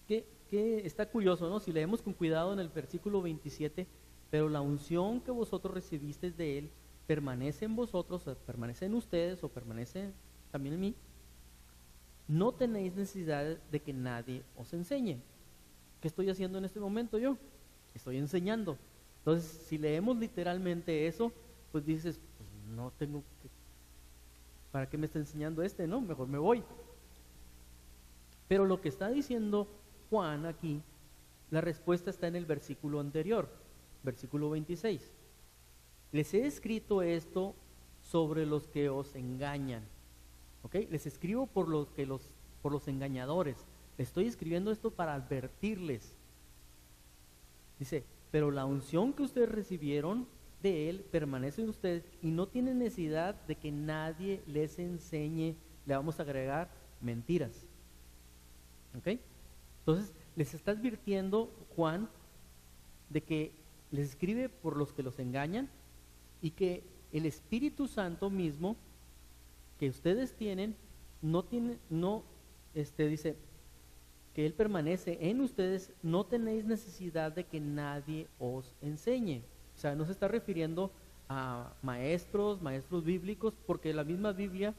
Que, 0.08 0.86
está 0.86 1.08
curioso, 1.08 1.48
¿no? 1.48 1.58
Si 1.58 1.72
leemos 1.72 2.00
con 2.00 2.12
cuidado 2.12 2.52
en 2.52 2.60
el 2.60 2.68
versículo 2.68 3.20
27, 3.22 3.86
pero 4.30 4.48
la 4.48 4.60
unción 4.60 5.20
que 5.20 5.30
vosotros 5.30 5.74
recibisteis 5.74 6.36
de 6.36 6.58
él 6.58 6.70
permanece 7.06 7.64
en 7.64 7.74
vosotros, 7.74 8.22
permanece 8.46 8.86
en 8.86 8.94
ustedes 8.94 9.42
o 9.42 9.48
permanece 9.48 10.12
también 10.52 10.74
en 10.74 10.80
mí, 10.80 10.94
no 12.28 12.52
tenéis 12.52 12.94
necesidad 12.94 13.44
de 13.44 13.80
que 13.80 13.92
nadie 13.92 14.42
os 14.56 14.72
enseñe. 14.72 15.18
¿Qué 16.00 16.08
estoy 16.08 16.30
haciendo 16.30 16.58
en 16.58 16.64
este 16.64 16.80
momento 16.80 17.18
yo? 17.18 17.36
Estoy 17.94 18.18
enseñando. 18.18 18.78
Entonces, 19.18 19.50
si 19.66 19.76
leemos 19.76 20.16
literalmente 20.18 21.06
eso, 21.06 21.32
pues 21.72 21.84
dices, 21.84 22.20
pues 22.38 22.48
no 22.76 22.92
tengo 22.92 23.24
que, 23.42 23.48
¿para 24.74 24.90
qué 24.90 24.98
me 24.98 25.06
está 25.06 25.20
enseñando 25.20 25.62
este? 25.62 25.86
No, 25.86 26.00
mejor 26.00 26.26
me 26.26 26.36
voy. 26.36 26.64
Pero 28.48 28.64
lo 28.64 28.80
que 28.80 28.88
está 28.88 29.08
diciendo 29.08 29.68
Juan 30.10 30.46
aquí, 30.46 30.82
la 31.52 31.60
respuesta 31.60 32.10
está 32.10 32.26
en 32.26 32.34
el 32.34 32.44
versículo 32.44 32.98
anterior, 32.98 33.48
versículo 34.02 34.50
26. 34.50 35.12
Les 36.10 36.34
he 36.34 36.44
escrito 36.44 37.02
esto 37.02 37.54
sobre 38.02 38.46
los 38.46 38.66
que 38.66 38.88
os 38.88 39.14
engañan. 39.14 39.84
¿Ok? 40.64 40.74
Les 40.90 41.06
escribo 41.06 41.46
por 41.46 41.68
los 41.68 41.92
que 41.92 42.04
los 42.04 42.32
por 42.60 42.72
los 42.72 42.88
engañadores. 42.88 43.64
Estoy 43.96 44.26
escribiendo 44.26 44.72
esto 44.72 44.90
para 44.90 45.14
advertirles. 45.14 46.16
Dice, 47.78 48.02
pero 48.32 48.50
la 48.50 48.64
unción 48.64 49.12
que 49.12 49.22
ustedes 49.22 49.52
recibieron 49.52 50.26
de 50.64 50.88
Él 50.88 51.04
permanece 51.10 51.60
en 51.60 51.68
ustedes 51.68 52.04
y 52.22 52.30
no 52.30 52.48
tienen 52.48 52.78
necesidad 52.78 53.34
de 53.46 53.54
que 53.54 53.70
nadie 53.70 54.42
les 54.46 54.78
enseñe, 54.78 55.56
le 55.84 55.94
vamos 55.94 56.18
a 56.18 56.22
agregar 56.22 56.70
mentiras. 57.02 57.66
¿Ok? 58.96 59.18
Entonces, 59.80 60.14
les 60.34 60.54
está 60.54 60.70
advirtiendo 60.70 61.52
Juan 61.76 62.08
de 63.10 63.20
que 63.20 63.52
les 63.90 64.08
escribe 64.08 64.48
por 64.48 64.78
los 64.78 64.94
que 64.94 65.02
los 65.02 65.18
engañan 65.18 65.68
y 66.40 66.52
que 66.52 66.82
el 67.12 67.26
Espíritu 67.26 67.86
Santo 67.86 68.30
mismo 68.30 68.76
que 69.78 69.90
ustedes 69.90 70.34
tienen 70.34 70.74
no 71.20 71.44
tiene 71.44 71.78
no 71.90 72.24
este 72.72 73.06
dice 73.06 73.36
que 74.34 74.46
Él 74.46 74.54
permanece 74.54 75.18
en 75.20 75.42
ustedes, 75.42 75.92
no 76.02 76.24
tenéis 76.24 76.64
necesidad 76.64 77.32
de 77.32 77.44
que 77.44 77.60
nadie 77.60 78.26
os 78.38 78.74
enseñe. 78.80 79.42
O 79.76 79.78
sea, 79.78 79.94
no 79.94 80.04
se 80.04 80.12
está 80.12 80.28
refiriendo 80.28 80.90
a 81.28 81.72
maestros, 81.82 82.62
maestros 82.62 83.04
bíblicos, 83.04 83.54
porque 83.66 83.92
la 83.92 84.04
misma 84.04 84.32
Biblia 84.32 84.74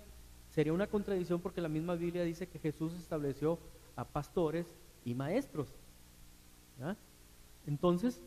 sería 0.52 0.74
una 0.74 0.88
contradicción 0.88 1.41
porque 1.41 1.62
la 1.62 1.70
misma 1.70 1.96
Biblia 1.96 2.24
dice 2.24 2.48
que 2.48 2.60
Jesús 2.60 2.93
estableció 2.93 3.60
a 3.96 4.06
pastores 4.06 4.68
y 5.04 5.14
maestros. 5.14 5.68
Entonces, 7.68 8.22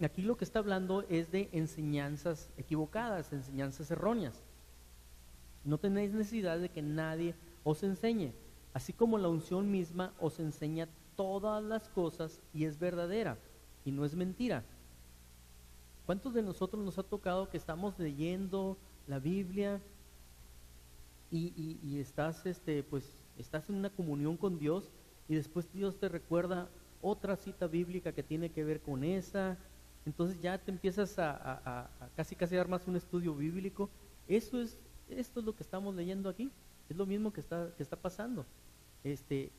aquí 0.00 0.22
lo 0.22 0.36
que 0.36 0.44
está 0.44 0.58
hablando 0.58 1.04
es 1.08 1.30
de 1.30 1.48
enseñanzas 1.52 2.50
equivocadas, 2.56 3.32
enseñanzas 3.32 3.90
erróneas. 3.90 4.42
No 5.64 5.78
tenéis 5.78 6.12
necesidad 6.12 6.58
de 6.58 6.68
que 6.68 6.82
nadie 6.82 7.34
os 7.64 7.82
enseñe 7.82 8.32
así 8.78 8.92
como 8.92 9.18
la 9.18 9.28
unción 9.28 9.70
misma 9.70 10.12
os 10.20 10.38
enseña 10.38 10.88
todas 11.16 11.62
las 11.64 11.88
cosas 11.88 12.40
y 12.54 12.64
es 12.64 12.78
verdadera 12.78 13.36
y 13.84 13.90
no 13.90 14.04
es 14.04 14.14
mentira. 14.14 14.62
¿Cuántos 16.08 16.32
de 16.32 16.40
nosotros 16.40 16.82
nos 16.82 16.96
ha 16.96 17.02
tocado 17.02 17.50
que 17.50 17.58
estamos 17.58 17.98
leyendo 17.98 18.78
la 19.06 19.18
Biblia 19.18 19.78
y, 21.30 21.98
estás, 22.00 22.46
este, 22.46 22.82
pues, 22.82 23.04
estás 23.36 23.68
en 23.68 23.74
una 23.74 23.90
comunión 23.90 24.38
con 24.38 24.58
Dios 24.58 24.90
y 25.28 25.34
después 25.34 25.70
Dios 25.70 25.98
te 25.98 26.08
recuerda 26.08 26.70
otra 27.02 27.36
cita 27.36 27.66
bíblica 27.66 28.12
que 28.12 28.22
tiene 28.22 28.48
que 28.48 28.64
ver 28.64 28.80
con 28.80 29.04
esa? 29.04 29.58
Entonces 30.06 30.40
ya 30.40 30.56
te 30.56 30.70
empiezas 30.70 31.18
a, 31.18 31.90
casi 32.16 32.34
casi 32.34 32.56
dar 32.56 32.68
más 32.68 32.88
un 32.88 32.96
estudio 32.96 33.34
bíblico. 33.34 33.90
Eso 34.26 34.62
es, 34.62 34.78
esto 35.10 35.40
es 35.40 35.44
lo 35.44 35.54
que 35.54 35.62
estamos 35.62 35.94
leyendo 35.94 36.30
aquí. 36.30 36.50
Es 36.88 36.96
lo 36.96 37.04
mismo 37.04 37.34
que 37.34 37.40
está, 37.40 37.70
que 37.76 37.82
está 37.82 37.96
pasando. 37.96 38.46
Este, 39.04 39.52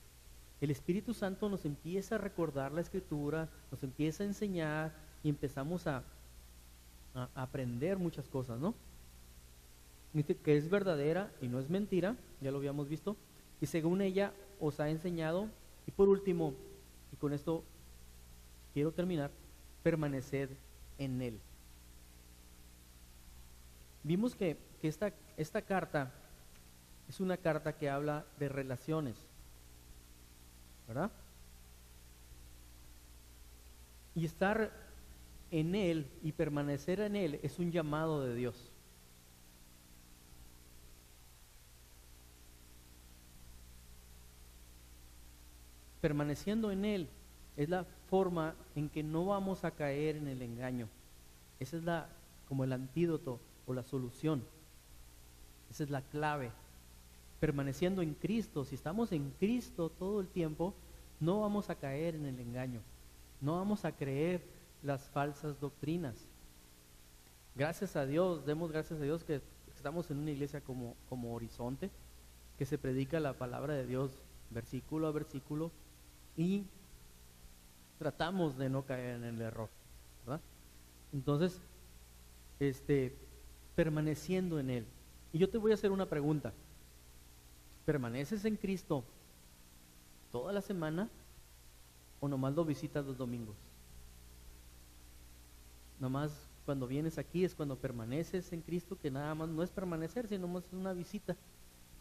el 0.61 0.71
Espíritu 0.71 1.13
Santo 1.13 1.47
nos 1.47 1.63
empieza 1.65 2.15
a 2.15 2.17
recordar 2.17 2.71
la 2.71 2.81
escritura, 2.81 3.47
nos 3.69 3.83
empieza 3.83 4.23
a 4.23 4.25
enseñar 4.25 4.95
y 5.21 5.29
empezamos 5.29 5.85
a, 5.85 6.03
aprender 7.35 7.97
muchas 7.97 8.27
cosas, 8.27 8.59
¿no? 8.59 8.73
Que 10.43 10.57
es 10.57 10.69
verdadera 10.69 11.31
y 11.41 11.47
no 11.47 11.59
es 11.59 11.69
mentira, 11.69 12.15
ya 12.41 12.51
lo 12.51 12.57
habíamos 12.57 12.89
visto, 12.89 13.15
y 13.61 13.65
según 13.65 14.01
ella 14.01 14.33
os 14.59 14.79
ha 14.79 14.89
enseñado, 14.89 15.49
y 15.85 15.91
por 15.91 16.09
último, 16.09 16.53
y 17.11 17.15
con 17.17 17.33
esto 17.33 17.63
quiero 18.73 18.91
terminar, 18.91 19.31
permaneced 19.83 20.49
en 20.97 21.21
él. 21.21 21.39
Vimos 24.03 24.35
que, 24.35 24.57
que 24.81 24.87
esta, 24.87 25.13
esta 25.37 25.61
carta 25.61 26.11
es 27.07 27.19
una 27.19 27.37
carta 27.37 27.73
que 27.73 27.89
habla 27.89 28.25
de 28.39 28.49
relaciones, 28.49 29.17
¿verdad? 30.87 31.11
Y 34.15 34.25
estar 34.25 34.88
en 35.51 35.75
Él 35.75 36.07
y 36.23 36.31
permanecer 36.31 36.99
en 36.99 37.15
Él 37.15 37.39
es 37.43 37.59
un 37.59 37.71
llamado 37.71 38.25
de 38.25 38.35
Dios. 38.35 38.71
Permaneciendo 46.01 46.71
en 46.71 46.85
Él 46.85 47.09
es 47.57 47.69
la 47.69 47.83
forma 48.09 48.55
en 48.75 48.89
que 48.89 49.03
no 49.03 49.25
vamos 49.25 49.63
a 49.63 49.71
caer 49.71 50.15
en 50.15 50.27
el 50.27 50.41
engaño. 50.41 50.87
Esa 51.59 51.77
es 51.77 51.83
la 51.83 52.09
como 52.47 52.63
el 52.63 52.73
antídoto 52.73 53.39
o 53.67 53.73
la 53.73 53.83
solución. 53.83 54.43
Esa 55.69 55.83
es 55.83 55.89
la 55.89 56.01
clave 56.01 56.51
permaneciendo 57.39 58.01
en 58.01 58.13
Cristo, 58.13 58.65
si 58.65 58.75
estamos 58.75 59.11
en 59.11 59.31
Cristo 59.39 59.89
todo 59.89 60.19
el 60.19 60.27
tiempo, 60.27 60.73
no 61.19 61.41
vamos 61.41 61.69
a 61.69 61.75
caer 61.75 62.15
en 62.15 62.25
el 62.25 62.39
engaño, 62.39 62.81
no 63.41 63.55
vamos 63.55 63.85
a 63.85 63.91
creer 63.91 64.41
las 64.83 65.09
falsas 65.09 65.59
doctrinas. 65.59 66.15
Gracias 67.55 67.95
a 67.95 68.05
Dios, 68.05 68.45
demos 68.45 68.71
gracias 68.71 68.99
a 68.99 69.03
Dios 69.03 69.23
que 69.23 69.41
estamos 69.75 70.09
en 70.11 70.17
una 70.17 70.31
iglesia 70.31 70.61
como, 70.61 70.95
como 71.09 71.33
Horizonte, 71.33 71.89
que 72.57 72.65
se 72.65 72.77
predica 72.77 73.19
la 73.19 73.33
palabra 73.33 73.73
de 73.73 73.85
Dios 73.85 74.11
versículo 74.49 75.07
a 75.07 75.11
versículo 75.11 75.71
y 76.35 76.65
tratamos 77.97 78.57
de 78.57 78.69
no 78.69 78.83
caer 78.83 79.15
en 79.15 79.23
el 79.23 79.41
error. 79.41 79.69
Entonces, 81.11 81.59
este, 82.59 83.15
permaneciendo 83.75 84.59
en 84.59 84.69
Él. 84.69 84.85
Y 85.33 85.39
yo 85.39 85.49
te 85.49 85.57
voy 85.57 85.71
a 85.71 85.73
hacer 85.73 85.91
una 85.91 86.05
pregunta 86.05 86.53
permaneces 87.89 88.45
en 88.45 88.55
Cristo 88.55 89.03
toda 90.31 90.53
la 90.53 90.61
semana 90.61 91.09
o 92.19 92.27
nomás 92.27 92.53
lo 92.53 92.63
visitas 92.63 93.03
los 93.03 93.17
domingos? 93.17 93.55
Nomás 95.99 96.49
cuando 96.65 96.87
vienes 96.87 97.17
aquí 97.17 97.43
es 97.43 97.55
cuando 97.55 97.75
permaneces 97.77 98.51
en 98.53 98.61
Cristo, 98.61 98.97
que 98.97 99.11
nada 99.11 99.35
más 99.35 99.49
no 99.49 99.63
es 99.63 99.69
permanecer, 99.69 100.27
sino 100.27 100.47
más 100.47 100.65
es 100.65 100.73
una 100.73 100.93
visita. 100.93 101.35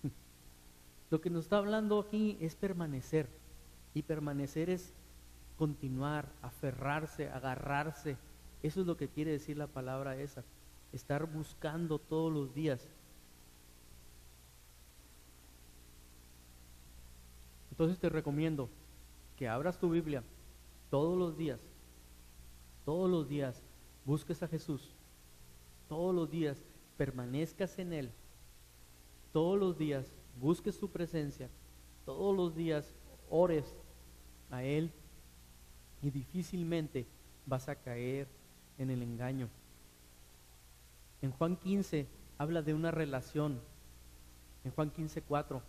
Lo 1.11 1.21
que 1.21 1.31
nos 1.31 1.45
está 1.45 1.59
hablando 1.59 1.99
aquí 2.01 2.37
es 2.41 2.55
permanecer. 2.55 3.29
Y 3.95 4.03
permanecer 4.03 4.71
es 4.71 4.93
continuar, 5.57 6.29
aferrarse, 6.43 7.29
agarrarse. 7.29 8.17
Eso 8.63 8.81
es 8.81 8.87
lo 8.87 8.97
que 8.97 9.09
quiere 9.09 9.33
decir 9.33 9.57
la 9.57 9.67
palabra 9.67 10.17
esa. 10.17 10.45
Estar 10.93 11.27
buscando 11.27 11.99
todos 11.99 12.33
los 12.33 12.55
días 12.55 12.87
Entonces 17.79 18.01
te 18.01 18.09
recomiendo 18.09 18.69
que 19.37 19.47
abras 19.47 19.79
tu 19.79 19.89
Biblia 19.89 20.25
todos 20.91 21.17
los 21.17 21.39
días, 21.39 21.61
todos 22.85 23.09
los 23.09 23.29
días, 23.29 23.63
busques 24.09 24.43
a 24.43 24.49
Jesús 24.49 24.89
todos 25.87 26.15
los 26.15 26.31
días 26.31 26.57
permanezcas 26.97 27.79
en 27.79 27.93
Él, 27.93 28.11
todos 29.35 29.61
los 29.61 29.77
días 29.77 30.07
busques 30.41 30.75
su 30.75 30.91
presencia, 30.91 31.51
todos 32.07 32.35
los 32.35 32.57
días 32.57 32.91
ores 33.29 33.67
a 34.51 34.63
Él 34.63 34.91
y 36.01 36.09
difícilmente 36.11 37.07
vas 37.45 37.69
a 37.69 37.77
caer 37.77 38.27
en 38.79 38.89
el 38.89 39.03
engaño. 39.03 39.51
En 41.21 41.31
Juan 41.33 41.57
15 41.57 42.07
habla 42.39 42.63
de 42.63 42.73
una 42.73 42.91
relación. 42.91 43.61
En 44.65 44.71
Juan 44.71 44.91
15, 44.91 45.21
4. 45.21 45.61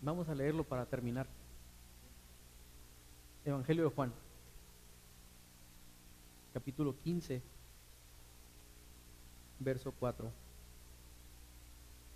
Vamos 0.00 0.28
a 0.28 0.34
leerlo 0.34 0.64
para 0.64 0.84
terminar. 0.84 1.28
Evangelio 3.44 3.84
de 3.84 3.90
Juan, 3.94 4.12
capítulo 6.52 6.96
15, 7.04 7.51
verso 9.64 9.92
4. 9.98 10.30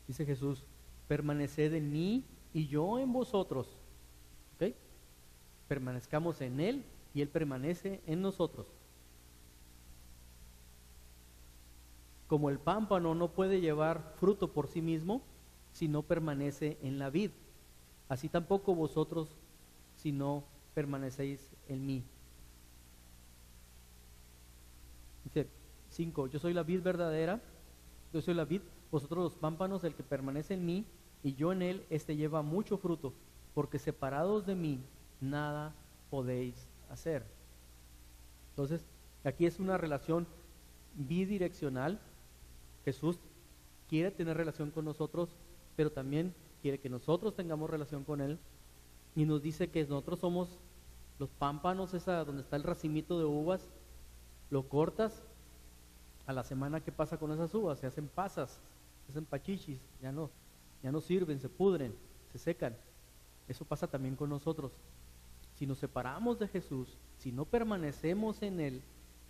Dice 0.06 0.24
Jesús, 0.24 0.64
permaneced 1.08 1.74
en 1.74 1.92
mí 1.92 2.24
y 2.52 2.66
yo 2.66 2.98
en 2.98 3.12
vosotros. 3.12 3.76
¿Ok? 4.54 4.74
Permanezcamos 5.68 6.40
en 6.40 6.60
Él 6.60 6.84
y 7.14 7.22
Él 7.22 7.28
permanece 7.28 8.00
en 8.06 8.22
nosotros. 8.22 8.66
Como 12.28 12.50
el 12.50 12.58
pámpano 12.58 13.14
no 13.14 13.28
puede 13.28 13.60
llevar 13.60 14.14
fruto 14.18 14.52
por 14.52 14.68
sí 14.68 14.82
mismo 14.82 15.22
si 15.72 15.88
no 15.88 16.02
permanece 16.02 16.78
en 16.82 16.98
la 16.98 17.10
vid, 17.10 17.30
así 18.08 18.28
tampoco 18.28 18.74
vosotros 18.74 19.28
si 19.96 20.10
no 20.10 20.42
permanecéis 20.74 21.50
en 21.68 21.86
mí. 21.86 22.04
5, 25.96 26.28
yo 26.28 26.38
soy 26.38 26.52
la 26.54 26.62
vid 26.62 26.82
verdadera, 26.82 27.40
yo 28.12 28.20
soy 28.20 28.34
la 28.34 28.44
vid, 28.44 28.62
vosotros 28.90 29.24
los 29.24 29.34
pámpanos, 29.34 29.84
el 29.84 29.94
que 29.94 30.02
permanece 30.02 30.54
en 30.54 30.64
mí 30.64 30.84
y 31.22 31.34
yo 31.34 31.52
en 31.52 31.62
él, 31.62 31.84
este 31.90 32.16
lleva 32.16 32.42
mucho 32.42 32.78
fruto, 32.78 33.12
porque 33.54 33.78
separados 33.78 34.46
de 34.46 34.54
mí 34.54 34.80
nada 35.20 35.74
podéis 36.10 36.68
hacer. 36.90 37.24
Entonces, 38.50 38.86
aquí 39.24 39.46
es 39.46 39.58
una 39.58 39.76
relación 39.76 40.26
bidireccional 40.94 42.00
Jesús 42.86 43.18
quiere 43.88 44.12
tener 44.12 44.36
relación 44.36 44.70
con 44.70 44.84
nosotros, 44.84 45.28
pero 45.74 45.90
también 45.90 46.32
quiere 46.62 46.78
que 46.78 46.88
nosotros 46.88 47.34
tengamos 47.34 47.68
relación 47.68 48.04
con 48.04 48.20
Él. 48.20 48.38
Y 49.16 49.24
nos 49.24 49.42
dice 49.42 49.70
que 49.70 49.82
nosotros 49.82 50.20
somos 50.20 50.60
los 51.18 51.28
pámpanos, 51.30 51.94
esa 51.94 52.24
donde 52.24 52.42
está 52.42 52.54
el 52.54 52.62
racimito 52.62 53.18
de 53.18 53.24
uvas, 53.24 53.68
lo 54.50 54.68
cortas, 54.68 55.24
a 56.26 56.32
la 56.32 56.44
semana 56.44 56.80
que 56.80 56.92
pasa 56.92 57.18
con 57.18 57.32
esas 57.32 57.54
uvas, 57.54 57.78
se 57.78 57.86
hacen 57.86 58.08
pasas, 58.08 58.60
se 59.04 59.12
hacen 59.12 59.24
pachichis, 59.24 59.80
ya 60.02 60.12
no, 60.12 60.30
ya 60.82 60.90
no 60.90 61.00
sirven, 61.00 61.40
se 61.40 61.48
pudren, 61.48 61.94
se 62.32 62.38
secan. 62.38 62.76
Eso 63.48 63.64
pasa 63.64 63.86
también 63.86 64.16
con 64.16 64.28
nosotros. 64.28 64.72
Si 65.54 65.66
nos 65.66 65.78
separamos 65.78 66.38
de 66.38 66.48
Jesús, 66.48 66.98
si 67.18 67.32
no 67.32 67.44
permanecemos 67.44 68.42
en 68.42 68.60
Él, 68.60 68.82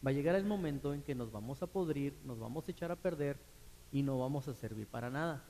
va 0.05 0.11
a 0.11 0.15
llegar 0.15 0.35
el 0.35 0.45
momento 0.45 0.95
en 0.95 1.03
que 1.03 1.15
nos 1.15 1.31
vamos 1.31 1.63
a 1.63 1.67
podrir, 1.67 2.19
nos 2.25 2.39
vamos 2.39 2.67
a 2.67 2.71
echar 2.71 2.91
a 2.91 2.97
perder 2.97 3.37
y 3.93 4.03
no 4.03 4.19
vamos 4.19 4.49
a 4.49 4.55
servir 4.55 4.87
para 4.87 5.11
nada. 5.11 5.45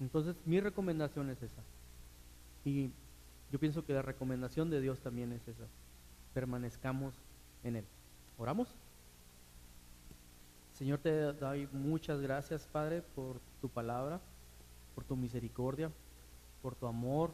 Entonces 0.00 0.36
mi 0.46 0.60
recomendación 0.60 1.30
es 1.30 1.42
esa. 1.42 1.62
Y 2.64 2.90
yo 3.50 3.58
pienso 3.58 3.84
que 3.84 3.92
la 3.92 4.02
recomendación 4.02 4.70
de 4.70 4.80
Dios 4.80 5.00
también 5.00 5.32
es 5.32 5.46
esa. 5.46 5.66
Permanezcamos 6.32 7.14
en 7.62 7.76
Él. 7.76 7.84
¿Oramos? 8.38 8.68
Señor, 10.74 10.98
te 10.98 11.32
doy 11.32 11.68
muchas 11.72 12.20
gracias, 12.20 12.66
Padre, 12.66 13.02
por 13.02 13.40
tu 13.60 13.68
palabra, 13.68 14.20
por 14.94 15.04
tu 15.04 15.16
misericordia, 15.16 15.90
por 16.62 16.74
tu 16.74 16.86
amor, 16.86 17.30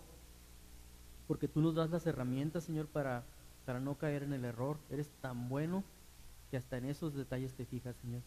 porque 1.27 1.49
tú 1.49 1.61
nos 1.61 1.75
das 1.75 1.91
las 1.91 2.07
herramientas, 2.07 2.65
Señor, 2.65 2.87
para 2.87 3.25
para 3.65 3.79
no 3.79 3.97
caer 3.97 4.25
en 4.25 4.33
el 4.33 4.45
error. 4.45 4.79
Eres 4.91 5.09
tan 5.21 5.49
bueno 5.49 5.85
que 6.51 6.57
hasta 6.57 6.77
en 6.77 6.87
esos 6.87 7.15
detalles 7.15 7.55
te 7.55 7.65
fijas, 7.65 7.97
Señor. 7.97 8.23